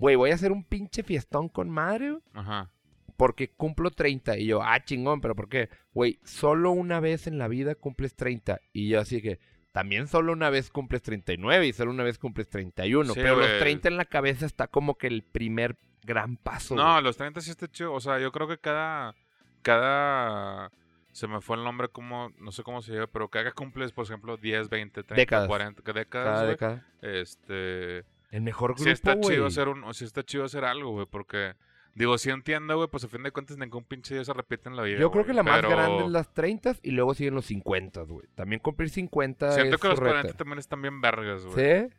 güey, 0.00 0.16
voy 0.16 0.30
a 0.30 0.34
hacer 0.34 0.50
un 0.52 0.64
pinche 0.64 1.02
fiestón 1.02 1.48
con 1.48 1.70
madre, 1.70 2.10
güey, 2.10 2.22
Ajá. 2.34 2.70
porque 3.16 3.50
cumplo 3.50 3.90
30. 3.90 4.38
Y 4.38 4.46
yo, 4.46 4.62
ah, 4.62 4.82
chingón, 4.84 5.20
pero 5.20 5.36
¿por 5.36 5.48
qué? 5.48 5.68
Güey, 5.92 6.18
solo 6.24 6.72
una 6.72 7.00
vez 7.00 7.26
en 7.26 7.38
la 7.38 7.46
vida 7.48 7.74
cumples 7.74 8.14
30. 8.16 8.60
Y 8.72 8.88
yo 8.88 9.00
así 9.00 9.22
que, 9.22 9.38
también 9.72 10.08
solo 10.08 10.32
una 10.32 10.50
vez 10.50 10.70
cumples 10.70 11.02
39 11.02 11.66
y 11.68 11.72
solo 11.72 11.92
una 11.92 12.02
vez 12.02 12.18
cumples 12.18 12.48
31. 12.48 13.12
Sí, 13.14 13.20
pero 13.20 13.36
los 13.36 13.46
güey. 13.46 13.60
30 13.60 13.88
en 13.88 13.96
la 13.96 14.04
cabeza 14.04 14.46
está 14.46 14.66
como 14.66 14.96
que 14.96 15.06
el 15.06 15.22
primer 15.22 15.76
gran 16.02 16.36
paso. 16.36 16.74
No, 16.74 16.92
güey. 16.92 17.04
los 17.04 17.16
30 17.16 17.40
sí 17.40 17.50
está 17.50 17.68
chido. 17.68 17.92
O 17.92 18.00
sea, 18.00 18.18
yo 18.18 18.32
creo 18.32 18.48
que 18.48 18.58
cada. 18.58 19.14
Cada. 19.62 20.70
Se 21.12 21.26
me 21.28 21.40
fue 21.40 21.56
el 21.56 21.64
nombre, 21.64 21.88
como. 21.88 22.30
No 22.38 22.50
sé 22.52 22.62
cómo 22.62 22.82
se 22.82 22.94
llama, 22.94 23.06
pero 23.08 23.28
cada 23.28 23.44
que 23.44 23.52
cumples, 23.52 23.92
por 23.92 24.04
ejemplo, 24.06 24.36
10, 24.36 24.68
20, 24.68 25.02
30, 25.02 25.14
Décadas. 25.14 25.48
40 25.48 25.92
décadas. 25.92 26.26
Cada 26.26 26.40
güey, 26.40 26.50
década. 26.50 26.86
Este. 27.02 28.04
El 28.30 28.42
mejor 28.42 28.70
grupo, 28.72 28.84
Sí 28.84 28.90
está 28.90 29.14
güey. 29.14 29.28
chido 29.30 29.46
hacer 29.46 29.68
un. 29.68 29.92
Sí 29.94 30.04
está 30.04 30.22
chido 30.22 30.44
hacer 30.44 30.64
algo, 30.64 30.90
güey, 30.92 31.06
porque. 31.06 31.54
Digo, 31.92 32.16
sí 32.18 32.30
entiendo, 32.30 32.76
güey, 32.76 32.88
pues 32.88 33.02
a 33.02 33.08
fin 33.08 33.24
de 33.24 33.32
cuentas 33.32 33.58
ningún 33.58 33.82
pinche 33.84 34.14
día 34.14 34.24
se 34.24 34.32
repite 34.32 34.68
en 34.68 34.76
la 34.76 34.84
vida. 34.84 35.00
Yo 35.00 35.10
creo 35.10 35.26
que 35.26 35.34
la 35.34 35.42
más 35.42 35.56
pero 35.56 35.70
grande 35.70 36.04
es 36.04 36.10
las 36.10 36.32
30 36.32 36.76
y 36.82 36.92
luego 36.92 37.14
siguen 37.14 37.34
los 37.34 37.46
50, 37.46 38.02
güey. 38.02 38.28
También 38.36 38.60
cumplir 38.60 38.90
50 38.90 39.52
Siento 39.52 39.74
es 39.74 39.82
que 39.82 39.88
los 39.88 39.98
su 39.98 40.04
reto. 40.04 40.14
40 40.14 40.36
también 40.36 40.58
están 40.60 40.80
bien 40.80 41.00
vergas, 41.00 41.44
güey. 41.44 41.88
¿Sí? 41.88 41.94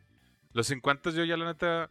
Los 0.54 0.66
50 0.68 1.10
yo 1.10 1.24
ya 1.24 1.36
la 1.36 1.44
neta 1.44 1.90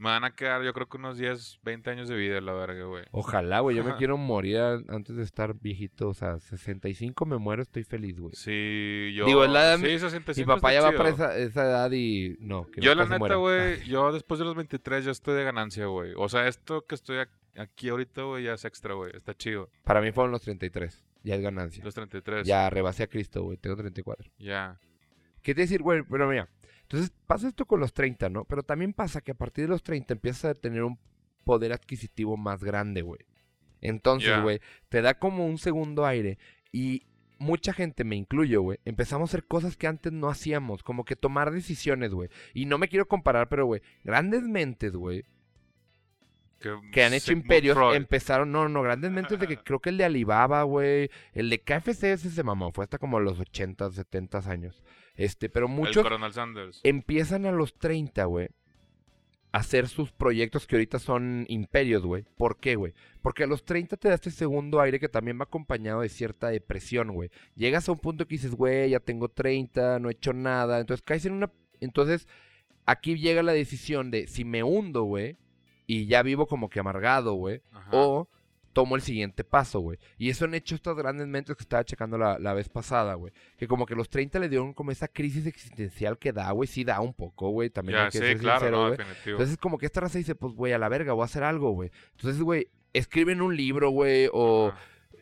me 0.00 0.08
van 0.08 0.24
a 0.24 0.34
quedar 0.34 0.62
yo 0.62 0.72
creo 0.72 0.88
que 0.88 0.96
unos 0.96 1.18
10, 1.18 1.60
20 1.62 1.90
años 1.90 2.08
de 2.08 2.16
vida 2.16 2.40
la 2.40 2.54
verga, 2.54 2.86
güey. 2.86 3.04
Ojalá, 3.10 3.60
güey. 3.60 3.76
Yo 3.76 3.84
me 3.84 3.94
quiero 3.98 4.16
morir 4.16 4.58
antes 4.88 5.14
de 5.14 5.22
estar 5.22 5.54
viejito. 5.54 6.08
O 6.08 6.14
sea, 6.14 6.38
65 6.40 7.26
me 7.26 7.36
muero, 7.36 7.60
estoy 7.60 7.84
feliz, 7.84 8.18
güey. 8.18 8.34
Sí, 8.34 9.12
yo... 9.14 9.26
Digo, 9.26 9.44
es 9.44 9.50
la 9.50 9.74
edad- 9.74 9.78
sí, 9.78 9.98
65 9.98 10.40
Mi 10.40 10.56
papá 10.56 10.72
ya 10.72 10.80
va 10.80 10.92
para 10.92 11.10
esa, 11.10 11.36
esa 11.36 11.64
edad 11.64 11.92
y 11.92 12.38
no. 12.40 12.66
Que 12.70 12.80
Yo 12.80 12.94
la 12.94 13.04
neta, 13.04 13.34
güey, 13.34 13.84
yo 13.86 14.10
después 14.10 14.38
de 14.38 14.46
los 14.46 14.54
23 14.54 15.04
ya 15.04 15.10
estoy 15.10 15.36
de 15.36 15.44
ganancia, 15.44 15.84
güey. 15.84 16.14
O 16.16 16.30
sea, 16.30 16.48
esto 16.48 16.86
que 16.86 16.94
estoy 16.94 17.18
aquí 17.56 17.90
ahorita, 17.90 18.22
güey, 18.22 18.44
ya 18.44 18.54
es 18.54 18.64
extra, 18.64 18.94
güey. 18.94 19.14
Está 19.14 19.34
chido. 19.34 19.68
Para 19.84 20.00
mí 20.00 20.12
fueron 20.12 20.32
los 20.32 20.40
33. 20.40 21.04
Ya 21.24 21.34
es 21.34 21.42
ganancia. 21.42 21.84
Los 21.84 21.94
33. 21.94 22.46
Ya 22.46 22.70
rebasé 22.70 23.02
a 23.02 23.06
Cristo, 23.06 23.42
güey. 23.42 23.58
Tengo 23.58 23.76
34. 23.76 24.30
Ya. 24.38 24.78
¿Qué 25.42 25.54
te 25.54 25.60
decir, 25.60 25.82
güey? 25.82 26.02
Pero 26.04 26.26
mira. 26.26 26.48
Entonces 26.90 27.12
pasa 27.28 27.46
esto 27.46 27.66
con 27.66 27.78
los 27.78 27.92
30, 27.92 28.30
¿no? 28.30 28.44
Pero 28.46 28.64
también 28.64 28.92
pasa 28.92 29.20
que 29.20 29.30
a 29.30 29.36
partir 29.36 29.66
de 29.66 29.68
los 29.68 29.84
30 29.84 30.12
empiezas 30.14 30.44
a 30.46 30.54
tener 30.54 30.82
un 30.82 30.98
poder 31.44 31.72
adquisitivo 31.72 32.36
más 32.36 32.64
grande, 32.64 33.02
güey. 33.02 33.20
Entonces, 33.80 34.42
güey, 34.42 34.60
te 34.88 35.00
da 35.00 35.14
como 35.14 35.46
un 35.46 35.58
segundo 35.58 36.04
aire 36.04 36.36
y 36.72 37.06
mucha 37.38 37.72
gente, 37.72 38.02
me 38.02 38.16
incluyo, 38.16 38.60
güey, 38.62 38.80
empezamos 38.84 39.30
a 39.30 39.30
hacer 39.30 39.46
cosas 39.46 39.76
que 39.76 39.86
antes 39.86 40.12
no 40.12 40.28
hacíamos, 40.28 40.82
como 40.82 41.04
que 41.04 41.14
tomar 41.14 41.52
decisiones, 41.52 42.12
güey. 42.12 42.28
Y 42.54 42.66
no 42.66 42.76
me 42.76 42.88
quiero 42.88 43.06
comparar, 43.06 43.48
pero, 43.48 43.66
güey, 43.66 43.82
grandes 44.02 44.42
mentes, 44.42 44.96
güey, 44.96 45.24
que 46.92 47.04
han 47.04 47.14
hecho 47.14 47.32
imperios, 47.32 47.76
Freud. 47.76 47.94
empezaron, 47.94 48.50
no, 48.50 48.68
no, 48.68 48.82
grandes 48.82 49.12
mentes 49.12 49.38
de 49.38 49.46
que 49.46 49.56
creo 49.64 49.78
que 49.78 49.90
el 49.90 49.96
de 49.96 50.04
Alibaba, 50.04 50.64
güey, 50.64 51.08
el 51.34 51.50
de 51.50 51.60
KFC 51.60 52.12
ese 52.12 52.30
se 52.30 52.42
mamó, 52.42 52.72
fue 52.72 52.84
hasta 52.84 52.98
como 52.98 53.20
los 53.20 53.38
80, 53.38 53.92
70 53.92 54.38
años. 54.50 54.82
Este, 55.16 55.48
pero 55.48 55.66
El 55.66 55.72
muchos 55.72 56.02
Coronel 56.02 56.32
Sanders. 56.32 56.80
empiezan 56.84 57.46
a 57.46 57.52
los 57.52 57.74
30, 57.74 58.24
güey, 58.24 58.48
a 59.52 59.58
hacer 59.58 59.88
sus 59.88 60.12
proyectos 60.12 60.66
que 60.66 60.76
ahorita 60.76 60.98
son 60.98 61.44
imperios, 61.48 62.04
güey. 62.04 62.24
¿Por 62.36 62.58
qué, 62.58 62.76
güey? 62.76 62.94
Porque 63.20 63.44
a 63.44 63.46
los 63.46 63.64
30 63.64 63.96
te 63.96 64.08
da 64.08 64.14
este 64.14 64.30
segundo 64.30 64.80
aire 64.80 65.00
que 65.00 65.08
también 65.08 65.38
va 65.38 65.44
acompañado 65.44 66.02
de 66.02 66.08
cierta 66.08 66.48
depresión, 66.48 67.12
güey. 67.12 67.30
Llegas 67.56 67.88
a 67.88 67.92
un 67.92 67.98
punto 67.98 68.26
que 68.26 68.36
dices, 68.36 68.54
güey, 68.54 68.90
ya 68.90 69.00
tengo 69.00 69.28
30, 69.28 69.98
no 69.98 70.08
he 70.08 70.12
hecho 70.12 70.32
nada. 70.32 70.80
Entonces 70.80 71.02
caes 71.02 71.26
en 71.26 71.32
una... 71.32 71.50
Entonces, 71.80 72.28
aquí 72.86 73.18
llega 73.18 73.42
la 73.42 73.52
decisión 73.52 74.10
de 74.10 74.26
si 74.26 74.44
me 74.44 74.62
hundo, 74.62 75.02
güey, 75.02 75.36
y 75.86 76.06
ya 76.06 76.22
vivo 76.22 76.46
como 76.46 76.68
que 76.70 76.80
amargado, 76.80 77.34
güey, 77.34 77.62
o 77.90 78.28
tomo 78.72 78.96
el 78.96 79.02
siguiente 79.02 79.44
paso, 79.44 79.80
güey. 79.80 79.98
Y 80.18 80.30
eso 80.30 80.44
han 80.44 80.54
hecho 80.54 80.74
estas 80.74 80.96
grandes 80.96 81.26
mentes 81.26 81.56
que 81.56 81.62
estaba 81.62 81.84
checando 81.84 82.16
la, 82.18 82.38
la 82.38 82.54
vez 82.54 82.68
pasada, 82.68 83.14
güey. 83.14 83.32
Que 83.56 83.66
como 83.66 83.86
que 83.86 83.94
los 83.94 84.08
30 84.08 84.38
le 84.38 84.48
dieron 84.48 84.72
como 84.72 84.90
esa 84.90 85.08
crisis 85.08 85.46
existencial 85.46 86.18
que 86.18 86.32
da, 86.32 86.50
güey. 86.52 86.66
Sí 86.66 86.84
da 86.84 87.00
un 87.00 87.14
poco, 87.14 87.50
güey. 87.50 87.70
También 87.70 87.98
hay 87.98 88.06
que 88.06 88.18
sí, 88.18 88.24
ser 88.24 88.38
claro, 88.38 88.60
sincero, 88.60 88.76
no, 88.76 88.90
definitivo. 88.90 89.30
Entonces 89.32 89.56
como 89.56 89.78
que 89.78 89.86
esta 89.86 90.00
raza 90.00 90.18
dice, 90.18 90.34
pues, 90.34 90.54
güey, 90.54 90.72
a 90.72 90.78
la 90.78 90.88
verga, 90.88 91.12
voy 91.12 91.22
a 91.22 91.26
hacer 91.26 91.42
algo, 91.42 91.72
güey. 91.72 91.90
Entonces, 92.16 92.40
güey, 92.42 92.68
escriben 92.92 93.40
un 93.40 93.56
libro, 93.56 93.90
güey, 93.90 94.28
o 94.32 94.72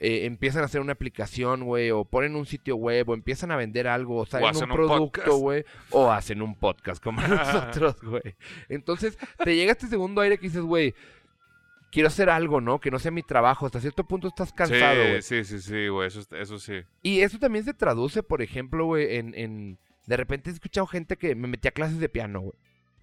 eh, 0.01 0.27
empiezan 0.27 0.63
a 0.63 0.67
hacer 0.67 0.81
una 0.81 0.93
aplicación, 0.93 1.65
güey, 1.65 1.91
o 1.91 2.05
ponen 2.05 2.37
un 2.37 2.47
sitio 2.47 2.77
web, 2.77 3.09
o 3.09 3.15
empiezan 3.15 3.51
a 3.51 3.57
vender 3.57 3.89
algo, 3.89 4.21
o 4.21 4.23
hacen 4.23 4.71
un 4.71 4.77
producto, 4.77 5.37
güey, 5.39 5.65
o 5.91 6.11
hacen 6.11 6.41
un 6.41 6.55
podcast 6.55 7.03
como 7.03 7.21
nosotros, 7.27 7.97
güey. 8.03 8.37
Entonces, 8.69 9.19
te 9.43 9.57
llega 9.57 9.73
este 9.73 9.89
segundo 9.89 10.21
aire 10.21 10.39
que 10.39 10.47
dices, 10.47 10.63
güey, 10.63 10.95
quiero 11.91 12.09
hacer 12.09 12.31
algo, 12.31 12.61
¿no? 12.61 12.81
Que 12.81 12.91
no 12.91 12.99
sea 12.99 13.11
mi 13.11 13.23
trabajo. 13.23 13.67
Hasta 13.67 13.81
cierto 13.81 14.05
punto 14.05 14.29
estás 14.29 14.53
cansado, 14.53 15.03
güey. 15.03 15.23
Sí, 15.23 15.45
sí, 15.45 15.59
sí, 15.61 15.71
sí, 15.71 15.89
güey, 15.89 16.09
eso, 16.09 16.23
eso 16.37 16.59
sí. 16.59 16.83
Y 17.03 17.21
eso 17.21 17.39
también 17.39 17.65
se 17.65 17.75
traduce, 17.75 18.23
por 18.23 18.43
ejemplo, 18.43 18.85
güey, 18.87 19.17
en, 19.17 19.35
en... 19.35 19.79
De 20.07 20.17
repente 20.17 20.51
he 20.51 20.53
escuchado 20.53 20.87
gente 20.87 21.17
que 21.17 21.35
me 21.35 21.49
metí 21.49 21.69
a 21.69 21.73
clases 21.73 21.99
de 22.01 22.09
piano, 22.09 22.41
güey. 22.41 22.55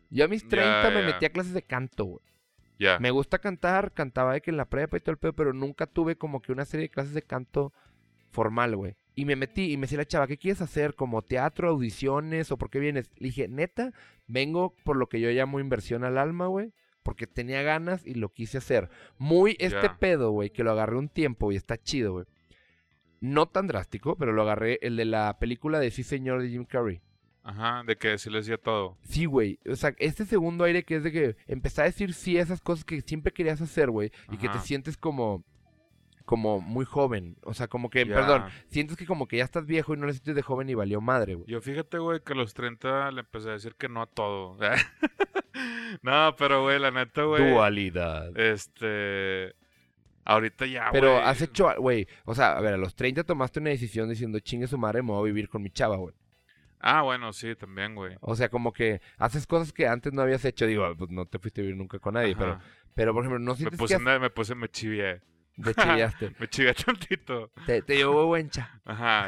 Yo 0.10 0.26
a 0.26 0.28
mis 0.28 0.44
Ya, 0.44 0.50
30 0.50 0.90
me 0.92 1.02
ya. 1.02 1.06
metí 1.08 1.26
a 1.26 1.30
clases 1.32 1.54
de 1.54 1.62
canto, 1.62 2.06
güey. 2.06 2.20
Ya. 2.80 3.00
Me 3.00 3.12
gusta 3.12 3.40
cantar, 3.40 3.94
cantaba 3.94 4.34
de 4.34 4.42
que 4.42 4.52
en 4.52 4.58
la 4.58 4.66
prepa 4.66 4.98
y 4.98 5.00
todo 5.00 5.12
el 5.12 5.18
pedo, 5.18 5.34
pero 5.34 5.54
nunca 5.54 5.86
tuve 5.88 6.16
como 6.18 6.42
que 6.42 6.52
una 6.52 6.66
serie 6.66 6.86
de 6.88 6.90
clases 6.90 7.14
de 7.14 7.22
canto 7.22 7.72
formal, 8.32 8.76
güey. 8.76 8.96
Y 9.16 9.24
me 9.26 9.36
metí 9.38 9.72
y 9.72 9.78
me 9.78 9.84
decía 9.84 10.00
la 10.00 10.06
chava, 10.06 10.28
¿qué 10.28 10.38
quieres 10.38 10.62
hacer? 10.62 10.94
¿Como 10.94 11.22
teatro, 11.22 11.70
audiciones 11.70 12.52
o 12.52 12.58
por 12.58 12.70
qué 12.70 12.80
vienes? 12.80 13.10
Le 13.18 13.28
dije, 13.28 13.48
neta, 13.48 13.94
vengo 14.28 14.76
por 14.84 14.98
lo 14.98 15.08
que 15.08 15.22
yo 15.22 15.30
llamo 15.30 15.60
inversión 15.62 16.04
al 16.04 16.18
alma, 16.18 16.48
güey. 16.48 16.74
Porque 17.06 17.28
tenía 17.28 17.62
ganas 17.62 18.04
y 18.04 18.16
lo 18.16 18.30
quise 18.30 18.58
hacer. 18.58 18.90
Muy 19.20 19.56
este 19.60 19.92
pedo, 19.92 20.32
güey, 20.32 20.50
que 20.50 20.64
lo 20.64 20.72
agarré 20.72 20.98
un 20.98 21.08
tiempo 21.08 21.52
y 21.52 21.56
está 21.56 21.78
chido, 21.78 22.14
güey. 22.14 22.26
No 23.22 23.46
tan 23.46 23.68
drástico, 23.68 24.18
pero 24.18 24.34
lo 24.34 24.42
agarré 24.42 24.80
el 24.82 24.96
de 24.98 25.06
la 25.06 25.38
película 25.38 25.80
de 25.80 25.92
Sí 25.92 26.02
Señor 26.02 26.42
de 26.42 26.50
Jim 26.50 26.66
Carrey. 26.66 27.02
Ajá, 27.44 27.84
de 27.86 27.96
que 27.96 28.18
sí 28.18 28.32
le 28.32 28.40
decía 28.40 28.58
todo. 28.58 28.98
Sí, 29.04 29.26
güey. 29.26 29.60
O 29.70 29.76
sea, 29.76 29.94
este 30.00 30.26
segundo 30.26 30.64
aire 30.64 30.84
que 30.84 30.96
es 30.96 31.04
de 31.04 31.12
que 31.12 31.36
empezar 31.46 31.84
a 31.84 31.90
decir 31.90 32.16
sí 32.16 32.40
a 32.40 32.42
esas 32.42 32.60
cosas 32.60 32.84
que 32.84 33.00
siempre 33.02 33.32
querías 33.32 33.62
hacer, 33.62 33.92
güey. 33.92 34.12
Y 34.32 34.38
que 34.38 34.50
te 34.50 34.58
sientes 34.58 34.98
como, 34.98 35.44
como 36.26 36.60
muy 36.60 36.86
joven. 36.86 37.38
O 37.44 37.54
sea, 37.54 37.68
como 37.68 37.92
que, 37.92 38.04
perdón, 38.08 38.46
sientes 38.70 38.98
que 38.98 39.06
como 39.06 39.28
que 39.28 39.38
ya 39.38 39.44
estás 39.44 39.68
viejo 39.68 39.94
y 39.94 39.98
no 39.98 40.08
le 40.08 40.14
sientes 40.14 40.34
de 40.34 40.42
joven 40.42 40.70
y 40.70 40.74
valió 40.74 41.02
madre, 41.02 41.36
güey. 41.36 41.48
Yo 41.48 41.62
fíjate, 41.62 42.00
güey, 42.00 42.20
que 42.22 42.34
a 42.34 42.36
los 42.36 42.56
30 42.56 43.12
le 43.12 43.20
empecé 43.20 43.50
a 43.50 43.54
decir 43.54 43.76
que 43.76 43.90
no 43.90 44.02
a 44.02 44.08
todo. 44.08 44.58
no, 46.06 46.36
pero, 46.38 46.62
güey, 46.64 46.80
la 46.80 46.92
neta, 46.92 47.24
güey. 47.24 47.52
Dualidad. 47.52 48.38
Este. 48.40 49.56
Ahorita 50.28 50.66
ya, 50.66 50.90
Pero 50.92 51.18
has 51.18 51.40
hecho, 51.42 51.72
güey, 51.78 52.08
o 52.26 52.34
sea, 52.34 52.58
a 52.58 52.62
ver, 52.62 52.74
a 52.74 52.78
los 52.78 52.96
30 52.96 53.24
tomaste 53.26 53.60
una 53.60 53.70
decisión 53.70 54.10
diciendo, 54.10 54.40
chingue 54.40 54.66
su 54.66 54.76
madre, 54.76 55.04
me 55.04 55.12
voy 55.12 55.22
a 55.30 55.32
vivir 55.32 55.48
con 55.50 55.62
mi 55.62 55.70
chava, 55.70 55.98
güey. 55.98 56.16
Ah, 56.80 57.04
bueno, 57.04 57.32
sí, 57.32 57.56
también, 57.56 57.94
güey. 57.94 58.16
O 58.22 58.36
sea, 58.36 58.50
como 58.50 58.74
que 58.74 59.02
haces 59.18 59.46
cosas 59.46 59.72
que 59.72 59.88
antes 59.88 60.14
no 60.14 60.24
habías 60.24 60.44
hecho. 60.46 60.66
Digo, 60.66 60.96
pues 60.98 61.12
no 61.12 61.26
te 61.26 61.38
fuiste 61.40 61.62
a 61.62 61.64
vivir 61.64 61.78
nunca 61.78 62.00
con 62.00 62.16
nadie, 62.16 62.36
pero, 62.36 62.54
Ajá. 62.54 62.62
pero 62.96 63.14
por 63.14 63.24
ejemplo, 63.24 63.40
no 63.40 63.52
Me 63.52 63.58
sientes 63.58 63.80
puse, 63.80 63.98
que 63.98 64.04
me, 64.04 64.18
me 64.20 64.30
puse, 64.30 64.56
me 64.56 64.68
chivié. 64.70 65.22
Has- 65.58 65.64
te 65.76 65.82
chillaste. 65.82 66.32
Me 66.40 66.48
chivié 66.48 66.74
tantito. 66.86 67.52
te, 67.66 67.82
te 67.82 67.96
llevó 67.98 68.26
buencha. 68.28 68.82
Ajá. 68.86 69.28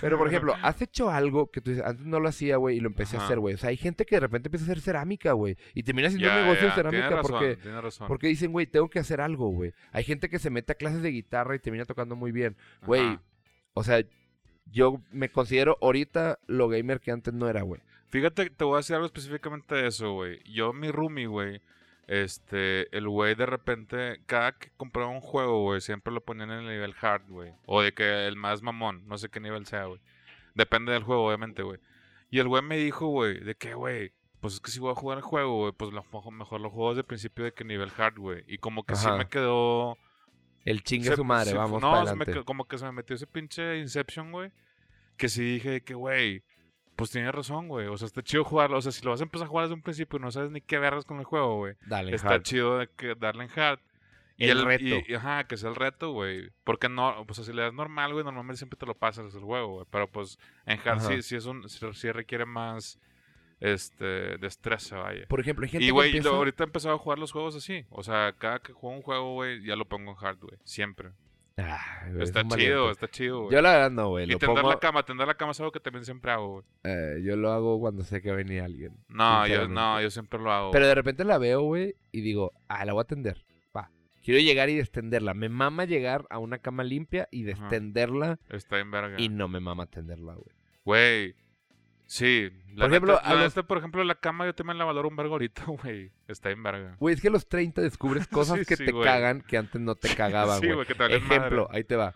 Pero, 0.00 0.18
por 0.18 0.28
ejemplo, 0.28 0.54
has 0.62 0.80
hecho 0.82 1.10
algo 1.10 1.50
que 1.50 1.60
tú 1.60 1.70
dices, 1.70 1.84
antes 1.84 2.06
no 2.06 2.20
lo 2.20 2.28
hacía, 2.28 2.56
güey, 2.56 2.76
y 2.76 2.80
lo 2.80 2.88
empecé 2.88 3.16
a 3.16 3.24
hacer, 3.24 3.38
güey. 3.38 3.54
O 3.54 3.58
sea, 3.58 3.70
hay 3.70 3.76
gente 3.76 4.06
que 4.06 4.16
de 4.16 4.20
repente 4.20 4.48
empieza 4.48 4.64
a 4.64 4.68
hacer 4.72 4.80
cerámica, 4.80 5.32
güey. 5.32 5.56
Y 5.74 5.82
termina 5.82 6.08
haciendo 6.08 6.26
Ya, 6.28 6.36
un 6.36 6.42
negocio 6.44 6.62
ya, 6.62 6.68
de 6.68 6.74
cerámica 6.74 7.10
razón, 7.10 7.30
porque, 7.30 7.70
razón. 7.80 8.08
porque 8.08 8.26
dicen, 8.28 8.52
güey, 8.52 8.66
tengo 8.66 8.88
que 8.88 8.98
hacer 8.98 9.20
algo, 9.20 9.48
güey. 9.50 9.72
Hay 9.92 10.04
gente 10.04 10.28
que 10.28 10.38
se 10.38 10.50
mete 10.50 10.72
a 10.72 10.76
clases 10.76 11.02
de 11.02 11.10
guitarra 11.10 11.54
y 11.54 11.58
termina 11.58 11.84
tocando 11.84 12.16
muy 12.16 12.32
bien. 12.32 12.56
Güey, 12.84 13.18
o 13.74 13.82
sea, 13.84 14.02
yo 14.66 15.00
me 15.12 15.28
considero 15.30 15.78
ahorita 15.80 16.38
lo 16.46 16.68
gamer 16.68 17.00
que 17.00 17.10
antes 17.12 17.32
no 17.34 17.48
era, 17.48 17.62
güey. 17.62 17.80
Fíjate, 18.08 18.50
te 18.50 18.64
voy 18.64 18.74
a 18.74 18.76
decir 18.78 18.94
algo 18.94 19.06
específicamente 19.06 19.74
de 19.74 19.88
eso, 19.88 20.12
güey. 20.12 20.40
Yo, 20.44 20.72
mi 20.72 20.90
roomie, 20.90 21.26
güey, 21.26 21.60
este, 22.06 22.94
el 22.96 23.08
güey 23.08 23.34
de 23.34 23.46
repente, 23.46 24.20
cada 24.26 24.52
que 24.52 24.70
compraba 24.76 25.08
un 25.10 25.20
juego, 25.20 25.62
güey, 25.62 25.80
siempre 25.80 26.12
lo 26.12 26.20
ponían 26.20 26.50
en 26.50 26.60
el 26.60 26.68
nivel 26.68 26.94
hard, 27.00 27.28
güey. 27.28 27.52
O 27.66 27.82
de 27.82 27.92
que 27.94 28.26
el 28.26 28.36
más 28.36 28.62
mamón, 28.62 29.06
no 29.08 29.18
sé 29.18 29.28
qué 29.28 29.40
nivel 29.40 29.66
sea, 29.66 29.84
güey. 29.84 30.00
Depende 30.54 30.92
del 30.92 31.02
juego, 31.02 31.26
obviamente, 31.26 31.62
güey. 31.62 31.80
Y 32.30 32.38
el 32.38 32.48
güey 32.48 32.62
me 32.62 32.76
dijo, 32.76 33.06
güey, 33.08 33.40
de 33.40 33.54
que, 33.54 33.74
güey, 33.74 34.12
pues 34.40 34.54
es 34.54 34.60
que 34.60 34.70
si 34.70 34.78
voy 34.80 34.92
a 34.92 34.94
jugar 34.94 35.18
el 35.18 35.24
juego, 35.24 35.56
güey, 35.62 35.72
pues 35.72 35.92
lo, 35.92 36.02
mejor 36.32 36.60
lo 36.60 36.70
juego 36.70 36.90
desde 36.90 37.00
el 37.00 37.06
principio 37.06 37.44
de 37.44 37.52
que 37.52 37.64
nivel 37.64 37.90
hard, 37.96 38.16
güey. 38.18 38.44
Y 38.46 38.58
como 38.58 38.84
que 38.84 38.94
sí 38.96 39.08
me 39.10 39.28
quedó... 39.28 39.98
El 40.64 40.82
chingue 40.82 41.10
se- 41.10 41.16
su 41.16 41.24
madre, 41.24 41.50
se- 41.50 41.56
vamos 41.56 41.80
no, 41.80 41.92
para 41.92 42.14
me 42.16 42.44
como 42.44 42.66
que 42.66 42.76
se 42.78 42.84
me 42.86 42.92
metió 42.92 43.14
ese 43.14 43.26
pinche 43.28 43.78
Inception, 43.78 44.32
güey. 44.32 44.50
Que 45.16 45.28
sí 45.28 45.42
dije 45.44 45.82
que, 45.82 45.94
güey, 45.94 46.42
pues 46.96 47.10
tienes 47.10 47.32
razón, 47.34 47.68
güey. 47.68 47.86
O 47.86 47.96
sea, 47.96 48.06
está 48.06 48.22
chido 48.22 48.42
jugarlo. 48.44 48.78
O 48.78 48.82
sea, 48.82 48.90
si 48.92 49.04
lo 49.04 49.10
vas 49.10 49.20
a 49.20 49.24
empezar 49.24 49.46
a 49.46 49.48
jugar 49.48 49.66
desde 49.66 49.74
un 49.74 49.82
principio 49.82 50.18
y 50.18 50.22
no 50.22 50.30
sabes 50.32 50.50
ni 50.50 50.60
qué 50.60 50.78
vergas 50.78 51.04
con 51.04 51.18
el 51.18 51.24
juego, 51.24 51.56
güey. 51.58 51.74
Dale, 51.86 52.14
Está 52.14 52.30
hard. 52.34 52.42
chido 52.42 52.78
de 52.78 52.88
que 52.88 53.14
darle 53.14 53.44
en 53.44 53.50
hard. 53.58 53.78
Y 54.38 54.48
El 54.50 54.64
reto. 54.66 54.84
y- 55.08 55.14
ajá, 55.14 55.44
que 55.44 55.54
es 55.54 55.62
el 55.64 55.74
reto, 55.74 56.12
güey. 56.12 56.50
Porque 56.64 56.88
no, 56.90 57.24
pues 57.26 57.38
si 57.44 57.52
le 57.54 57.62
das 57.62 57.72
normal, 57.72 58.12
güey, 58.12 58.22
normalmente 58.24 58.58
siempre 58.58 58.78
te 58.78 58.84
lo 58.84 58.94
pasas 58.94 59.34
el 59.34 59.40
juego, 59.40 59.68
güey. 59.74 59.86
Pero 59.90 60.08
pues 60.10 60.38
en 60.66 60.78
hard 60.84 61.00
sí, 61.00 61.22
sí, 61.22 61.36
es 61.36 61.46
un, 61.46 61.66
sí, 61.68 61.86
sí 61.94 62.12
requiere 62.12 62.44
más, 62.44 62.98
este, 63.60 64.36
destreza, 64.38 64.98
vaya. 64.98 65.26
Por 65.28 65.40
ejemplo, 65.40 65.64
hay 65.64 65.70
gente 65.70 65.84
Y, 65.84 65.88
que 65.88 65.92
güey, 65.92 66.08
empieza... 66.08 66.28
lo- 66.28 66.36
ahorita 66.36 66.64
he 66.64 66.66
empezado 66.66 66.94
a 66.94 66.98
jugar 66.98 67.18
los 67.18 67.32
juegos 67.32 67.56
así. 67.56 67.86
O 67.90 68.02
sea, 68.02 68.34
cada 68.36 68.58
que 68.58 68.72
juego 68.74 68.96
un 68.96 69.02
juego, 69.02 69.32
güey, 69.34 69.62
ya 69.64 69.74
lo 69.76 69.86
pongo 69.86 70.10
en 70.12 70.18
hard, 70.26 70.38
güey. 70.40 70.58
Siempre. 70.64 71.10
Ah, 71.58 72.04
güey, 72.10 72.22
Está 72.22 72.46
chido, 72.46 72.90
está 72.90 73.08
chido, 73.08 73.42
güey. 73.44 73.54
Yo 73.54 73.62
la 73.62 73.72
verdad 73.72 73.90
no, 73.90 74.10
güey. 74.10 74.24
Y 74.24 74.36
tender 74.36 74.46
pongo, 74.56 74.68
la 74.70 74.78
cama, 74.78 75.02
tender 75.04 75.26
la 75.26 75.34
cama 75.36 75.52
es 75.52 75.60
algo 75.60 75.72
que 75.72 75.80
también 75.80 76.04
siempre 76.04 76.30
hago, 76.30 76.48
güey. 76.52 76.64
eh, 76.84 77.22
yo 77.24 77.34
lo 77.36 77.50
hago 77.50 77.80
cuando 77.80 78.04
sé 78.04 78.20
que 78.20 78.28
va 78.28 78.34
a 78.34 78.36
venir 78.36 78.60
alguien. 78.60 78.92
No, 79.08 79.46
yo, 79.46 79.66
no, 79.66 80.00
yo 80.02 80.10
siempre 80.10 80.38
lo 80.38 80.52
hago. 80.52 80.70
Pero 80.70 80.86
de 80.86 80.94
repente 80.94 81.24
la 81.24 81.38
veo, 81.38 81.62
güey, 81.62 81.94
y 82.12 82.20
digo, 82.20 82.52
ah, 82.68 82.84
la 82.84 82.92
voy 82.92 83.00
a 83.00 83.04
tender. 83.04 83.42
Va. 83.74 83.90
Quiero 84.22 84.38
llegar 84.40 84.68
y 84.68 84.78
extenderla. 84.78 85.32
Me 85.32 85.48
mama 85.48 85.86
llegar 85.86 86.26
a 86.28 86.38
una 86.38 86.58
cama 86.58 86.84
limpia 86.84 87.26
y 87.30 87.50
Ajá. 87.50 87.62
extenderla 87.62 88.38
Está 88.50 88.78
en 88.78 88.90
verga. 88.90 89.16
y 89.18 89.30
no 89.30 89.48
me 89.48 89.60
mama 89.60 89.86
tenderla, 89.86 90.34
güey. 90.34 90.54
Güey. 90.84 91.34
Sí. 92.06 92.50
La 92.74 92.84
Por 92.84 92.90
ejemplo, 92.92 93.12
neta- 93.14 93.26
a 93.26 93.34
la 93.34 93.42
los- 93.44 93.56
neta, 93.56 93.66
por 93.66 93.78
ejemplo, 93.78 94.04
la 94.04 94.14
cama 94.14 94.46
yo 94.46 94.54
también 94.54 94.78
la 94.78 94.84
valoro 94.84 95.08
un 95.08 95.16
vergo 95.16 95.34
ahorita, 95.34 95.64
güey. 95.66 96.12
Está 96.28 96.50
en 96.50 96.62
verga. 96.62 96.96
Güey, 97.00 97.14
es 97.14 97.20
que 97.20 97.28
a 97.28 97.30
los 97.30 97.48
30 97.48 97.80
descubres 97.82 98.26
cosas 98.28 98.58
Sí, 98.60 98.64
que 98.64 98.76
sí, 98.76 98.84
te 98.86 98.92
güey. 98.92 99.04
cagan 99.04 99.42
que 99.42 99.56
antes 99.58 99.80
no 99.80 99.94
te 99.96 100.14
cagaban, 100.14 100.60
sí, 100.60 100.70
güey. 100.70 100.86
que 100.86 100.94
te 100.94 101.16
Ejemplo, 101.16 101.64
madre. 101.64 101.76
ahí 101.78 101.84
te 101.84 101.96
va. 101.96 102.14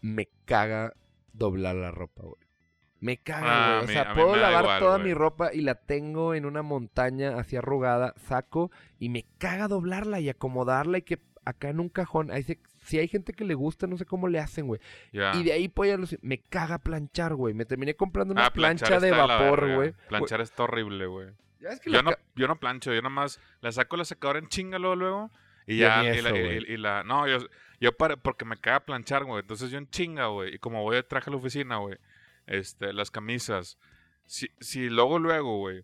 Me 0.00 0.28
caga 0.44 0.92
doblar 1.32 1.74
la 1.76 1.90
ropa, 1.90 2.22
güey. 2.22 2.36
Me 3.00 3.16
caga, 3.16 3.78
Ah, 3.78 3.82
güey. 3.82 3.90
O 3.90 3.92
sea, 4.02 4.04
mí 4.12 4.14
puedo 4.20 4.36
lavar 4.36 4.64
igual, 4.64 4.78
toda 4.80 4.96
güey. 4.98 5.08
mi 5.08 5.14
ropa 5.14 5.54
y 5.54 5.60
la 5.60 5.74
tengo 5.76 6.34
en 6.34 6.44
una 6.46 6.62
montaña 6.62 7.38
así 7.38 7.56
arrugada, 7.56 8.14
saco 8.16 8.70
y 8.98 9.08
me 9.08 9.24
caga 9.38 9.68
doblarla 9.68 10.20
y 10.20 10.28
acomodarla 10.28 10.98
y 10.98 11.02
que 11.02 11.20
acá 11.44 11.68
en 11.70 11.80
un 11.80 11.88
cajón. 11.88 12.30
Ahí 12.32 12.42
se- 12.42 12.60
si 12.88 12.98
hay 12.98 13.06
gente 13.08 13.32
que 13.32 13.44
le 13.44 13.54
gusta, 13.54 13.86
no 13.86 13.96
sé 13.96 14.04
cómo 14.06 14.28
le 14.28 14.38
hacen, 14.38 14.66
güey. 14.66 14.80
Y 15.12 15.42
de 15.44 15.52
ahí, 15.52 15.68
pues, 15.68 15.90
ya 15.90 16.18
me 16.22 16.38
caga 16.40 16.78
planchar, 16.78 17.34
güey. 17.34 17.54
Me 17.54 17.64
terminé 17.64 17.94
comprando 17.94 18.32
una 18.32 18.46
Ah, 18.46 18.50
plancha 18.52 18.98
de 18.98 19.10
la 19.10 19.26
vapor, 19.26 19.74
güey. 19.74 19.92
Planchar 20.08 20.40
está 20.40 20.62
horrible, 20.64 21.06
güey. 21.06 21.28
Que 21.60 21.90
Yo 21.90 21.96
la 21.96 22.02
no, 22.02 22.10
yo 22.36 22.46
no 22.48 22.56
plancho, 22.58 22.94
yo 22.94 23.02
nomás 23.02 23.40
la 23.60 23.70
saco 23.72 23.96
la 23.96 24.04
secadora 24.04 24.38
en 24.38 24.46
chinga 24.48 24.78
luego, 24.78 25.30
y 25.66 25.78
ya, 25.78 26.04
y, 26.04 26.06
eso, 26.06 26.30
la, 26.30 26.38
y- 26.38 26.76
la- 26.76 27.02
no, 27.02 27.26
yo, 27.28 27.38
yo 27.80 27.92
para, 27.96 28.16
porque 28.16 28.44
me 28.44 28.56
caga 28.56 28.80
planchar, 28.86 29.24
güey, 29.24 29.40
entonces 29.40 29.70
yo 29.70 29.76
en 29.78 29.90
chinga, 29.90 30.28
güey, 30.28 30.54
y 30.54 30.58
como 30.60 30.82
voy 30.82 30.94
de 30.96 31.02
traje 31.02 31.30
a 31.30 31.32
la 31.32 31.36
oficina, 31.38 31.76
güey, 31.78 31.98
este, 32.46 32.92
las 32.92 33.10
camisas, 33.10 33.76
si, 34.24 34.48
si 34.60 34.88
luego, 34.88 35.18
luego, 35.18 35.58
güey, 35.58 35.82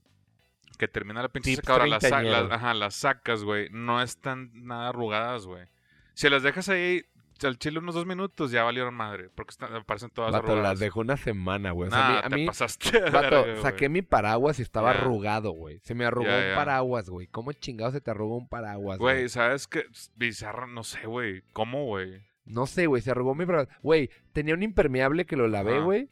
que 0.79 0.87
termina 0.89 1.23
la 1.23 1.29
pinche 1.29 1.51
secadora, 1.57 1.87
sa- 2.01 2.55
ajá, 2.55 2.73
las 2.75 2.95
sacas, 2.95 3.43
güey, 3.43 3.69
no 3.71 4.01
están 4.01 4.51
nada 4.55 4.89
arrugadas, 4.91 5.45
güey. 5.45 5.67
Si 6.15 6.29
las 6.31 6.43
dejas 6.43 6.69
ahí 6.69 7.05
al 7.43 7.59
chile 7.59 7.79
unos 7.81 7.95
dos 7.95 8.07
minutos, 8.07 8.51
ya 8.53 8.63
valieron 8.63 8.95
madre, 8.95 9.29
porque 9.35 9.51
están, 9.51 9.75
aparecen 9.75 10.09
todas 10.09 10.33
Vato, 10.33 10.47
arrugadas. 10.47 10.71
las 10.75 10.79
dejó 10.81 11.01
una 11.01 11.17
semana, 11.19 11.73
güey. 11.73 11.89
O 11.89 11.91
sea, 11.91 11.99
Nah, 12.09 12.21
a 12.21 12.29
mí, 12.31 12.43
te 12.43 12.47
pasaste 12.47 13.01
vato, 13.13 13.61
saqué 13.61 13.89
mi 13.91 14.01
paraguas 14.03 14.59
y 14.61 14.63
estaba 14.63 14.95
Ya. 14.95 15.01
arrugado, 15.01 15.51
güey. 15.51 15.79
Se 15.81 15.95
me 15.95 16.05
arrugó 16.07 16.29
un 16.29 16.55
paraguas, 16.55 17.11
güey. 17.11 17.27
¿Cómo 17.27 17.53
chingado 17.53 17.91
se 17.91 18.01
te 18.01 18.11
arrugó 18.11 18.37
un 18.39 18.49
paraguas, 18.49 18.99
Güey, 18.99 19.17
güey? 19.17 19.29
¿sabes 19.29 19.67
qué? 19.67 19.85
Bizarro, 20.17 20.67
no 20.69 20.85
sé, 20.85 21.07
güey. 21.07 21.43
¿Cómo, 21.53 21.85
güey? 21.85 22.23
No 22.47 22.67
sé, 22.67 22.87
güey, 22.87 23.03
se 23.03 23.11
arrugó 23.11 23.35
mi 23.35 23.45
paraguas. 23.45 23.69
Güey, 23.83 24.11
tenía 24.33 24.55
un 24.55 24.63
impermeable 24.63 25.27
que 25.27 25.37
lo 25.37 25.49
lavé, 25.49 25.81
güey. 25.81 26.09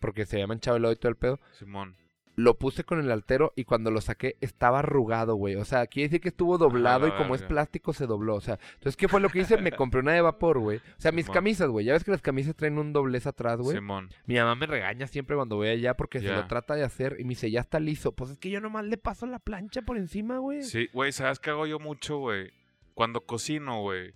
Porque 0.00 0.24
se 0.24 0.38
llama 0.38 0.52
manchado 0.54 0.76
el 0.76 0.92
y 0.92 0.96
todo 0.96 1.08
el 1.10 1.16
pedo. 1.16 1.40
Simón. 1.58 1.96
Lo 2.36 2.58
puse 2.58 2.82
con 2.82 2.98
el 2.98 3.12
altero 3.12 3.52
y 3.54 3.64
cuando 3.64 3.92
lo 3.92 4.00
saqué 4.00 4.36
estaba 4.40 4.80
arrugado, 4.80 5.36
güey. 5.36 5.54
O 5.54 5.64
sea, 5.64 5.86
quiere 5.86 6.08
decir 6.08 6.20
que 6.20 6.30
estuvo 6.30 6.58
doblado 6.58 7.06
la 7.06 7.14
y 7.14 7.16
como 7.16 7.34
es 7.34 7.42
plástico 7.42 7.92
se 7.92 8.06
dobló. 8.06 8.34
O 8.34 8.40
sea, 8.40 8.58
entonces, 8.74 8.96
¿qué 8.96 9.06
fue 9.06 9.20
lo 9.20 9.28
que 9.28 9.40
hice? 9.40 9.56
Me 9.56 9.70
compré 9.72 10.00
una 10.00 10.12
de 10.12 10.20
vapor, 10.20 10.58
güey. 10.58 10.78
O 10.78 11.00
sea, 11.00 11.12
mis 11.12 11.30
camisas, 11.30 11.68
güey. 11.68 11.86
Ya 11.86 11.92
ves 11.92 12.02
que 12.02 12.10
las 12.10 12.22
camisas 12.22 12.56
traen 12.56 12.78
un 12.78 12.92
doblez 12.92 13.26
atrás, 13.26 13.60
güey. 13.60 13.76
Simón. 13.76 14.10
Mi 14.26 14.34
mamá 14.34 14.56
me 14.56 14.66
regaña 14.66 15.06
siempre 15.06 15.36
cuando 15.36 15.56
voy 15.56 15.68
allá 15.68 15.94
porque 15.94 16.20
se 16.20 16.26
lo 16.26 16.46
trata 16.46 16.74
de 16.74 16.82
hacer 16.82 17.16
y 17.18 17.24
me 17.24 17.30
dice, 17.30 17.50
ya 17.50 17.60
está 17.60 17.78
liso. 17.78 18.12
Pues 18.12 18.30
es 18.30 18.38
que 18.38 18.50
yo 18.50 18.60
nomás 18.60 18.84
le 18.84 18.96
paso 18.96 19.26
la 19.26 19.38
plancha 19.38 19.82
por 19.82 19.96
encima, 19.96 20.38
güey. 20.38 20.62
Sí, 20.62 20.88
güey, 20.92 21.12
¿sabes 21.12 21.38
qué 21.38 21.50
hago 21.50 21.66
yo 21.66 21.78
mucho, 21.78 22.18
güey? 22.18 22.52
Cuando 22.94 23.20
cocino, 23.20 23.80
güey, 23.80 24.14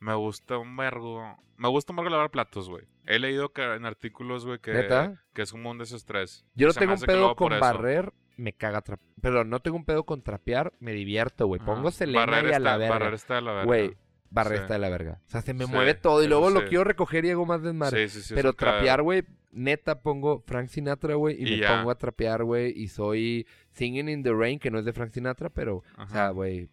me 0.00 0.14
gusta 0.14 0.58
un 0.58 0.76
vergo. 0.76 1.36
Me 1.56 1.68
gusta 1.68 1.92
un 1.92 1.96
vergo 1.96 2.10
lavar 2.10 2.30
platos, 2.30 2.68
güey. 2.68 2.84
He 3.06 3.18
leído 3.18 3.52
que 3.52 3.62
en 3.62 3.84
artículos, 3.84 4.46
güey, 4.46 4.58
que, 4.60 4.72
¿Neta? 4.72 5.22
que 5.34 5.42
es 5.42 5.52
un 5.52 5.62
mundo 5.62 5.82
desestrés. 5.82 6.44
Yo 6.54 6.68
no 6.68 6.72
Se 6.72 6.80
tengo 6.80 6.94
un 6.94 7.00
pedo 7.00 7.34
con 7.36 7.58
barrer, 7.58 8.12
me 8.36 8.52
caga. 8.52 8.82
Perdón, 9.20 9.50
no 9.50 9.60
tengo 9.60 9.76
un 9.76 9.84
pedo 9.84 10.04
con 10.04 10.22
trapear, 10.22 10.72
me 10.78 10.92
divierto, 10.92 11.46
güey. 11.46 11.60
Pongo 11.60 11.90
selena 11.90 12.26
Barrer 12.26 12.50
y 12.50 12.54
a 12.54 12.58
la 12.60 12.76
verga. 12.76 12.94
Barrer 12.98 13.14
está 13.14 13.34
de 13.36 13.42
la 13.42 13.52
verga. 13.52 13.66
Güey, 13.66 13.96
barrer 14.30 14.58
Sí. 14.58 14.62
está 14.62 14.74
de 14.74 14.80
la 14.80 14.88
verga. 14.88 15.20
O 15.26 15.30
sea, 15.30 15.42
se 15.42 15.52
me 15.52 15.66
Sí, 15.66 15.72
mueve 15.72 15.94
todo 15.94 16.22
y 16.22 16.28
luego 16.28 16.50
lo 16.50 16.64
quiero 16.68 16.84
recoger 16.84 17.24
y 17.24 17.30
hago 17.30 17.44
más 17.44 17.62
desmadre. 17.62 18.08
Sí, 18.08 18.20
sí, 18.20 18.26
sí. 18.28 18.34
es 18.34 18.38
Pero 18.38 18.52
trapear, 18.52 19.02
güey, 19.02 19.24
neta 19.50 20.00
pongo 20.00 20.40
Frank 20.46 20.68
Sinatra, 20.68 21.14
güey, 21.16 21.36
y, 21.42 21.46
Y 21.48 21.50
me 21.52 21.58
ya. 21.58 21.76
pongo 21.76 21.90
a 21.90 21.98
trapear, 21.98 22.44
güey, 22.44 22.72
y 22.74 22.88
soy 22.88 23.46
Singing 23.72 24.08
in 24.08 24.22
the 24.22 24.32
Rain, 24.32 24.58
que 24.58 24.70
no 24.70 24.78
es 24.78 24.84
de 24.84 24.92
Frank 24.92 25.10
Sinatra, 25.12 25.50
pero, 25.50 25.82
o 25.98 26.06
sea, 26.06 26.30
güey, 26.30 26.68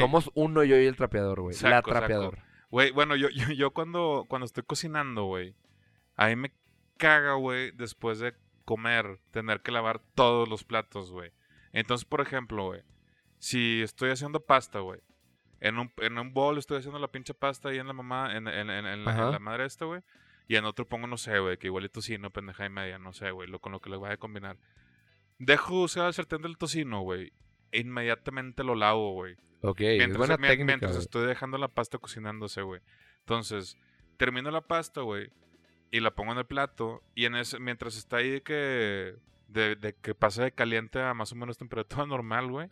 somos 0.00 0.30
uno 0.34 0.64
yo 0.64 0.76
y 0.76 0.86
el 0.86 0.96
trapeador, 0.96 1.40
güey. 1.40 1.54
La 1.62 1.82
saco. 1.82 1.90
Güey, 2.72 2.90
bueno, 2.90 3.14
yo, 3.14 3.28
yo, 3.30 3.52
yo 3.52 3.70
cuando, 3.70 4.26
cuando 4.28 4.46
estoy 4.46 4.64
cocinando, 4.64 5.24
güey, 5.26 5.54
a 6.16 6.26
mí 6.26 6.34
me 6.36 6.52
caga, 6.96 7.34
güey, 7.34 7.70
después 7.70 8.18
de 8.18 8.34
comer, 8.64 9.20
tener 9.30 9.60
que 9.60 9.70
lavar 9.70 10.00
todos 10.16 10.48
los 10.48 10.64
platos, 10.64 11.12
güey. 11.12 11.30
Entonces, 11.72 12.04
por 12.04 12.20
ejemplo, 12.20 12.66
güey, 12.66 12.82
si 13.38 13.82
estoy 13.82 14.10
haciendo 14.10 14.40
pasta, 14.44 14.80
güey, 14.80 15.00
en 15.60 15.78
un, 15.78 15.92
en 15.98 16.18
un 16.18 16.32
bol 16.34 16.58
estoy 16.58 16.78
haciendo 16.78 16.98
la 16.98 17.12
pinche 17.12 17.34
pasta 17.34 17.68
ahí 17.68 17.78
en 17.78 17.86
la 17.86 17.92
mamá, 17.92 18.36
en, 18.36 18.48
en- 18.48 18.68
en- 18.70 18.86
en 18.86 19.04
la, 19.04 19.38
madre 19.38 19.64
esta, 19.66 19.84
güey, 19.84 20.02
y 20.48 20.56
en 20.56 20.64
otro 20.64 20.88
pongo, 20.88 21.06
no 21.06 21.16
sé, 21.16 21.38
güey, 21.38 21.56
que 21.58 21.68
igual 21.68 21.84
y 21.84 21.88
tocino, 21.88 22.30
pendeja 22.30 22.66
y 22.66 22.70
media, 22.70 22.98
no 22.98 23.12
sé, 23.12 23.30
güey, 23.30 23.48
lo, 23.48 23.60
con 23.60 23.70
lo 23.72 23.80
que 23.80 23.90
le 23.90 23.96
voy 23.96 24.10
a 24.10 24.16
combinar. 24.16 24.56
Dejo 25.38 25.82
usar 25.82 26.06
el 26.08 26.14
sartén 26.14 26.42
del 26.42 26.56
tocino, 26.58 27.00
güey, 27.02 27.32
inmediatamente 27.72 28.64
lo 28.64 28.74
lavo, 28.74 29.12
güey. 29.12 29.36
Ok, 29.62 29.80
es 29.80 29.98
Mientras, 29.98 30.18
buena 30.18 30.36
técnica, 30.36 30.64
mientras 30.64 30.96
estoy 30.96 31.26
dejando 31.26 31.56
la 31.58 31.68
pasta 31.68 31.98
cocinándose, 31.98 32.62
güey. 32.62 32.80
Entonces, 33.20 33.76
termino 34.16 34.50
la 34.50 34.60
pasta, 34.60 35.02
güey, 35.02 35.30
y 35.90 36.00
la 36.00 36.10
pongo 36.12 36.32
en 36.32 36.38
el 36.38 36.46
plato. 36.46 37.02
Y 37.14 37.26
en 37.26 37.36
ese, 37.36 37.60
mientras 37.60 37.96
está 37.96 38.16
ahí 38.16 38.30
de 38.30 38.42
que, 38.42 39.14
de, 39.48 39.76
de 39.76 39.94
que 39.94 40.14
pase 40.14 40.42
de 40.42 40.52
caliente 40.52 41.00
a 41.00 41.14
más 41.14 41.32
o 41.32 41.36
menos 41.36 41.58
temperatura 41.58 42.06
normal, 42.06 42.50
güey, 42.50 42.68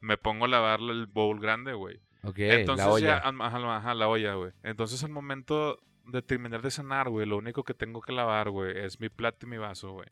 me 0.00 0.18
pongo 0.18 0.44
a 0.44 0.48
lavar 0.48 0.80
el 0.80 1.06
bowl 1.06 1.40
grande, 1.40 1.72
güey. 1.72 2.00
ok, 2.22 2.38
Entonces 2.38 2.86
la 2.86 2.92
olla. 2.92 3.06
ya, 3.22 3.28
ajá, 3.28 3.76
ajá, 3.76 3.94
la 3.94 4.08
olla, 4.08 4.34
güey. 4.34 4.52
Entonces 4.62 5.02
al 5.04 5.10
momento 5.10 5.80
de 6.06 6.22
terminar 6.22 6.62
de 6.62 6.70
cenar, 6.70 7.08
güey, 7.08 7.26
lo 7.26 7.36
único 7.36 7.64
que 7.64 7.74
tengo 7.74 8.00
que 8.00 8.12
lavar, 8.12 8.50
güey, 8.50 8.78
es 8.78 9.00
mi 9.00 9.08
plato 9.08 9.46
y 9.46 9.50
mi 9.50 9.56
vaso, 9.58 9.92
güey. 9.92 10.08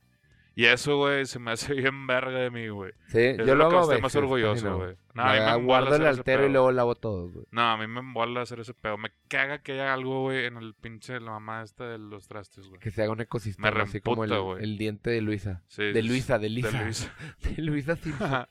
Y 0.58 0.64
eso, 0.64 0.96
güey, 0.96 1.26
se 1.26 1.38
me 1.38 1.50
hace 1.50 1.74
bien 1.74 2.06
verga 2.06 2.38
de 2.38 2.50
mí, 2.50 2.68
güey. 2.68 2.92
Sí, 3.08 3.18
Es 3.18 3.36
yo 3.36 3.44
de 3.44 3.54
lo 3.56 3.68
que 3.68 3.76
hago 3.76 3.82
estoy 3.82 4.00
más 4.00 4.16
orgulloso, 4.16 4.78
güey. 4.78 4.96
No, 5.12 5.22
a 5.22 5.34
mí 5.34 5.38
me 5.38 5.66
guardo 5.66 5.96
el 5.96 6.06
altero 6.06 6.46
y 6.46 6.50
luego 6.50 6.72
lavo 6.72 6.94
todo, 6.94 7.28
güey. 7.28 7.44
No, 7.50 7.60
a 7.60 7.76
mí 7.76 7.86
me 7.86 8.00
embola 8.00 8.40
hacer 8.40 8.60
ese 8.60 8.72
pedo. 8.72 8.96
Me 8.96 9.10
caga 9.28 9.62
que 9.62 9.72
haya 9.72 9.92
algo, 9.92 10.22
güey, 10.22 10.46
en 10.46 10.56
el 10.56 10.72
pinche 10.72 11.20
la 11.20 11.32
mamá 11.32 11.62
esta 11.62 11.86
de 11.86 11.98
los 11.98 12.26
trastes, 12.26 12.68
güey. 12.68 12.80
Que 12.80 12.90
se 12.90 13.02
haga 13.02 13.12
un 13.12 13.20
ecosistema, 13.20 13.70
Me 13.70 13.82
así 13.82 14.00
como 14.00 14.24
el, 14.24 14.32
el 14.62 14.78
diente 14.78 15.10
de 15.10 15.20
Luisa. 15.20 15.62
Sí, 15.68 15.82
De 15.82 16.02
Luisa, 16.02 16.38
de 16.38 16.44
de 16.44 16.50
Lisa. 16.50 16.82
Luisa. 16.82 17.14
De 17.42 17.62
Luisa 17.62 17.96
Simpson. 17.96 18.46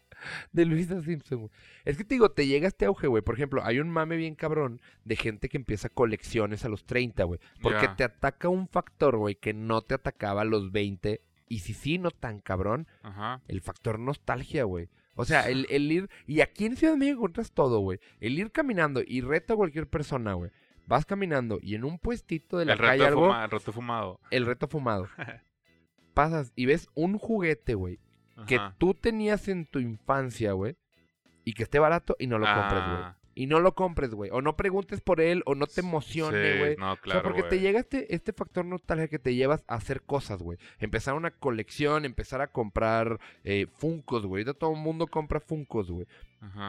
De 0.52 0.66
Luisa 0.66 1.02
Simpson, 1.02 1.40
güey. 1.40 1.52
Es 1.86 1.98
que 1.98 2.04
te 2.04 2.14
digo, 2.14 2.30
te 2.30 2.46
llega 2.46 2.68
este 2.68 2.86
auge, 2.86 3.08
güey. 3.08 3.24
Por 3.24 3.34
ejemplo, 3.34 3.64
hay 3.64 3.80
un 3.80 3.90
mame 3.90 4.16
bien 4.16 4.36
cabrón 4.36 4.80
de 5.06 5.16
gente 5.16 5.50
que 5.50 5.58
empieza 5.58 5.90
colecciones 5.90 6.66
a 6.66 6.70
los 6.70 6.86
30, 6.86 7.24
güey. 7.24 7.40
Porque 7.64 7.88
te 7.88 8.04
ataca 8.04 8.48
un 8.48 8.68
factor, 8.68 9.18
güey, 9.18 9.36
que 9.36 9.54
no 9.54 9.82
te 9.82 9.96
atacaba 9.96 10.42
a 10.42 10.46
los 10.46 10.72
20. 10.72 11.22
Y 11.48 11.60
si 11.60 11.74
sí, 11.74 11.98
no 11.98 12.12
tan 12.12 12.40
cabrón, 12.40 12.88
Ajá. 13.04 13.42
el 13.48 13.62
factor 13.62 14.00
nostalgia, 14.00 14.64
güey. 14.64 14.90
O 15.16 15.24
sea, 15.26 15.48
el, 15.50 15.66
el 15.70 15.92
ir... 15.92 16.10
Y 16.28 16.42
aquí 16.42 16.66
en 16.66 16.76
Ciudad 16.76 16.94
de 16.94 17.00
México 17.00 17.18
encuentras 17.20 17.52
todo, 17.52 17.80
güey. 17.80 18.00
El 18.20 18.38
ir 18.38 18.52
caminando 18.52 19.02
y 19.06 19.22
reto 19.22 19.54
a 19.54 19.58
cualquier 19.58 19.88
persona, 19.88 20.34
güey. 20.34 20.52
Vas 20.88 21.06
caminando 21.06 21.60
y 21.62 21.76
en 21.76 21.84
un 21.86 21.98
puestito 22.00 22.58
de 22.58 22.66
la 22.66 22.74
El 22.74 22.80
calle 22.80 22.92
reto, 23.04 23.08
algo... 23.08 23.28
fuma- 23.30 23.44
el 23.46 23.52
reto 23.52 23.72
fumado. 23.72 24.20
El 24.32 24.46
reto 24.46 24.68
fumado. 24.68 25.08
Pasas 26.14 26.52
y 26.56 26.66
ves 26.66 26.88
un 26.96 27.18
juguete, 27.18 27.76
güey, 27.76 28.00
que 28.48 28.60
tú 28.78 28.94
tenías 28.94 29.48
en 29.48 29.66
tu 29.66 29.80
infancia, 29.80 30.54
güey, 30.54 30.78
y 31.44 31.54
que 31.54 31.64
esté 31.64 31.80
barato 31.80 32.16
y 32.20 32.28
no 32.28 32.38
lo 32.40 32.46
compres, 32.46 32.84
güey. 32.88 33.04
Y 33.38 33.48
no 33.48 33.60
lo 33.60 33.76
compres, 33.76 34.12
güey. 34.16 34.32
O 34.32 34.42
no 34.42 34.56
preguntes 34.56 35.02
por 35.02 35.20
él, 35.20 35.44
o 35.46 35.56
no 35.56 35.68
te 35.68 35.82
emocione, 35.82 36.54
sí, 36.54 36.58
güey. 36.60 36.76
No, 36.78 36.94
o 36.94 36.96
claro, 36.96 37.20
sea, 37.20 37.24
porque 37.24 37.44
te 37.44 37.60
llega 37.60 37.82
este, 37.82 38.16
este 38.16 38.32
factor 38.32 38.64
nostalgia 38.64 39.10
que 39.10 39.20
te 39.20 39.36
llevas 39.36 39.66
a 39.68 39.76
hacer 39.76 40.02
cosas, 40.04 40.42
güey. 40.42 40.58
Empezar 40.80 41.16
una 41.16 41.32
colección, 41.32 42.06
empezar 42.06 42.40
a 42.40 42.48
comprar 42.48 43.20
eh, 43.44 43.68
Funcos, 43.78 44.26
güey. 44.26 44.44
Ahorita 44.44 44.58
todo 44.58 44.72
el 44.72 44.80
mundo 44.80 45.08
compra 45.08 45.42
Funcos, 45.42 45.92
güey. 45.92 46.08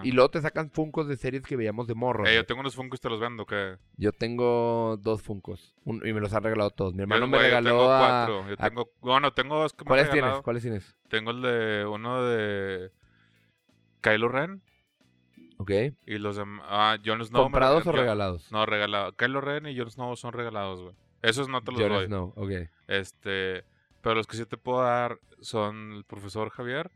Y 0.02 0.12
luego 0.12 0.30
te 0.30 0.40
sacan 0.40 0.70
Funcos 0.70 1.06
de 1.06 1.16
series 1.16 1.42
que 1.42 1.54
veíamos 1.54 1.86
de 1.86 1.94
morro. 1.94 2.26
Eh, 2.26 2.34
yo 2.34 2.46
tengo 2.46 2.62
unos 2.62 2.74
Funkos, 2.74 2.98
te 3.00 3.10
los 3.10 3.20
vendo, 3.20 3.44
que 3.46 3.76
Yo 3.98 4.10
tengo 4.10 4.96
dos 5.02 5.20
Funcos. 5.22 5.74
un- 5.84 6.00
y 6.04 6.12
me 6.14 6.20
los 6.20 6.32
han 6.32 6.42
regalado 6.42 6.70
todos. 6.70 6.94
Mi 6.94 7.02
hermano 7.02 7.26
yo, 7.26 7.30
me 7.30 7.36
güey, 7.36 7.50
yo 7.50 7.56
regaló 7.58 7.78
tengo 7.78 7.92
a... 7.92 7.98
cuatro. 8.00 8.48
Yo 8.48 8.54
a- 8.58 8.68
tengo, 8.70 8.90
bueno, 9.02 9.32
tengo 9.34 9.58
dos 9.60 9.72
que 9.74 9.84
me 9.84 9.88
¿Cuáles 9.88 10.10
tienes? 10.10 10.40
¿Cuáles 10.40 10.62
tienes? 10.62 10.96
Tengo 11.08 11.30
el 11.30 11.42
de 11.42 11.86
uno 11.86 12.24
de 12.24 12.90
Kylo 14.00 14.28
Ren 14.28 14.62
Ok. 15.58 15.70
y 16.06 16.18
los 16.18 16.36
de 16.36 16.44
ah, 16.64 16.96
Jon 17.04 17.24
Snow. 17.24 17.42
me 17.42 17.44
¿Comprados 17.44 17.86
o 17.86 17.92
regal- 17.92 18.00
regalados? 18.00 18.52
No, 18.52 18.66
regalados. 18.66 19.14
Kylo 19.16 19.40
Ren 19.40 19.66
y 19.66 19.76
Jon 19.78 19.90
Snow 19.90 20.16
son 20.16 20.32
regalados, 20.32 20.82
güey. 20.82 20.94
Esos 21.22 21.48
no 21.48 21.62
te 21.62 21.72
los 21.72 21.80
Jon 21.80 21.90
doy. 21.90 22.06
Snow, 22.06 22.32
ok. 22.36 22.50
Este, 22.88 23.64
pero 24.02 24.14
los 24.14 24.26
que 24.26 24.36
sí 24.36 24.44
te 24.46 24.56
puedo 24.56 24.82
dar 24.82 25.18
son 25.40 25.92
el 25.92 26.04
profesor 26.04 26.50
Javier, 26.50 26.90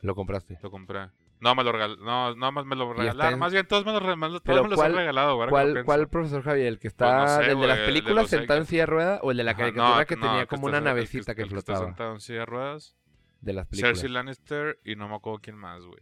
Lo 0.00 0.14
compraste. 0.14 0.58
lo 0.62 0.70
compré. 0.70 1.08
No, 1.40 1.54
me 1.54 1.62
lo 1.62 1.72
no, 1.98 2.34
no, 2.34 2.50
más 2.52 2.64
me 2.66 2.74
lo 2.74 2.90
está 2.90 3.00
regalaron. 3.02 3.34
en- 3.34 3.38
Más 3.38 3.52
bien, 3.52 3.64
todos 3.66 3.84
me 3.86 3.92
lo, 3.92 4.00
me 4.16 4.28
lo- 4.28 4.40
todos 4.40 4.62
me 4.62 4.68
los 4.70 4.76
¿cuál- 4.76 4.90
han 4.92 4.96
regalado, 4.96 5.36
güey. 5.36 5.46
que 5.46 5.50
¿Cuál. 5.50 5.84
¿Cuál 5.84 6.08
profesor 6.08 6.42
Javier? 6.42 6.66
¿El 6.66 6.78
que 6.80 6.88
está 6.88 7.04
Pues 7.18 7.30
no 7.30 7.36
sé, 7.44 7.50
el 7.52 7.60
de 7.60 7.66
las 7.68 7.78
el 7.78 7.82
de 7.84 7.88
películas 7.92 8.22
los 8.24 8.30
sentado 8.30 8.58
en 8.60 8.66
silla 8.66 8.82
de 8.82 8.86
rueda 8.86 9.20
o 9.22 9.30
el 9.30 9.36
de 9.36 9.44
la 9.44 9.54
caricatura 9.54 9.98
no, 10.00 10.06
que 10.06 10.16
no, 10.16 10.26
tenía 10.26 10.40
el 10.40 10.46
como 10.48 10.60
está- 10.66 10.68
una 10.68 10.78
el 10.78 10.84
navecita 10.84 11.34
que, 11.36 11.42
el 11.42 11.48
está 11.48 11.62
flotaba? 11.62 11.86
sentado 11.86 12.12
en 12.14 12.20
silla 12.20 12.38
de 12.40 12.46
ruedas. 12.46 12.96
De 13.40 13.52
las 13.52 13.66
películas. 13.68 13.98
Cersei 13.98 14.10
Lannister 14.10 14.80
y 14.84 14.96
no 14.96 15.08
me 15.08 15.14
acuerdo 15.14 15.38
quién 15.40 15.56
más, 15.56 15.84
güey. 15.84 16.00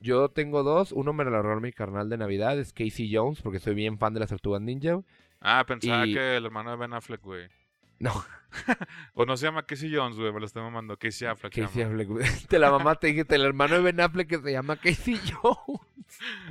Yo 0.00 0.28
tengo 0.28 0.62
dos. 0.62 0.92
Uno 0.92 1.12
me 1.12 1.24
lo 1.24 1.30
regaló 1.42 1.60
mi 1.60 1.72
carnal 1.72 2.08
de 2.08 2.16
Navidad, 2.18 2.58
es 2.58 2.72
Casey 2.72 3.10
Jones, 3.14 3.40
porque 3.42 3.58
soy 3.58 3.74
bien 3.74 3.98
fan 3.98 4.14
de 4.14 4.20
las 4.20 4.28
tortugas 4.30 4.60
ninja. 4.62 5.00
Ah, 5.40 5.64
pensaba 5.66 6.06
Y- 6.06 6.14
que 6.14 6.36
el 6.36 6.44
hermano 6.46 6.70
de 6.70 6.76
Ben 6.76 6.92
Affleck, 6.92 7.22
güey. 7.22 7.48
No, 7.98 8.12
O 9.14 9.24
no 9.24 9.38
se 9.38 9.46
llama 9.46 9.64
Casey 9.64 9.90
Jones, 9.94 10.18
güey, 10.18 10.30
me 10.30 10.38
lo 10.40 10.44
estoy 10.44 10.62
mamando. 10.62 10.98
Casey 10.98 11.26
Affleck. 11.26 11.54
se 11.54 11.62
Casey. 11.62 11.82
Affleck. 11.82 12.08
güey. 12.08 12.26
Te 12.48 12.58
la 12.58 12.70
mamá 12.70 12.94
te 12.96 13.06
dijiste, 13.06 13.34
el 13.36 13.42
hermano 13.44 13.74
de 13.76 13.80
Ben 13.80 14.00
Affleck 14.00 14.28
que 14.28 14.38
se 14.38 14.52
llama 14.52 14.76
Casey 14.76 15.18
Jones. 15.32 15.80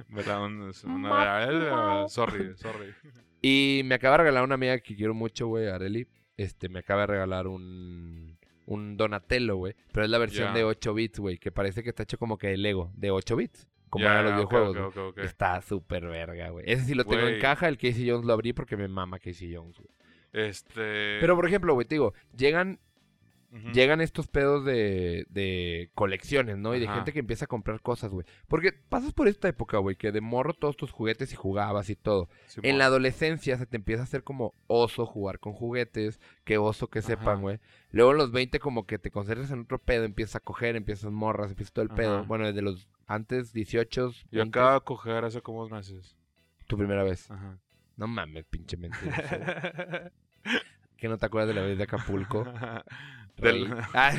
¿Verdad? 0.10 0.44
Un- 0.44 0.70
es 0.70 0.84
una- 0.84 0.98
Mamá. 0.98 2.08
sorry, 2.10 2.56
sorry. 2.58 2.94
Y 3.44 3.82
me 3.86 3.94
acaba 3.96 4.14
de 4.18 4.24
regalar 4.24 4.44
una 4.44 4.56
amiga 4.56 4.80
que 4.80 4.96
quiero 4.96 5.14
mucho, 5.14 5.46
güey, 5.48 5.68
Areli. 5.68 6.08
Este, 6.36 6.68
me 6.68 6.80
acaba 6.80 7.02
de 7.02 7.08
regalar 7.08 7.46
un, 7.48 8.38
un 8.66 8.98
Donatello, 8.98 9.56
güey. 9.58 9.76
Pero 9.92 10.06
es 10.06 10.10
la 10.12 10.18
versión 10.18 10.54
de 10.54 10.64
8 10.64 10.94
bits, 10.94 11.20
güey. 11.20 11.38
Que 11.38 11.52
parece 11.52 11.84
que 11.84 11.90
está 11.90 12.04
hecho 12.04 12.18
como 12.18 12.38
que 12.38 12.48
de 12.48 12.58
Lego, 12.58 12.92
de 12.96 13.12
8 13.12 13.36
bits. 13.36 13.68
Como 13.90 14.04
Ya, 14.06 14.12
eran 14.14 14.26
los 14.26 14.34
videojuegos. 14.36 14.70
ok, 14.70 14.76
güey. 14.96 15.08
ok, 15.08 15.18
ok. 15.18 15.18
Está 15.20 15.62
súper 15.62 16.06
verga, 16.08 16.50
güey. 16.50 16.66
Ese 16.68 16.84
sí 16.86 16.94
lo 16.96 17.06
tengo 17.06 17.28
en 17.28 17.40
caja. 17.40 17.68
El 17.68 17.78
Casey 17.78 18.10
Jones 18.10 18.26
lo 18.26 18.34
abrí 18.34 18.52
porque 18.54 18.76
me 18.76 18.88
mama 18.88 19.20
Casey 19.20 19.54
Jones, 19.56 19.78
güey. 19.78 19.90
Este. 20.34 21.20
Pero, 21.20 21.36
por 21.36 21.46
ejemplo, 21.48 21.74
güey, 21.74 21.88
te 21.88 21.96
digo, 21.96 22.14
llegan, 22.36 22.80
llegan 23.74 24.02
estos 24.02 24.28
pedos 24.28 24.66
de, 24.66 25.26
de 25.30 25.90
colecciones, 25.94 26.58
¿no? 26.58 26.76
Y 26.76 26.80
de 26.80 26.88
gente 26.88 27.14
que 27.14 27.20
empieza 27.20 27.46
a 27.46 27.48
comprar 27.48 27.82
cosas, 27.82 28.12
güey. 28.12 28.26
Porque 28.48 28.74
pasas 28.74 29.14
por 29.14 29.28
esta 29.28 29.48
época, 29.48 29.78
güey, 29.78 29.96
que 29.96 30.12
de 30.12 30.22
morro 30.22 30.54
todos 30.54 30.78
tus 30.78 30.92
juguetes 30.92 31.32
y 31.34 31.36
jugabas 31.36 31.90
y 31.90 31.96
todo. 31.96 32.30
En 32.62 32.78
la 32.78 32.86
adolescencia 32.86 33.58
se 33.58 33.66
te 33.66 33.78
empieza 33.78 34.02
a 34.02 34.06
hacer 34.06 34.24
como 34.24 34.54
oso 34.68 35.06
jugar 35.06 35.40
con 35.40 35.54
juguetes, 35.54 36.20
que 36.44 36.58
oso 36.58 36.88
que 36.88 37.02
sepan, 37.02 37.42
güey. 37.42 37.60
Luego 37.92 38.12
en 38.12 38.18
los 38.18 38.32
20 38.32 38.60
como 38.60 38.86
que 38.86 39.00
te 39.00 39.12
concentras 39.12 39.52
en 39.52 39.62
otro 39.62 39.80
pedo, 39.80 40.04
empiezas 40.04 40.36
a 40.36 40.40
coger, 40.42 40.76
empiezas 40.76 41.12
morras, 41.12 41.52
empiezas 41.52 41.72
todo 41.72 41.84
el 41.84 41.92
pedo. 41.92 42.26
Bueno, 42.26 42.46
desde 42.46 42.62
los 42.62 42.90
antes 43.08 43.54
18, 43.54 44.12
Yo 44.12 44.16
20, 44.32 44.60
acabo 44.60 44.74
de 44.74 44.82
coger 44.82 45.26
hace 45.26 45.42
como 45.42 45.62
dos 45.62 45.72
meses. 45.72 46.18
tu 46.68 46.78
primera 46.78 47.04
vez. 47.04 47.30
Ajá. 47.32 47.58
No 47.98 48.08
mames, 48.08 48.46
pinche 48.46 48.76
mentira. 48.76 50.12
que 50.98 51.08
no 51.08 51.18
te 51.18 51.26
acuerdas 51.26 51.48
de 51.48 51.54
la 51.54 51.62
vez 51.62 51.78
de 51.78 51.84
Acapulco. 51.84 52.46
Del-. 53.38 53.74
Ah, 53.94 54.14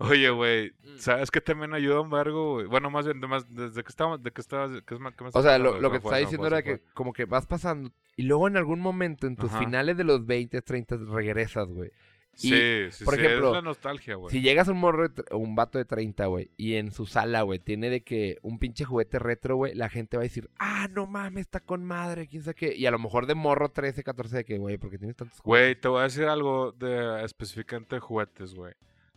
Oye, 0.00 0.30
güey, 0.30 0.70
Mm. 0.84 0.98
¿sabes 0.98 1.30
qué 1.30 1.40
también 1.40 1.74
ayuda 1.74 2.00
un 2.00 2.10
vergo, 2.10 2.54
güey? 2.54 2.66
Bueno, 2.66 2.88
más 2.88 3.04
bien, 3.04 3.20
de 3.20 3.26
más- 3.26 3.52
desde 3.52 3.82
que 3.82 3.88
estábamos, 3.88 4.22
de 4.22 4.30
que 4.30 4.40
estabas, 4.40 4.70
que 4.70 4.76
es 4.78 4.84
que 4.84 4.98
me 5.24 5.30
o 5.32 5.42
sea, 5.42 5.58
lo, 5.58 5.74
que 5.74 5.90
te 5.90 5.96
estaba 5.96 6.16
diciendo 6.18 6.46
era 6.46 6.62
que 6.62 6.78
fue. 6.78 6.86
como 6.94 7.12
que 7.12 7.24
vas 7.24 7.46
pasando 7.46 7.90
y 8.16 8.22
luego 8.22 8.46
en 8.46 8.56
algún 8.56 8.78
momento 8.80 9.26
en 9.26 9.34
tus 9.36 9.50
Ajá. 9.50 9.58
finales 9.58 9.96
de 9.96 10.04
los 10.04 10.24
20, 10.24 10.62
30 10.62 10.96
regresas, 11.10 11.66
güey. 11.68 11.90
Sí, 12.38 12.86
sí, 12.92 13.04
por 13.04 13.16
sí, 13.16 13.20
ejemplo, 13.20 13.48
es 13.48 13.54
la 13.54 13.62
nostalgia, 13.62 14.14
güey. 14.14 14.30
Si 14.30 14.40
llegas 14.40 14.68
a 14.68 14.70
un 14.70 14.78
morro, 14.78 15.08
un 15.32 15.56
vato 15.56 15.76
de 15.76 15.84
30, 15.84 16.26
güey, 16.26 16.52
y 16.56 16.74
en 16.76 16.92
su 16.92 17.04
sala, 17.04 17.42
güey, 17.42 17.58
tiene 17.58 17.90
de 17.90 18.04
que 18.04 18.38
un 18.42 18.60
pinche 18.60 18.84
juguete 18.84 19.18
retro, 19.18 19.56
güey, 19.56 19.74
la 19.74 19.88
gente 19.88 20.16
va 20.16 20.22
a 20.22 20.22
decir, 20.22 20.48
ah, 20.60 20.86
no 20.92 21.08
mames, 21.08 21.40
está 21.42 21.58
con 21.58 21.84
madre, 21.84 22.28
quién 22.28 22.44
sabe 22.44 22.54
qué. 22.54 22.76
Y 22.76 22.86
a 22.86 22.92
lo 22.92 23.00
mejor 23.00 23.26
de 23.26 23.34
morro 23.34 23.72
13, 23.72 24.04
14, 24.04 24.36
de 24.36 24.44
que, 24.44 24.56
güey, 24.58 24.78
porque 24.78 24.98
tienes 24.98 25.16
tantos 25.16 25.40
juguetes. 25.40 25.66
Güey, 25.66 25.80
te 25.80 25.88
voy 25.88 26.00
a 26.00 26.04
decir 26.04 26.26
algo 26.26 26.70
de 26.70 27.24
específicamente 27.24 27.96
de 27.96 28.00
juguetes, 28.00 28.54
güey. 28.54 28.74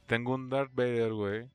Tengo 0.07 0.33
un 0.33 0.49
Darth 0.49 0.73
Vader, 0.73 1.13
güey. 1.13 1.47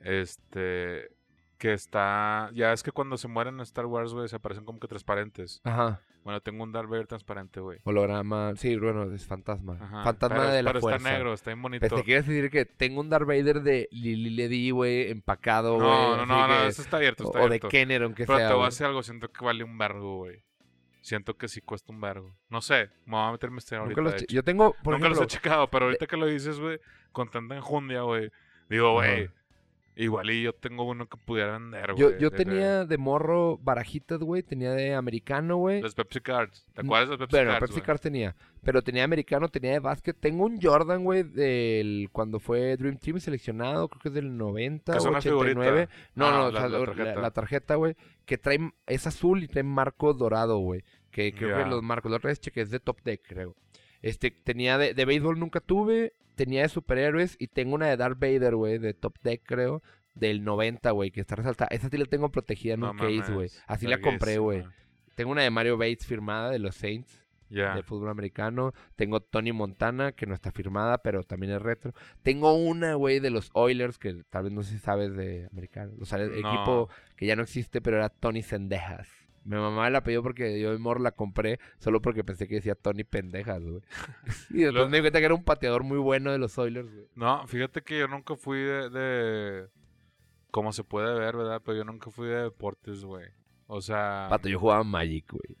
Este. 0.00 1.12
Que 1.58 1.74
está. 1.74 2.50
Ya 2.54 2.72
es 2.72 2.82
que 2.82 2.90
cuando 2.90 3.16
se 3.16 3.28
mueren 3.28 3.54
en 3.54 3.60
Star 3.60 3.86
Wars, 3.86 4.12
güey, 4.12 4.28
se 4.28 4.34
aparecen 4.34 4.64
como 4.64 4.80
que 4.80 4.88
transparentes. 4.88 5.60
Ajá, 5.62 6.02
Bueno, 6.28 6.42
tengo 6.42 6.62
un 6.62 6.72
Darth 6.72 6.90
Vader 6.90 7.06
transparente, 7.06 7.58
güey. 7.58 7.78
holograma, 7.84 8.52
sí, 8.54 8.76
bueno, 8.76 9.10
es 9.14 9.24
fantasma. 9.24 9.78
Ajá. 9.80 10.02
Fantasma 10.04 10.36
pero, 10.36 10.50
de 10.50 10.62
la 10.62 10.70
pero 10.72 10.80
fuerza. 10.82 10.96
está 10.98 11.10
negro, 11.10 11.32
está 11.32 11.50
bien 11.52 11.62
bonito. 11.62 11.88
Pues 11.88 11.98
te 12.02 12.04
quieres 12.04 12.26
decir 12.26 12.50
que 12.50 12.66
tengo 12.66 13.00
un 13.00 13.08
Darth 13.08 13.26
Vader 13.26 13.62
de 13.62 13.88
Lily 13.92 14.28
Ledy, 14.36 14.70
güey, 14.70 15.10
empacado, 15.10 15.76
güey. 15.76 15.88
No, 15.88 16.16
no, 16.18 16.26
no, 16.26 16.46
no, 16.46 16.64
eso 16.64 16.82
está 16.82 16.98
abierto, 16.98 17.24
está 17.24 17.38
o, 17.38 17.40
o 17.40 17.44
de 17.44 17.46
abierto. 17.46 17.68
Kenner, 17.68 18.02
aunque 18.02 18.26
Pero 18.26 18.38
sea. 18.40 18.48
te 18.48 18.52
voy 18.54 18.64
a 18.64 18.66
decir 18.66 18.84
algo, 18.84 19.02
siento 19.02 19.32
que 19.32 19.42
vale 19.42 19.64
un 19.64 19.78
vergo, 19.78 20.16
güey. 20.18 20.44
Siento 21.00 21.38
que 21.38 21.48
sí 21.48 21.62
cuesta 21.62 21.94
un 21.94 22.00
vergo. 22.02 22.36
No 22.50 22.60
sé, 22.60 22.90
me 23.06 23.16
voy 23.16 23.26
a 23.26 23.32
meter 23.32 23.50
mi 23.50 23.56
historia 23.56 23.86
Nunca 23.86 23.98
ahorita. 23.98 24.16
los. 24.20 24.26
Yo 24.26 24.44
tengo, 24.44 24.74
por 24.82 24.92
Nunca 24.92 25.06
ejemplo, 25.06 25.22
los 25.24 25.32
he 25.32 25.34
checado, 25.34 25.70
pero 25.70 25.86
ahorita 25.86 26.06
que 26.06 26.18
lo 26.18 26.26
dices, 26.26 26.60
güey, 26.60 26.78
con 27.10 27.30
tanta 27.30 27.56
enjundia, 27.56 28.02
güey. 28.02 28.30
Digo, 28.68 28.92
güey. 28.92 29.30
Igual 29.98 30.30
y 30.30 30.42
yo 30.42 30.52
tengo 30.54 30.84
uno 30.84 31.06
que 31.08 31.16
pudiera 31.18 31.52
vender, 31.58 31.92
güey. 31.92 31.98
yo, 31.98 32.18
yo 32.18 32.30
tenía 32.30 32.84
de 32.84 32.96
morro 32.98 33.58
barajitas, 33.58 34.20
güey, 34.20 34.42
tenía 34.42 34.70
de 34.72 34.94
americano, 34.94 35.56
güey. 35.56 35.82
Los 35.82 35.94
Pepsi 35.94 36.20
Cards. 36.20 36.66
¿Te 36.72 36.82
Mm, 36.82 36.86
acuerdas 36.86 37.08
de 37.08 37.12
los 37.12 37.18
Pepsi 37.20 37.36
Bueno, 37.36 37.50
Cards? 37.50 37.60
Pepsi 37.60 37.72
güey? 37.74 37.86
Cards 37.86 38.00
tenía. 38.00 38.36
Pero 38.62 38.82
tenía 38.82 39.04
americano, 39.04 39.48
tenía 39.48 39.72
de 39.72 39.78
básquet. 39.80 40.16
Tengo 40.18 40.44
un 40.44 40.60
Jordan, 40.60 41.04
güey, 41.04 41.22
del 41.24 42.08
cuando 42.12 42.40
fue 42.40 42.76
Dream 42.76 42.96
Team 42.98 43.20
seleccionado, 43.20 43.88
creo 43.88 44.00
que 44.00 44.08
es 44.08 44.14
del 44.14 44.36
90 44.36 44.92
Que 44.92 44.98
es 44.98 45.04
o 45.04 45.08
una 45.10 45.18
89. 45.18 45.86
figurita. 45.86 45.92
No, 46.14 46.26
Ah, 46.26 46.30
no, 46.30 46.46
o 46.46 46.50
la- 46.52 46.60
sea, 46.60 46.68
la 46.68 46.84
tarjeta. 46.86 47.20
la 47.20 47.30
tarjeta, 47.30 47.74
güey, 47.76 47.96
que 48.24 48.38
trae, 48.38 48.58
es 48.86 49.06
azul 49.06 49.42
y 49.42 49.48
trae 49.48 49.62
marco 49.62 50.12
dorado, 50.14 50.58
güey. 50.58 50.82
Que 51.10 51.32
creo 51.32 51.56
Ya. 51.58 51.64
que 51.64 51.70
los 51.70 51.82
marcos, 51.82 52.10
la 52.10 52.18
otra 52.18 52.28
vez 52.28 52.40
chequé, 52.40 52.60
es 52.60 52.70
de 52.70 52.80
Top 52.80 53.00
Deck, 53.02 53.22
creo. 53.26 53.54
Este, 54.02 54.30
tenía 54.30 54.78
de, 54.78 54.94
de 54.94 55.04
béisbol 55.04 55.38
nunca 55.38 55.60
tuve, 55.60 56.12
tenía 56.34 56.62
de 56.62 56.68
superhéroes 56.68 57.36
y 57.38 57.48
tengo 57.48 57.74
una 57.74 57.86
de 57.86 57.96
Darth 57.96 58.18
Vader, 58.18 58.54
güey, 58.54 58.78
de 58.78 58.94
Top 58.94 59.16
Deck, 59.22 59.42
creo, 59.44 59.82
del 60.14 60.44
90, 60.44 60.90
güey, 60.92 61.10
que 61.10 61.20
está 61.20 61.36
resaltada. 61.36 61.68
Esa 61.70 61.88
sí 61.88 61.96
la 61.98 62.04
tengo 62.06 62.30
protegida 62.30 62.74
en 62.74 62.80
No 62.80 62.90
un 62.92 62.98
case, 62.98 63.32
güey. 63.32 63.50
Así 63.66 63.86
la 63.86 64.00
compré, 64.00 64.38
güey. 64.38 64.64
Tengo 65.14 65.32
una 65.32 65.42
de 65.42 65.50
Mario 65.50 65.76
Bates 65.76 66.06
firmada 66.06 66.50
de 66.50 66.58
los 66.60 66.76
Saints 66.76 67.20
de 67.74 67.82
fútbol 67.82 68.10
americano. 68.10 68.72
Tengo 68.94 69.20
Tony 69.20 69.52
Montana, 69.52 70.12
que 70.12 70.26
no 70.26 70.34
está 70.34 70.52
firmada, 70.52 70.98
pero 70.98 71.24
también 71.24 71.52
es 71.54 71.62
retro. 71.62 71.92
Tengo 72.22 72.52
una, 72.54 72.94
güey, 72.94 73.18
de 73.20 73.30
los 73.30 73.50
Oilers, 73.54 73.98
que 73.98 74.22
tal 74.30 74.44
vez 74.44 74.52
no 74.52 74.62
sé 74.62 74.72
si 74.74 74.78
sabes 74.78 75.16
de 75.16 75.48
americano. 75.50 75.92
O 76.00 76.04
sea, 76.04 76.20
el 76.20 76.40
No. 76.42 76.52
equipo 76.54 76.88
que 77.16 77.26
ya 77.26 77.34
no 77.36 77.42
existe, 77.42 77.80
pero 77.80 77.96
era 77.96 78.10
Tony 78.10 78.42
Sendejas. 78.42 79.08
Mi 79.48 79.56
mamá 79.56 79.88
la 79.88 80.02
pidió 80.04 80.22
porque 80.22 80.60
yo 80.60 80.72
de 80.72 80.78
morro 80.78 81.00
la 81.00 81.12
compré 81.12 81.58
solo 81.78 82.02
porque 82.02 82.22
pensé 82.22 82.46
que 82.46 82.56
decía 82.56 82.74
Tony 82.74 83.02
Pendejas, 83.04 83.62
güey. 83.62 83.80
y 84.50 84.58
después 84.62 84.84
Lo- 84.84 84.88
me 84.90 84.98
di 84.98 85.02
cuenta 85.02 85.20
que 85.20 85.24
era 85.24 85.34
un 85.34 85.42
pateador 85.44 85.84
muy 85.84 85.96
bueno 85.98 86.30
de 86.30 86.36
los 86.38 86.58
Oilers, 86.58 86.92
güey. 86.92 87.06
No, 87.14 87.46
fíjate 87.46 87.80
que 87.82 87.98
yo 87.98 88.08
nunca 88.08 88.36
fui 88.36 88.58
de, 88.58 88.90
de- 88.90 89.68
Como 90.50 90.72
se 90.74 90.84
puede 90.84 91.18
ver, 91.18 91.34
¿verdad? 91.34 91.62
Pero 91.64 91.78
yo 91.78 91.84
nunca 91.84 92.10
fui 92.10 92.26
de 92.28 92.42
deportes, 92.42 93.02
güey. 93.04 93.26
O 93.66 93.80
sea... 93.80 94.26
Pato, 94.28 94.48
yo 94.50 94.58
jugaba 94.60 94.84
Magic, 94.84 95.30
güey. 95.32 95.56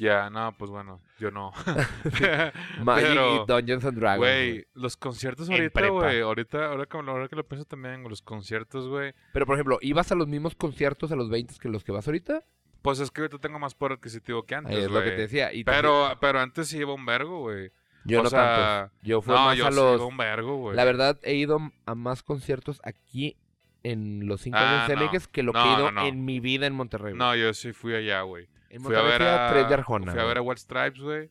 Ya, 0.00 0.30
no, 0.30 0.52
pues 0.56 0.70
bueno, 0.70 0.98
yo 1.18 1.30
no. 1.30 1.52
Magic 2.82 3.08
Pero, 3.08 3.44
y 3.44 3.46
Dungeons 3.46 3.84
and 3.84 3.98
Dragons. 3.98 4.18
Güey, 4.18 4.64
los 4.74 4.96
conciertos 4.96 5.50
ahorita, 5.50 5.88
güey. 5.88 6.20
Ahorita, 6.20 6.66
ahora 6.66 6.86
que, 6.86 6.96
ahora 6.96 7.28
que 7.28 7.36
lo 7.36 7.46
pienso 7.46 7.66
también, 7.66 8.02
los 8.04 8.22
conciertos, 8.22 8.88
güey. 8.88 9.12
Pero, 9.34 9.44
por 9.44 9.56
ejemplo, 9.56 9.78
¿ibas 9.82 10.10
a 10.10 10.14
los 10.14 10.26
mismos 10.26 10.54
conciertos 10.54 11.12
a 11.12 11.16
los 11.16 11.28
20 11.28 11.54
que 11.60 11.68
los 11.68 11.84
que 11.84 11.92
vas 11.92 12.06
ahorita? 12.06 12.42
Pues 12.80 12.98
es 12.98 13.10
que 13.10 13.20
ahorita 13.20 13.38
tengo 13.38 13.58
más 13.58 13.74
poder 13.74 13.98
adquisitivo 13.98 14.44
que 14.44 14.54
antes, 14.54 14.74
Ahí 14.74 14.84
es 14.84 14.90
lo 14.90 15.02
que 15.02 15.10
te 15.10 15.16
decía. 15.22 15.52
Y 15.52 15.64
Pero, 15.64 16.16
pero 16.18 16.40
antes 16.40 16.68
sí 16.68 16.78
iba 16.78 16.94
un 16.94 17.04
vergo, 17.04 17.40
güey. 17.40 17.70
yo 18.06 18.20
o 18.20 18.22
no 18.22 18.30
sea, 18.30 18.88
tanto. 18.88 18.94
Yo 19.02 19.20
fui 19.20 19.34
No, 19.34 19.44
más 19.44 19.58
yo 19.58 19.66
a 19.66 19.70
sí 19.70 19.76
los... 19.76 20.00
un 20.00 20.16
vergo, 20.16 20.56
güey. 20.56 20.76
La 20.76 20.84
verdad, 20.86 21.18
he 21.22 21.34
ido 21.34 21.58
a 21.84 21.94
más 21.94 22.22
conciertos 22.22 22.80
aquí 22.84 23.36
en 23.82 24.26
los 24.26 24.40
cinco 24.40 24.56
Ah, 24.58 24.86
años 24.86 24.98
no. 24.98 25.10
Que 25.30 25.42
lo 25.42 25.52
que 25.52 25.58
he 25.58 25.72
ido 25.74 25.90
no, 25.92 26.00
no. 26.00 26.06
en 26.06 26.24
mi 26.24 26.40
vida 26.40 26.66
en 26.66 26.72
Monterrey. 26.74 27.12
No, 27.14 27.36
yo 27.36 27.52
sí 27.52 27.74
fui 27.74 27.94
allá, 27.94 28.22
güey. 28.22 28.48
En 28.70 28.82
Fui 28.82 28.94
a 28.94 29.02
ver 29.02 29.22
a 29.22 29.48
a... 29.48 29.52
Tres 29.52 29.68
de 29.68 29.74
Arjona. 29.74 30.12
Fui 30.12 30.20
a 30.20 30.24
ver 30.24 30.38
a. 30.38 30.42
White 30.42 30.60
Stripes, 30.60 31.00
güey. 31.00 31.30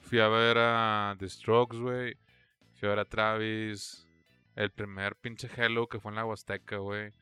Fui 0.00 0.20
a 0.20 0.28
ver 0.28 0.58
a 0.58 1.16
The 1.18 1.28
Strokes, 1.28 1.78
güey. 1.78 2.16
Fui 2.74 2.88
a 2.88 2.90
ver 2.90 2.98
a 2.98 3.04
Travis. 3.04 4.06
El 4.54 4.70
primer 4.70 5.16
pinche 5.16 5.48
Hello 5.56 5.88
que 5.88 5.98
fue 5.98 6.10
en 6.10 6.16
la 6.16 6.26
Huasteca, 6.26 6.76
güey. 6.76 7.12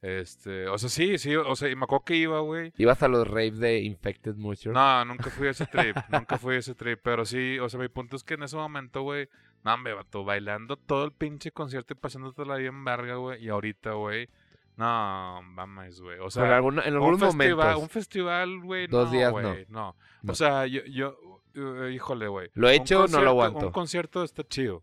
Este... 0.00 0.68
O 0.68 0.76
sea, 0.76 0.88
sí, 0.88 1.18
sí. 1.18 1.36
O 1.36 1.54
sea, 1.54 1.70
y 1.70 1.76
me 1.76 1.84
acuerdo 1.84 2.04
que 2.04 2.16
iba, 2.16 2.40
güey. 2.40 2.72
Ibas 2.76 3.02
a 3.02 3.08
los 3.08 3.26
raves 3.28 3.58
de 3.58 3.80
Infected 3.80 4.34
Mushroom. 4.34 4.74
No, 4.74 5.04
nunca 5.04 5.30
fui 5.30 5.46
a 5.46 5.50
ese 5.50 5.66
trip, 5.66 5.96
nunca 6.10 6.36
fui 6.36 6.56
a 6.56 6.58
ese 6.58 6.74
trip, 6.74 7.00
pero 7.02 7.24
sí, 7.24 7.58
o 7.58 7.68
sea, 7.68 7.80
mi 7.80 7.88
punto 7.88 8.16
es 8.16 8.24
que 8.24 8.34
en 8.34 8.42
ese 8.42 8.56
momento, 8.56 9.02
güey, 9.02 9.28
no, 9.64 9.72
hombre, 9.72 9.94
vato, 9.94 10.24
bailando 10.24 10.76
todo 10.76 11.04
el 11.04 11.12
pinche 11.12 11.52
concierto 11.52 11.94
y 11.94 11.96
pasándotela 11.96 12.56
bien 12.56 12.84
verga, 12.84 13.14
güey, 13.14 13.42
y 13.42 13.48
ahorita, 13.48 13.92
güey, 13.92 14.28
no, 14.76 15.40
mames, 15.42 16.00
güey, 16.00 16.18
o 16.18 16.30
sea, 16.30 16.56
alguna- 16.56 16.82
en 16.82 16.96
un 16.96 17.02
algunos 17.04 17.20
festival, 17.36 17.76
un 17.76 17.88
festival, 17.88 18.60
güey, 18.60 18.86
Dos 18.88 19.06
no, 19.06 19.10
días, 19.12 19.30
güey, 19.30 19.66
no. 19.68 19.94
No. 20.22 20.32
o 20.32 20.34
sea, 20.34 20.66
yo, 20.66 20.82
yo, 20.86 21.16
eh, 21.54 21.92
híjole, 21.94 22.26
güey. 22.28 22.50
Lo 22.54 22.68
he 22.68 22.76
un 22.76 22.82
hecho, 22.82 23.06
no 23.06 23.20
lo 23.20 23.30
aguanto. 23.30 23.66
Un 23.66 23.72
concierto 23.72 24.24
está 24.24 24.42
chido, 24.42 24.82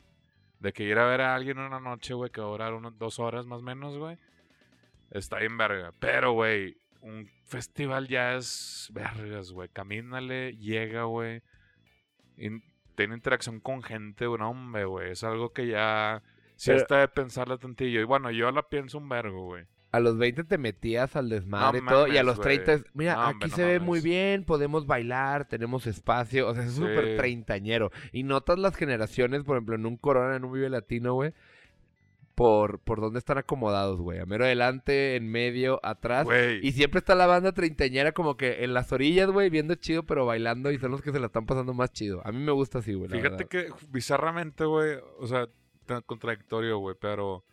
de 0.59 0.71
que 0.73 0.83
ir 0.83 0.97
a 0.97 1.05
ver 1.05 1.21
a 1.21 1.35
alguien 1.35 1.59
una 1.59 1.79
noche, 1.79 2.13
güey, 2.13 2.29
que 2.31 2.39
va 2.41 2.47
a 2.47 2.51
durar 2.51 2.73
unas 2.73 2.97
dos 2.97 3.19
horas 3.19 3.45
más 3.45 3.59
o 3.59 3.63
menos, 3.63 3.97
güey, 3.97 4.17
está 5.11 5.39
bien 5.39 5.57
verga, 5.57 5.93
pero, 5.99 6.31
güey, 6.33 6.77
un 7.01 7.27
festival 7.45 8.07
ya 8.07 8.35
es 8.35 8.89
vergas, 8.93 9.51
güey. 9.51 9.67
Camínale, 9.69 10.55
llega, 10.57 11.03
güey. 11.03 11.41
in- 12.37 12.63
Tiene 12.95 13.15
interacción 13.15 13.59
con 13.59 13.81
gente. 13.81 14.25
No, 14.25 14.49
hombre, 14.51 14.85
güey. 14.85 15.11
Es 15.11 15.23
algo 15.23 15.51
que 15.51 15.65
ya... 15.67 16.21
Sí 16.55 16.69
Pero- 16.69 16.77
está 16.81 16.97
de 16.99 17.07
pensarla 17.07 17.57
tantillo. 17.57 17.99
Y 18.01 18.03
bueno, 18.03 18.29
yo 18.29 18.51
la 18.51 18.61
pienso 18.69 18.99
un 18.99 19.09
vergo, 19.09 19.45
güey. 19.45 19.65
A 19.91 19.99
los 19.99 20.17
20 20.17 20.45
te 20.45 20.57
metías 20.57 21.15
al 21.17 21.27
desmadre 21.29 21.81
No 21.81 21.85
y 21.85 21.89
todo. 21.89 22.07
Y 22.07 22.17
a 22.17 22.23
los 22.23 22.37
güey. 22.37 22.57
30 22.63 22.73
es, 22.73 22.85
mira, 22.93 23.15
No, 23.15 23.21
aquí 23.23 23.31
hombre, 23.33 23.49
no 23.49 23.55
se 23.55 23.65
ve 23.65 23.79
muy 23.81 23.99
bien, 23.99 24.45
podemos 24.45 24.85
bailar, 24.87 25.47
tenemos 25.49 25.85
espacio. 25.85 26.47
O 26.47 26.53
sea, 26.55 26.63
es 26.63 26.73
súper 26.73 27.09
Sí. 27.09 27.17
treintañero. 27.17 27.91
Y 28.13 28.23
notas 28.23 28.57
las 28.57 28.75
generaciones, 28.75 29.43
por 29.43 29.57
ejemplo, 29.57 29.75
en 29.75 29.85
un 29.85 29.97
Corona, 29.97 30.37
en 30.37 30.45
un 30.45 30.53
Vive 30.53 30.69
Latino, 30.69 31.13
güey. 31.15 31.33
Por, 32.35 32.79
por 32.79 33.01
dónde 33.01 33.19
están 33.19 33.37
acomodados, 33.37 33.99
güey. 33.99 34.19
A 34.19 34.25
mero 34.25 34.45
adelante, 34.45 35.15
en 35.17 35.29
medio, 35.29 35.79
atrás. 35.83 36.23
Güey. 36.23 36.65
Y 36.65 36.71
siempre 36.71 36.99
está 36.99 37.13
la 37.13 37.27
banda 37.27 37.51
treintañera 37.51 38.13
como 38.13 38.35
que 38.37 38.63
en 38.63 38.73
las 38.73 38.91
orillas, 38.93 39.29
güey, 39.29 39.49
viendo 39.49 39.75
chido, 39.75 40.03
pero 40.03 40.25
bailando. 40.25 40.71
Y 40.71 40.79
son 40.79 40.91
los 40.91 41.01
que 41.01 41.11
se 41.11 41.19
la 41.19 41.27
están 41.27 41.45
pasando 41.45 41.73
más 41.73 41.91
chido. 41.91 42.21
A 42.25 42.31
mí 42.31 42.39
me 42.39 42.53
gusta 42.53 42.79
así, 42.79 42.93
güey. 42.93 43.11
Fíjate 43.11 43.45
que 43.45 43.67
bizarramente, 43.89 44.63
güey, 44.63 44.97
o 45.19 45.27
sea, 45.27 45.49
tan 45.85 46.01
contradictorio, 46.03 46.77
güey, 46.79 46.95
pero 46.99 47.43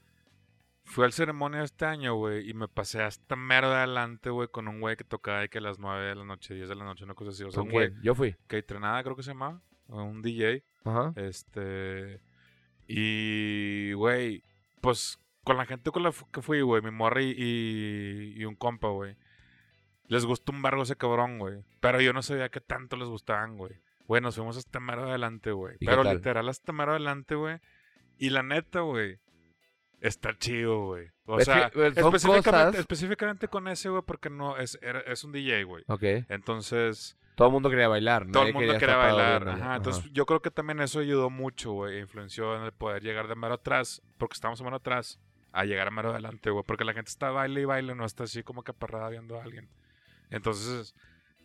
fui 0.88 1.04
al 1.04 1.12
ceremonia 1.12 1.62
este 1.62 1.84
año, 1.84 2.14
güey, 2.14 2.48
y 2.48 2.54
me 2.54 2.66
pasé 2.66 3.02
hasta 3.02 3.36
mero 3.36 3.70
de 3.70 3.76
adelante, 3.76 4.30
güey, 4.30 4.48
con 4.48 4.68
un 4.68 4.80
güey 4.80 4.96
que 4.96 5.04
tocaba 5.04 5.40
de 5.40 5.48
que 5.48 5.58
a 5.58 5.60
las 5.60 5.78
9 5.78 6.06
de 6.06 6.14
la 6.14 6.24
noche, 6.24 6.54
10 6.54 6.68
de 6.68 6.74
la 6.74 6.84
noche, 6.84 7.04
una 7.04 7.14
cosa 7.14 7.30
así. 7.30 7.44
O 7.44 7.50
sea, 7.50 7.60
¿Con 7.60 7.68
un 7.68 7.72
güey 7.72 7.90
quién? 7.90 8.02
Yo 8.02 8.14
fui. 8.14 8.34
que 8.48 8.58
entrenaba, 8.58 9.02
creo 9.02 9.14
que 9.14 9.22
se 9.22 9.30
llamaba, 9.30 9.60
un 9.88 10.22
DJ, 10.22 10.64
Ajá. 10.84 11.12
este, 11.16 12.20
y, 12.86 13.92
güey, 13.92 14.42
pues 14.80 15.18
con 15.44 15.56
la 15.56 15.66
gente 15.66 15.90
con 15.90 16.02
la 16.02 16.12
que 16.32 16.42
fui, 16.42 16.60
güey, 16.62 16.82
mi 16.82 16.90
morra 16.90 17.22
y, 17.22 17.34
y, 17.36 18.34
y 18.36 18.44
un 18.44 18.56
compa, 18.56 18.88
güey, 18.88 19.16
les 20.06 20.24
gustó 20.24 20.52
un 20.52 20.62
bargo 20.62 20.82
ese 20.82 20.96
cabrón, 20.96 21.38
güey, 21.38 21.62
pero 21.80 22.00
yo 22.00 22.12
no 22.12 22.22
sabía 22.22 22.48
que 22.48 22.60
tanto 22.60 22.96
les 22.96 23.08
gustaban, 23.08 23.56
güey. 23.56 23.72
Güey, 24.06 24.22
nos 24.22 24.36
fuimos 24.36 24.56
hasta 24.56 24.80
mero 24.80 25.06
adelante, 25.06 25.52
güey. 25.52 25.76
¿Y 25.80 25.86
qué 25.86 25.86
Pero 25.86 26.02
literal 26.02 26.48
hasta 26.48 26.72
mero 26.72 26.92
adelante, 26.92 27.34
güey. 27.34 27.58
Y 28.16 28.30
la 28.30 28.42
neta, 28.42 28.80
güey, 28.80 29.20
está 30.00 30.36
chido, 30.38 30.86
güey. 30.86 31.08
O 31.26 31.38
Es 31.38 31.44
sea, 31.44 31.70
que, 31.70 31.86
específicamente, 31.88 32.50
cosas- 32.50 32.74
específicamente 32.76 33.48
con 33.48 33.68
ese, 33.68 33.88
güey, 33.88 34.02
porque 34.06 34.30
no, 34.30 34.56
es, 34.56 34.78
era- 34.82 35.00
es 35.00 35.24
un 35.24 35.32
DJ, 35.32 35.64
güey. 35.64 35.84
Ok. 35.88 36.02
Entonces, 36.28 37.16
Todo 37.34 37.48
el 37.48 37.52
mundo 37.52 37.70
quería 37.70 37.88
bailar. 37.88 38.22
todo 38.22 38.42
nadie 38.44 38.48
el 38.48 38.54
mundo 38.54 38.78
quería 38.78 38.96
bailar. 38.96 39.48
Ajá, 39.48 39.76
entonces 39.76 40.04
yo 40.12 40.26
creo 40.26 40.40
que 40.40 40.50
también 40.50 40.80
eso 40.80 41.00
ayudó 41.00 41.30
mucho, 41.30 41.72
güey. 41.72 42.00
Influenció 42.00 42.56
en 42.56 42.62
el 42.62 42.72
poder 42.72 43.02
llegar 43.02 43.28
de 43.28 43.34
mero 43.36 43.54
atrás, 43.54 44.02
porque 44.18 44.34
estamos 44.34 44.60
mero 44.62 44.76
atrás, 44.76 45.20
a 45.52 45.64
llegar 45.64 45.86
a 45.88 45.90
mero 45.90 46.10
adelante, 46.10 46.50
güey. 46.50 46.64
Porque 46.66 46.84
la 46.84 46.94
gente 46.94 47.10
está 47.10 47.30
baile 47.30 47.60
y 47.60 47.64
baile, 47.64 47.94
no 47.94 48.04
está 48.04 48.24
así 48.24 48.42
como 48.42 48.62
que 48.62 48.70
aperrada 48.72 49.08
viendo 49.08 49.38
a 49.38 49.42
alguien. 49.44 49.68
Entonces, 50.30 50.94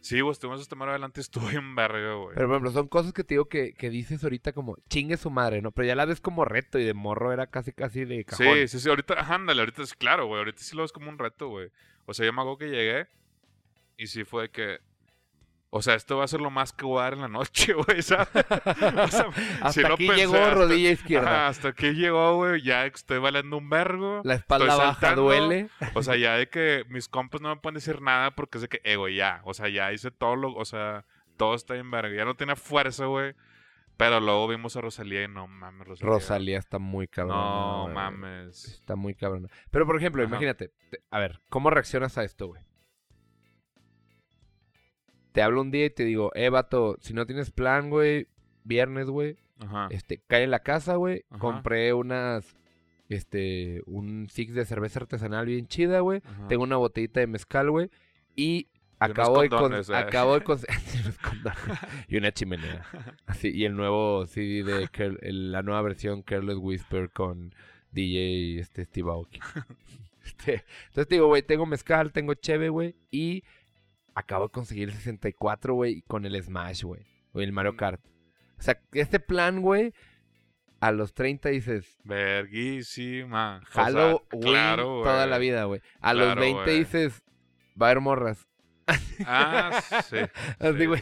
sí, 0.03 0.21
güey, 0.21 0.31
estuvimos 0.31 0.61
hasta 0.61 0.75
mero 0.75 0.91
adelante 0.91 1.19
y 1.19 1.21
estuvo 1.23 1.47
bien 1.47 1.75
verga, 1.75 2.13
güey. 2.15 2.35
Pero, 2.35 2.47
por 2.47 2.55
ejemplo, 2.55 2.71
son 2.71 2.87
cosas 2.87 3.13
que 3.13 3.23
te 3.23 3.33
digo 3.33 3.45
que, 3.45 3.73
que 3.73 3.89
dices 3.89 4.23
ahorita 4.23 4.53
como 4.53 4.77
chingue 4.89 5.17
su 5.17 5.31
madre, 5.31 5.61
¿no? 5.61 5.71
Pero 5.71 5.87
ya 5.87 5.95
la 5.95 6.05
ves 6.05 6.21
como 6.21 6.45
reto 6.45 6.77
y 6.77 6.83
de 6.83 6.93
morro 6.93 7.33
era 7.33 7.47
casi, 7.47 7.71
casi 7.71 8.05
de 8.05 8.23
cajón. 8.25 8.45
Sí, 8.53 8.67
sí, 8.67 8.79
sí, 8.79 8.89
ahorita, 8.89 9.15
ándale, 9.33 9.61
ahorita 9.61 9.81
es 9.81 9.93
claro, 9.93 10.27
güey, 10.27 10.39
ahorita 10.39 10.61
sí 10.61 10.75
lo 10.75 10.83
ves 10.83 10.91
como 10.91 11.09
un 11.09 11.17
reto, 11.17 11.47
güey. 11.47 11.69
O 12.05 12.13
sea, 12.13 12.25
yo 12.25 12.33
me 12.33 12.41
hago 12.41 12.57
que 12.57 12.69
llegué 12.69 13.07
y 13.97 14.07
sí 14.07 14.23
fue 14.25 14.51
que, 14.51 14.79
o 15.75 15.81
sea, 15.81 15.95
esto 15.95 16.17
va 16.17 16.25
a 16.25 16.27
ser 16.27 16.39
lo 16.39 16.51
más 16.51 16.71
que 16.71 16.85
voy 16.85 16.99
a 16.99 17.03
dar 17.05 17.13
en 17.13 17.21
la 17.21 17.27
noche, 17.27 17.73
güey. 17.87 17.99
O 17.99 18.01
sea, 18.03 18.27
Hasta 19.61 19.93
aquí 19.93 20.07
pensé, 20.07 20.15
llegó 20.15 20.35
hasta- 20.35 20.53
rodilla 20.53 20.91
izquierda. 20.91 21.27
Ajá, 21.27 21.47
hasta 21.47 21.67
aquí 21.69 21.91
llegó, 21.93 22.35
güey, 22.35 22.61
ya 22.61 22.85
estoy 22.85 23.19
valiendo 23.19 23.57
un 23.57 23.69
vergo. 23.69 24.21
La 24.23 24.35
espalda 24.35 24.75
baja 24.75 24.91
saltando. 24.93 25.23
duele. 25.23 25.69
O 25.95 26.03
sea, 26.03 26.15
ya 26.15 26.35
de 26.37 26.47
que 26.47 26.83
mis 26.89 27.07
compas 27.07 27.41
no 27.41 27.49
me 27.49 27.59
pueden 27.61 27.75
decir 27.75 28.01
nada 28.01 28.31
porque 28.35 28.57
es 28.57 28.61
de 28.63 28.67
que, 28.69 28.81
eh, 28.83 28.95
güey, 28.97 29.15
ya. 29.15 29.41
O 29.45 29.53
sea, 29.53 29.69
ya 29.69 29.91
hice 29.91 30.11
todo 30.11 30.35
lo, 30.35 30.53
o 30.53 30.65
sea, 30.65 31.05
todo 31.37 31.55
está 31.55 31.75
en 31.75 31.89
verga. 31.89 32.15
Ya 32.15 32.25
no 32.25 32.35
tiene 32.35 32.55
fuerza, 32.55 33.05
güey. 33.05 33.33
Pero 33.97 34.19
luego 34.19 34.47
vimos 34.47 34.75
a 34.75 34.81
Rosalía 34.81 35.23
y 35.23 35.27
no 35.27 35.47
mames, 35.47 35.87
Rosalía. 35.87 36.13
Rosalía 36.13 36.57
está 36.59 36.79
muy 36.79 37.07
cabrón. 37.07 37.37
No 37.37 37.87
mames. 37.93 38.65
Está 38.65 38.95
muy 38.95 39.13
cabrón. 39.13 39.49
Pero, 39.69 39.85
por 39.85 39.97
ejemplo, 39.97 40.21
Ajá. 40.23 40.29
imagínate. 40.29 40.71
te- 40.89 40.99
a 41.11 41.19
ver, 41.19 41.41
¿cómo 41.49 41.69
reaccionas 41.69 42.17
a 42.17 42.23
esto, 42.23 42.47
güey? 42.47 42.61
Te 45.33 45.41
hablo 45.41 45.61
un 45.61 45.71
día 45.71 45.85
y 45.85 45.89
te 45.89 46.05
digo, 46.05 46.31
eh, 46.35 46.49
vato, 46.49 46.95
si 47.01 47.13
no 47.13 47.25
tienes 47.25 47.51
plan, 47.51 47.89
güey, 47.89 48.27
viernes, 48.63 49.07
güey, 49.07 49.35
este, 49.89 50.21
cae 50.27 50.43
en 50.43 50.51
la 50.51 50.59
casa, 50.59 50.95
güey. 50.95 51.25
Compré 51.39 51.91
unas, 51.93 52.55
este, 53.09 53.81
un 53.85 54.27
six 54.29 54.53
de 54.53 54.65
cerveza 54.65 54.99
artesanal 55.01 55.45
bien 55.45 55.67
chida, 55.67 55.99
güey. 56.01 56.21
Tengo 56.49 56.63
una 56.63 56.77
botellita 56.77 57.19
de 57.19 57.27
mezcal, 57.27 57.69
güey. 57.71 57.89
Y 58.35 58.67
acabo 58.99 59.41
de, 59.41 59.49
con- 59.49 59.73
eh. 59.73 59.81
acabo 59.95 60.33
de 60.39 60.43
condones. 60.43 60.67
y 62.07 62.17
una 62.17 62.31
chimenea. 62.31 62.85
Así, 63.25 63.49
y 63.53 63.65
el 63.65 63.75
nuevo 63.75 64.25
CD 64.27 64.63
de 64.63 64.89
el- 65.21 65.51
la 65.51 65.61
nueva 65.61 65.81
versión 65.81 66.21
Careless 66.21 66.57
Whisper 66.57 67.09
con 67.09 67.53
DJ 67.91 68.59
este, 68.59 68.85
Steve 68.85 69.09
Aoki. 69.09 69.39
Este, 70.25 70.63
entonces 70.87 71.07
te 71.07 71.15
digo, 71.15 71.27
güey, 71.27 71.41
tengo 71.43 71.65
mezcal, 71.65 72.11
tengo 72.11 72.33
cheve, 72.33 72.69
güey. 72.69 72.95
Y 73.11 73.43
acabo 74.15 74.45
de 74.47 74.51
conseguir 74.51 74.89
el 74.89 74.95
64, 74.95 75.73
güey, 75.73 76.01
con 76.03 76.25
el 76.25 76.41
Smash, 76.41 76.83
güey. 76.83 77.05
O 77.33 77.41
el 77.41 77.51
Mario 77.51 77.73
Mm. 77.73 77.77
Kart. 77.77 78.01
O 78.59 78.61
sea, 78.61 78.79
este 78.93 79.19
plan, 79.19 79.61
güey, 79.61 79.93
a 80.79 80.91
los 80.91 81.13
30 81.13 81.49
dices, 81.49 81.97
Verguísima. 82.03 83.61
O 83.69 83.71
sea, 83.73 83.85
claro, 84.41 85.01
toda 85.03 85.25
la 85.27 85.37
vida, 85.37 85.63
güey. 85.65 85.81
A 86.01 86.13
los 86.13 86.25
Claro, 86.25 86.41
20 86.41 86.63
güey. 86.63 86.79
dices, 86.79 87.23
va 87.81 87.87
a 87.87 87.89
haber 87.91 88.01
morras. 88.01 88.47
Ah, 89.25 89.81
sí. 90.09 90.17
Así, 90.59 90.77
sí, 90.77 90.85
güey. 90.85 91.01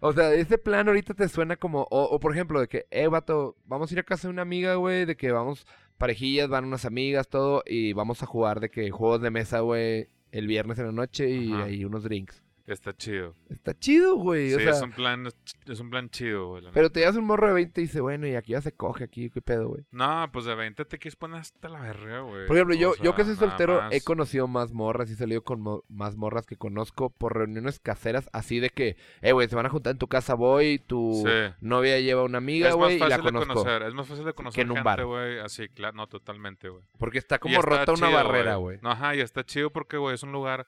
O 0.00 0.12
sea, 0.12 0.34
ese 0.34 0.58
plan 0.58 0.86
ahorita 0.88 1.14
te 1.14 1.28
suena 1.28 1.56
como, 1.56 1.82
o, 1.90 2.02
o 2.04 2.20
por 2.20 2.32
ejemplo, 2.32 2.60
de 2.60 2.68
que, 2.68 2.86
eh, 2.90 3.06
vato, 3.08 3.56
vamos 3.64 3.90
a 3.90 3.94
ir 3.94 4.00
a 4.00 4.02
casa 4.02 4.28
de 4.28 4.32
una 4.32 4.42
amiga, 4.42 4.74
güey, 4.74 5.06
de 5.06 5.16
que 5.16 5.32
vamos 5.32 5.66
parejillas, 5.96 6.48
van 6.48 6.64
unas 6.66 6.84
amigas, 6.84 7.28
todo, 7.28 7.62
y 7.64 7.92
vamos 7.94 8.22
a 8.22 8.26
jugar 8.26 8.60
de 8.60 8.68
que 8.70 8.90
juegos 8.90 9.22
de 9.22 9.30
mesa, 9.30 9.60
güey, 9.60 10.08
el 10.34 10.46
viernes 10.48 10.78
en 10.78 10.86
la 10.86 10.92
noche 10.92 11.30
y 11.30 11.52
Ajá. 11.52 11.64
ahí 11.64 11.84
unos 11.84 12.02
drinks. 12.02 12.43
Está 12.66 12.96
chido. 12.96 13.34
Está 13.50 13.78
chido, 13.78 14.14
güey, 14.16 14.48
Sí, 14.48 14.54
o 14.54 14.58
sea, 14.60 14.70
es 14.70 14.80
un 14.80 14.92
plan, 14.92 15.26
es 15.66 15.80
un 15.80 15.90
plan 15.90 16.08
chido, 16.08 16.48
güey. 16.48 16.64
pero 16.72 16.88
te 16.90 17.00
das 17.00 17.14
un 17.14 17.26
morro 17.26 17.46
de 17.48 17.52
20 17.52 17.78
y 17.78 17.84
dice, 17.84 18.00
bueno, 18.00 18.26
y 18.26 18.36
aquí 18.36 18.52
ya 18.52 18.62
se 18.62 18.72
coge, 18.72 19.04
aquí, 19.04 19.28
qué 19.28 19.42
pedo, 19.42 19.68
güey. 19.68 19.84
No, 19.90 20.30
pues 20.32 20.46
de 20.46 20.54
20 20.54 20.82
te 20.86 20.98
quieres 20.98 21.14
poner 21.14 21.40
hasta 21.42 21.68
la 21.68 21.80
verga, 21.82 22.20
güey. 22.20 22.46
Por 22.46 22.56
ejemplo, 22.56 22.74
yo, 22.74 22.94
yo 23.02 23.14
que 23.14 23.24
soy 23.24 23.36
soltero 23.36 23.82
he 23.90 24.00
conocido 24.00 24.48
más 24.48 24.72
morras 24.72 25.10
y 25.10 25.12
he 25.12 25.16
salido 25.16 25.42
con 25.44 25.60
mo- 25.60 25.84
más 25.90 26.16
morras 26.16 26.46
que 26.46 26.56
conozco 26.56 27.10
por 27.10 27.36
reuniones 27.36 27.80
caseras, 27.80 28.30
así 28.32 28.60
de 28.60 28.70
que, 28.70 28.96
eh, 29.20 29.32
güey, 29.32 29.46
se 29.46 29.56
van 29.56 29.66
a 29.66 29.70
juntar 29.70 29.90
en 29.90 29.98
tu 29.98 30.08
casa, 30.08 30.32
voy, 30.32 30.78
tu 30.78 31.22
Sí. 31.22 31.54
novia 31.60 32.00
lleva 32.00 32.22
una 32.24 32.38
amiga, 32.38 32.72
güey, 32.72 32.96
y 32.96 32.98
la 32.98 33.08
fácil 33.10 33.24
de 33.24 33.30
conozco. 33.30 33.54
conocer, 33.54 33.82
es 33.82 33.92
más 33.92 34.08
fácil 34.08 34.24
de 34.24 34.32
conocer 34.32 34.62
en 34.62 34.70
un 34.70 34.76
gente, 34.76 34.84
bar. 34.86 35.04
güey, 35.04 35.38
así, 35.40 35.68
claro, 35.68 35.96
no, 35.98 36.06
totalmente, 36.06 36.70
güey. 36.70 36.82
Porque 36.98 37.18
está 37.18 37.34
Y 37.36 37.38
como 37.40 37.56
está 37.60 37.68
rota 37.80 37.92
una 37.92 38.06
chido, 38.08 38.12
barrera, 38.24 38.54
güey. 38.56 38.78
No, 38.80 38.90
ajá, 38.90 39.14
y 39.14 39.20
está 39.20 39.44
chido 39.44 39.68
porque, 39.70 39.98
güey, 39.98 40.14
es 40.14 40.22
un 40.22 40.32
lugar, 40.32 40.66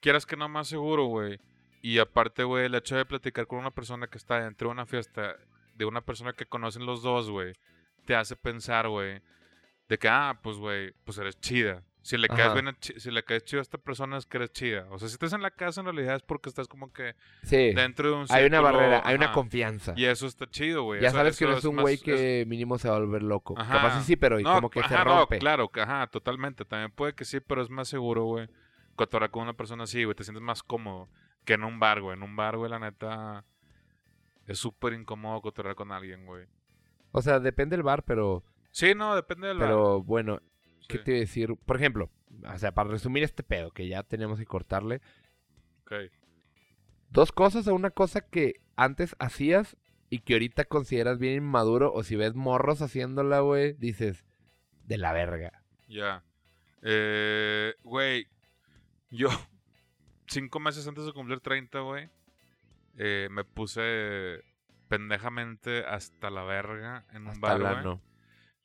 quieras 0.00 0.26
que 0.26 0.36
no 0.36 0.48
más 0.48 0.68
seguro, 0.68 1.04
güey. 1.06 1.38
Y 1.82 1.98
aparte, 1.98 2.42
güey, 2.44 2.66
el 2.66 2.74
hecho 2.74 2.96
de 2.96 3.04
platicar 3.04 3.46
con 3.46 3.58
una 3.60 3.70
persona 3.70 4.06
que 4.08 4.18
está 4.18 4.40
dentro 4.42 4.68
de 4.68 4.72
una 4.72 4.86
fiesta, 4.86 5.36
de 5.76 5.84
una 5.84 6.00
persona 6.00 6.32
que 6.32 6.46
conocen 6.46 6.86
los 6.86 7.02
dos, 7.02 7.30
güey, 7.30 7.54
te 8.04 8.16
hace 8.16 8.34
pensar, 8.36 8.88
güey, 8.88 9.20
de 9.88 9.98
que, 9.98 10.08
ah, 10.08 10.38
pues, 10.42 10.56
güey, 10.56 10.92
pues 11.04 11.18
eres 11.18 11.40
chida. 11.40 11.82
Si 12.02 12.16
le 12.16 12.28
caes 12.28 12.54
bien, 12.54 12.74
si 12.80 13.10
le 13.10 13.22
caes 13.22 13.44
chido 13.44 13.60
a 13.60 13.62
esta 13.62 13.76
persona 13.76 14.16
es 14.16 14.24
que 14.24 14.38
eres 14.38 14.50
chida. 14.52 14.86
O 14.90 14.98
sea, 14.98 15.08
si 15.08 15.14
estás 15.14 15.34
en 15.34 15.42
la 15.42 15.50
casa, 15.50 15.80
en 15.80 15.86
realidad 15.86 16.16
es 16.16 16.22
porque 16.22 16.48
estás 16.48 16.66
como 16.66 16.90
que 16.90 17.14
Sí. 17.42 17.74
dentro 17.74 18.08
de 18.08 18.14
un 18.16 18.26
Hay 18.30 18.46
una 18.46 18.58
círculo, 18.58 18.62
barrera, 18.78 19.02
hay 19.04 19.14
una 19.16 19.32
confianza. 19.32 19.92
Y 19.94 20.06
eso 20.06 20.26
está 20.26 20.48
chido, 20.48 20.84
güey. 20.84 21.02
ya 21.02 21.08
Eso- 21.08 21.16
sabes 21.18 21.38
que 21.38 21.44
no 21.44 21.56
es 21.58 21.64
un 21.64 21.76
güey 21.76 21.96
es- 21.96 22.02
que 22.02 22.44
mínimo 22.48 22.78
se 22.78 22.88
va 22.88 22.96
a 22.96 22.98
volver 23.00 23.22
loco. 23.22 23.54
Ajá. 23.58 23.74
Capaz 23.74 24.02
sí, 24.04 24.16
pero 24.16 24.40
No, 24.40 24.54
como 24.54 24.70
que 24.70 24.82
se 24.84 24.94
no, 24.96 25.04
rompe. 25.04 25.38
claro, 25.38 25.70
ajá, 25.74 26.06
totalmente. 26.06 26.64
También 26.64 26.90
puede 26.92 27.12
que 27.14 27.24
sí, 27.26 27.40
pero 27.40 27.60
es 27.62 27.68
más 27.68 27.88
seguro, 27.88 28.24
güey. 28.24 28.48
Cotorrear 28.98 29.30
con 29.30 29.44
una 29.44 29.54
persona 29.54 29.84
así, 29.84 30.04
güey. 30.04 30.14
Te 30.14 30.24
sientes 30.24 30.42
más 30.42 30.62
cómodo 30.62 31.08
que 31.46 31.54
en 31.54 31.64
un 31.64 31.80
bar, 31.80 32.02
güey. 32.02 32.16
En 32.16 32.22
un 32.22 32.36
bar, 32.36 32.56
güey, 32.58 32.70
la 32.70 32.78
neta. 32.78 33.44
Es 34.46 34.58
súper 34.58 34.92
incómodo 34.92 35.40
cotorrear 35.40 35.74
con 35.76 35.92
alguien, 35.92 36.26
güey. 36.26 36.46
O 37.12 37.22
sea, 37.22 37.40
depende 37.40 37.76
del 37.76 37.82
bar, 37.84 38.02
pero, 38.04 38.44
Sí, 38.70 38.94
no, 38.94 39.14
depende 39.14 39.48
del 39.48 39.58
bar. 39.58 39.68
pero 39.68 40.02
bueno, 40.02 40.40
¿qué 40.88 40.98
Sí, 40.98 41.04
te 41.04 41.10
iba 41.12 41.16
a 41.18 41.20
decir? 41.20 41.54
Por 41.64 41.76
ejemplo, 41.76 42.10
o 42.44 42.58
sea, 42.58 42.72
para 42.72 42.90
resumir 42.90 43.22
este 43.22 43.42
pedo, 43.42 43.70
que 43.70 43.88
ya 43.88 44.02
tenemos 44.02 44.38
que 44.38 44.46
cortarle, 44.46 45.00
ok. 45.82 45.92
dos 47.10 47.32
cosas 47.32 47.66
o 47.68 47.74
una 47.74 47.90
cosa 47.90 48.20
que 48.22 48.60
antes 48.76 49.16
hacías 49.18 49.76
y 50.10 50.20
que 50.20 50.34
ahorita 50.34 50.64
consideras 50.64 51.18
bien 51.18 51.34
inmaduro, 51.36 51.92
o 51.92 52.02
si 52.02 52.16
ves 52.16 52.34
morros 52.34 52.82
haciéndola, 52.82 53.40
güey, 53.40 53.72
dices, 53.74 54.24
de 54.84 54.98
la 54.98 55.12
verga. 55.12 55.62
Ya. 55.88 56.24
Eh, 56.82 57.74
güey, 57.82 58.26
yo, 59.10 59.28
cinco 60.26 60.60
meses 60.60 60.86
antes 60.88 61.04
de 61.06 61.12
cumplir 61.12 61.40
30, 61.40 61.80
güey, 61.80 62.08
eh, 62.96 63.28
me 63.30 63.44
puse 63.44 64.42
pendejamente 64.88 65.84
hasta 65.84 66.30
la 66.30 66.42
verga 66.44 67.04
en 67.12 67.22
un 67.22 67.28
Hasta 67.28 67.56
bar, 67.58 67.82
güey. 67.84 67.98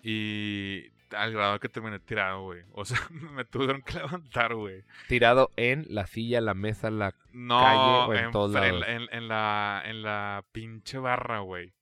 Y 0.02 0.92
al 1.16 1.32
grado 1.34 1.60
que 1.60 1.70
terminé 1.70 2.00
tirado, 2.00 2.44
güey. 2.44 2.64
O 2.72 2.84
sea, 2.86 3.00
me 3.12 3.46
tuvieron 3.46 3.82
que 3.82 3.94
levantar, 3.94 4.56
güey. 4.56 4.84
Tirado 5.08 5.52
en 5.56 5.86
la 5.90 6.08
silla, 6.08 6.42
la 6.42 6.54
mesa, 6.54 6.90
la... 6.90 7.14
No, 7.32 7.60
Calle 7.62 7.80
o 8.08 8.14
en 8.14 8.26
en, 8.26 8.32
todos 8.32 8.52
lados. 8.52 8.80
la- 8.82 8.92
en- 8.92 9.08
en 9.12 9.28
la, 9.28 9.82
en 9.86 10.02
la 10.02 10.44
pinche 10.52 10.98
barra, 10.98 11.40
güey. 11.40 11.74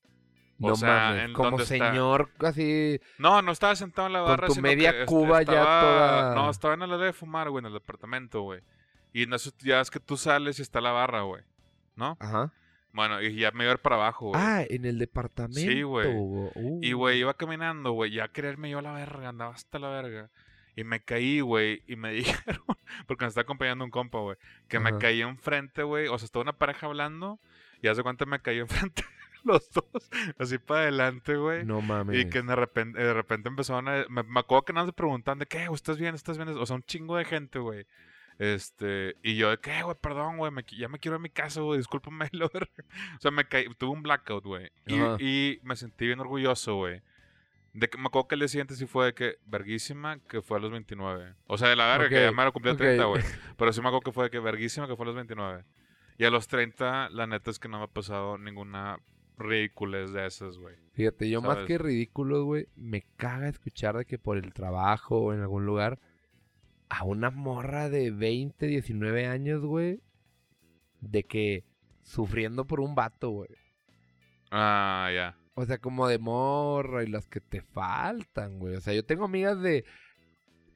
O 0.61 0.69
No 0.69 0.75
sea, 0.75 0.87
mames, 0.89 1.23
en 1.25 1.33
como 1.33 1.49
donde 1.51 1.63
está- 1.63 1.89
señor 1.91 2.29
así... 2.39 2.99
No, 3.17 3.41
no 3.41 3.51
estaba 3.51 3.75
sentado 3.75 4.07
en 4.07 4.13
la 4.13 4.19
Con 4.19 4.27
barra. 4.29 4.47
tu 4.47 4.53
sino 4.53 4.63
media 4.67 4.91
que 4.91 4.99
est- 5.01 5.07
cuba 5.09 5.41
ya 5.41 5.63
toda- 5.63 6.35
No, 6.35 6.49
estaba 6.49 6.73
en 6.75 6.81
el 6.83 6.93
área 6.93 7.05
de 7.07 7.13
fumar, 7.13 7.49
güey, 7.49 7.61
en 7.61 7.67
el 7.67 7.73
departamento, 7.73 8.41
güey. 8.41 8.61
Y 9.13 9.23
en 9.23 9.33
eso 9.33 9.51
ya 9.59 9.81
es 9.81 9.89
que 9.91 9.99
tú 9.99 10.17
sales 10.17 10.59
y 10.59 10.61
está 10.61 10.79
la 10.81 10.91
barra, 10.91 11.21
güey. 11.23 11.43
¿No? 11.95 12.15
Ajá. 12.19 12.53
Bueno, 12.93 13.21
y 13.21 13.35
ya 13.35 13.51
me 13.51 13.63
iba 13.63 13.71
a 13.71 13.75
ir 13.75 13.81
para 13.81 13.95
abajo, 13.95 14.27
güey. 14.29 14.41
Ah, 14.41 14.63
en 14.69 14.85
el 14.85 14.99
departamento. 14.99 15.87
güey. 15.87 16.07
Uh. 16.13 16.79
Y, 16.81 16.91
güey, 16.93 17.19
iba 17.19 17.33
caminando, 17.33 17.91
güey, 17.93 18.11
ya 18.11 18.27
quererme 18.27 18.69
yo 18.69 18.79
a 18.79 18.81
la 18.81 18.91
verga, 18.91 19.29
andaba 19.29 19.53
hasta 19.53 19.79
la 19.79 19.89
verga. 19.89 20.29
Y 20.75 20.83
me 20.83 21.01
caí, 21.01 21.39
güey, 21.41 21.83
y 21.87 21.95
me 21.95 22.11
dijeron, 22.57 22.61
porque 23.07 23.25
me 23.25 23.29
está 23.29 23.41
acompañando 23.41 23.83
un 23.85 23.91
compa, 23.91 24.19
güey, 24.19 24.37
que 24.67 24.79
me 24.79 24.97
caí 24.97 25.21
enfrente, 25.21 25.83
güey. 25.83 26.07
O 26.07 26.17
sea, 26.17 26.25
estaba 26.25 26.43
una 26.43 26.53
pareja 26.57 26.85
hablando 26.87 27.39
y 27.81 27.87
hace 27.87 28.03
cuánto 28.03 28.25
me 28.25 28.39
caí 28.41 28.59
enfrente 28.59 29.03
los 29.45 29.69
dos, 29.71 30.09
así 30.37 30.57
para 30.57 30.81
adelante, 30.81 31.35
güey. 31.35 31.65
No 31.65 31.81
mames. 31.81 32.19
Y 32.19 32.29
que 32.29 32.41
de 32.41 32.55
repente, 32.55 32.99
de 32.99 33.13
repente 33.13 33.49
empezaron 33.49 33.87
a... 33.87 34.05
Me, 34.09 34.23
me 34.23 34.39
acuerdo 34.39 34.65
que 34.65 34.73
nada 34.73 34.87
se 34.87 34.93
preguntan 34.93 35.39
de 35.39 35.45
qué, 35.45 35.67
güey, 35.67 35.75
¿estás 35.75 35.97
bien? 35.97 36.15
¿Estás 36.15 36.37
bien? 36.37 36.49
O 36.49 36.65
sea, 36.65 36.75
un 36.75 36.83
chingo 36.83 37.17
de 37.17 37.25
gente, 37.25 37.59
güey. 37.59 37.85
Este, 38.41 39.15
y 39.21 39.35
yo 39.35 39.51
de 39.51 39.59
qué, 39.59 39.83
güey, 39.83 39.95
perdón, 40.01 40.37
güey, 40.37 40.51
ya 40.71 40.87
me 40.87 40.97
quiero 40.97 41.17
a 41.17 41.19
mi 41.19 41.29
casa, 41.29 41.61
güey, 41.61 41.77
discúlpame. 41.77 42.27
verga". 42.53 42.71
O 43.15 43.21
sea, 43.21 43.29
me 43.29 43.45
caí, 43.45 43.67
tuve 43.77 43.91
un 43.91 44.01
blackout, 44.01 44.43
güey. 44.43 44.71
Y, 44.87 45.59
me 45.61 45.75
sentí 45.75 46.07
bien 46.07 46.19
orgulloso, 46.19 46.75
güey. 46.75 47.03
De 47.73 47.87
que 47.87 47.99
me 47.99 48.07
acuerdo 48.07 48.27
que 48.27 48.35
el 48.35 48.39
día 48.39 48.47
siguiente 48.47 48.73
sí 48.73 48.87
fue 48.87 49.05
de 49.05 49.13
que, 49.13 49.35
verguísima, 49.45 50.17
que 50.27 50.41
fue 50.41 50.57
a 50.57 50.59
los 50.59 50.71
29. 50.71 51.35
O 51.45 51.57
sea, 51.59 51.69
de 51.69 51.75
la 51.75 51.85
verga, 51.97 52.09
que 52.09 52.21
ya 52.21 52.31
me 52.31 52.43
lo 52.43 52.51
cumplí 52.51 52.71
a 52.71 52.73
ok. 52.73 52.79
30, 52.79 53.03
güey. 53.05 53.23
Pero 53.57 53.73
sí 53.73 53.79
me 53.79 53.89
acuerdo 53.89 54.05
que 54.05 54.11
fue 54.11 54.23
de 54.23 54.29
que, 54.31 54.39
verguísima, 54.39 54.87
que 54.87 54.95
fue 54.95 55.05
a 55.05 55.07
los 55.07 55.15
29. 55.15 55.63
Y 56.17 56.25
a 56.25 56.31
los 56.31 56.47
30, 56.47 57.09
la 57.11 57.27
neta 57.27 57.51
es 57.51 57.59
que 57.59 57.67
no 57.67 57.77
me 57.77 57.83
ha 57.83 57.87
pasado 57.87 58.39
ninguna 58.39 58.97
ridiculez 59.41 60.11
de 60.11 60.25
esas, 60.25 60.57
güey. 60.57 60.75
Fíjate, 60.93 61.29
yo 61.29 61.41
más 61.41 61.65
que 61.65 61.77
ridículo, 61.77 62.43
güey, 62.45 62.67
me 62.75 63.03
caga 63.17 63.47
escuchar 63.47 63.97
de 63.97 64.05
que 64.05 64.17
por 64.17 64.37
el 64.37 64.53
trabajo 64.53 65.19
o 65.19 65.33
en 65.33 65.41
algún 65.41 65.65
lugar 65.65 65.99
a 66.89 67.03
una 67.05 67.31
morra 67.31 67.89
de 67.89 68.11
20, 68.11 68.67
19 68.67 69.25
años, 69.27 69.63
güey, 69.63 70.01
de 70.99 71.23
que 71.23 71.63
sufriendo 72.03 72.65
por 72.65 72.81
un 72.81 72.95
vato, 72.95 73.29
güey. 73.29 73.49
Ah, 74.51 75.09
ya. 75.13 75.37
O 75.53 75.65
sea, 75.65 75.77
como 75.77 76.07
de 76.07 76.17
morra 76.17 77.03
y 77.03 77.07
las 77.07 77.27
que 77.27 77.39
te 77.39 77.61
faltan, 77.61 78.59
güey. 78.59 78.75
O 78.75 78.81
sea, 78.81 78.93
yo 78.93 79.05
tengo 79.05 79.25
amigas 79.25 79.61
de 79.61 79.85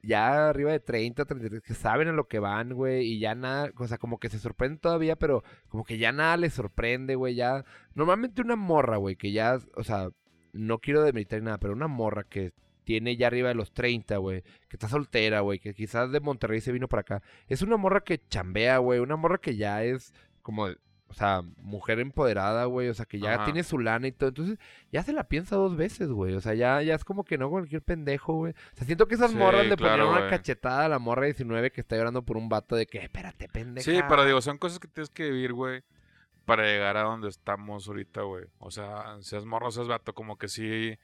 ya 0.05 0.49
arriba 0.49 0.71
de 0.71 0.79
30, 0.79 1.25
33 1.25 1.61
que 1.61 1.73
saben 1.73 2.07
a 2.07 2.11
lo 2.11 2.27
que 2.27 2.39
van, 2.39 2.73
güey, 2.73 3.05
y 3.05 3.19
ya 3.19 3.35
nada, 3.35 3.71
o 3.77 3.87
sea, 3.87 3.97
como 3.97 4.19
que 4.19 4.29
se 4.29 4.39
sorprenden 4.39 4.79
todavía, 4.79 5.15
pero 5.15 5.43
como 5.67 5.83
que 5.83 5.97
ya 5.97 6.11
nada 6.11 6.37
les 6.37 6.53
sorprende, 6.53 7.15
güey, 7.15 7.35
ya. 7.35 7.65
Normalmente 7.95 8.41
una 8.41 8.55
morra, 8.55 8.97
güey, 8.97 9.15
que 9.15 9.31
ya, 9.31 9.57
o 9.75 9.83
sea, 9.83 10.09
no 10.53 10.79
quiero 10.79 11.03
demeritar 11.03 11.41
nada, 11.41 11.57
pero 11.57 11.73
una 11.73 11.87
morra 11.87 12.23
que 12.23 12.53
tiene 12.83 13.17
ya 13.17 13.27
arriba 13.27 13.49
de 13.49 13.55
los 13.55 13.73
30, 13.73 14.17
güey, 14.17 14.43
que 14.69 14.77
está 14.77 14.87
soltera, 14.87 15.41
güey, 15.41 15.59
que 15.59 15.73
quizás 15.73 16.11
de 16.11 16.19
Monterrey 16.19 16.61
se 16.61 16.71
vino 16.71 16.87
para 16.87 17.01
acá, 17.01 17.23
es 17.47 17.61
una 17.61 17.77
morra 17.77 18.01
que 18.01 18.21
chambea, 18.29 18.77
güey, 18.77 18.99
una 18.99 19.15
morra 19.15 19.39
que 19.39 19.55
ya 19.55 19.83
es 19.83 20.13
como, 20.41 20.67
o 21.07 21.13
sea, 21.13 21.43
mujer 21.57 21.99
empoderada, 21.99 22.65
güey, 22.65 22.89
o 22.89 22.93
sea, 22.93 23.05
que 23.05 23.19
ya 23.19 23.35
Ajá. 23.35 23.45
tiene 23.45 23.63
su 23.63 23.77
lana 23.79 24.07
y 24.07 24.11
todo, 24.11 24.29
entonces 24.29 24.57
ya 24.91 25.03
se 25.03 25.13
la 25.13 25.23
piensa 25.25 25.55
dos 25.55 25.77
veces, 25.77 26.09
güey, 26.09 26.33
o 26.33 26.41
sea, 26.41 26.53
ya, 26.55 26.81
ya 26.81 26.95
es 26.95 27.03
como 27.05 27.23
que 27.23 27.37
no 27.37 27.49
cualquier 27.49 27.81
pendejo, 27.81 28.33
güey. 28.33 28.53
O 28.53 28.75
sea, 28.77 28.85
siento 28.85 29.07
que 29.07 29.15
esas 29.15 29.31
Sí, 29.31 29.37
morras 29.37 29.65
le 29.67 29.75
claro, 29.77 29.93
ponían 30.03 30.09
una 30.09 30.19
güey. 30.27 30.29
cachetada 30.29 30.85
a 30.85 30.89
la 30.89 30.99
morra 30.99 31.21
de 31.21 31.27
19 31.33 31.71
que 31.71 31.81
está 31.81 31.95
llorando 31.95 32.23
por 32.23 32.37
un 32.37 32.49
vato 32.49 32.75
de 32.75 32.85
que, 32.87 32.97
espérate, 32.99 33.47
pendeja. 33.47 33.89
Sí, 33.89 33.99
pero 34.09 34.25
digo, 34.25 34.41
son 34.41 34.57
cosas 34.57 34.79
que 34.79 34.87
tienes 34.87 35.09
que 35.09 35.29
vivir, 35.29 35.53
güey, 35.53 35.83
para 36.45 36.63
llegar 36.63 36.97
a 36.97 37.03
donde 37.03 37.29
estamos 37.29 37.87
ahorita, 37.87 38.21
güey. 38.23 38.45
O 38.59 38.69
sea, 38.71 39.17
seas 39.21 39.45
morro, 39.45 39.71
seas 39.71 39.87
vato, 39.87 40.13
como 40.13 40.37
que 40.37 40.47
sí, 40.47 40.97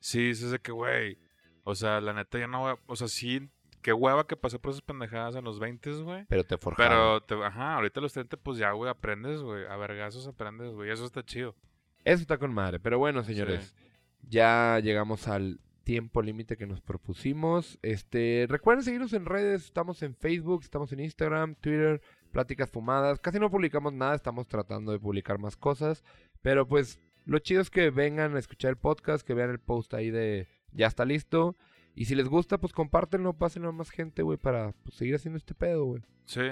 sí, 0.00 0.28
dices 0.28 0.50
de 0.52 0.58
que, 0.58 0.72
güey, 0.72 1.18
o 1.64 1.74
sea, 1.74 2.00
la 2.00 2.12
neta 2.12 2.38
ya 2.38 2.46
no, 2.46 2.60
voy 2.60 2.70
a- 2.72 2.78
o 2.86 2.94
sea, 2.96 3.08
sí, 3.08 3.48
qué 3.86 3.92
hueva 3.92 4.26
que 4.26 4.34
pasé 4.34 4.58
por 4.58 4.72
esas 4.72 4.82
pendejadas 4.82 5.36
en 5.36 5.44
los 5.44 5.60
20, 5.60 6.02
güey. 6.02 6.24
Pero 6.28 6.42
te 6.42 6.58
forjaron. 6.58 7.22
Pero, 7.24 7.40
te, 7.40 7.46
ajá, 7.46 7.76
ahorita 7.76 8.00
los 8.00 8.12
30, 8.12 8.36
pues 8.36 8.58
ya, 8.58 8.72
güey, 8.72 8.90
aprendes, 8.90 9.42
güey, 9.42 9.64
a 9.64 9.76
vergazos 9.76 10.26
aprendes, 10.26 10.72
güey, 10.72 10.90
eso 10.90 11.04
está 11.04 11.24
chido. 11.24 11.54
Eso 12.02 12.20
está 12.20 12.36
con 12.36 12.52
madre. 12.52 12.80
Pero 12.80 12.98
bueno, 12.98 13.22
señores, 13.22 13.76
ya 14.22 14.80
llegamos 14.82 15.28
al 15.28 15.60
tiempo 15.84 16.20
límite 16.20 16.56
que 16.56 16.66
nos 16.66 16.80
propusimos. 16.80 17.78
Este, 17.82 18.46
recuerden 18.48 18.82
seguirnos 18.82 19.12
en 19.12 19.24
redes, 19.24 19.66
estamos 19.66 20.02
en 20.02 20.16
Facebook, 20.16 20.62
estamos 20.64 20.90
en 20.90 20.98
Instagram, 20.98 21.54
Twitter, 21.54 22.02
Pláticas 22.32 22.68
Fumadas. 22.68 23.20
Casi 23.20 23.38
no 23.38 23.52
publicamos 23.52 23.92
nada, 23.92 24.16
estamos 24.16 24.48
tratando 24.48 24.90
de 24.90 24.98
publicar 24.98 25.38
más 25.38 25.56
cosas, 25.56 26.02
pero 26.42 26.66
pues 26.66 26.98
lo 27.24 27.38
chido 27.38 27.60
es 27.60 27.70
que 27.70 27.90
vengan 27.90 28.34
a 28.34 28.40
escuchar 28.40 28.70
el 28.70 28.78
podcast, 28.78 29.24
que 29.24 29.34
vean 29.34 29.50
el 29.50 29.60
post 29.60 29.94
ahí 29.94 30.10
de 30.10 30.48
ya 30.72 30.88
está 30.88 31.04
listo. 31.04 31.54
Y 31.98 32.04
si 32.04 32.14
les 32.14 32.28
gusta, 32.28 32.58
pues 32.58 32.74
compártenlo, 32.74 33.32
pásenlo 33.32 33.70
a 33.70 33.72
más 33.72 33.88
gente, 33.88 34.22
güey, 34.22 34.36
para 34.36 34.72
pues, 34.84 34.96
seguir 34.96 35.14
haciendo 35.14 35.38
este 35.38 35.54
pedo, 35.54 35.86
güey. 35.86 36.02
Sí, 36.26 36.42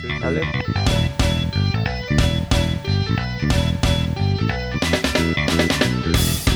sí. 0.00 0.08
Dale. 0.20 0.42
Sí. 6.14 6.51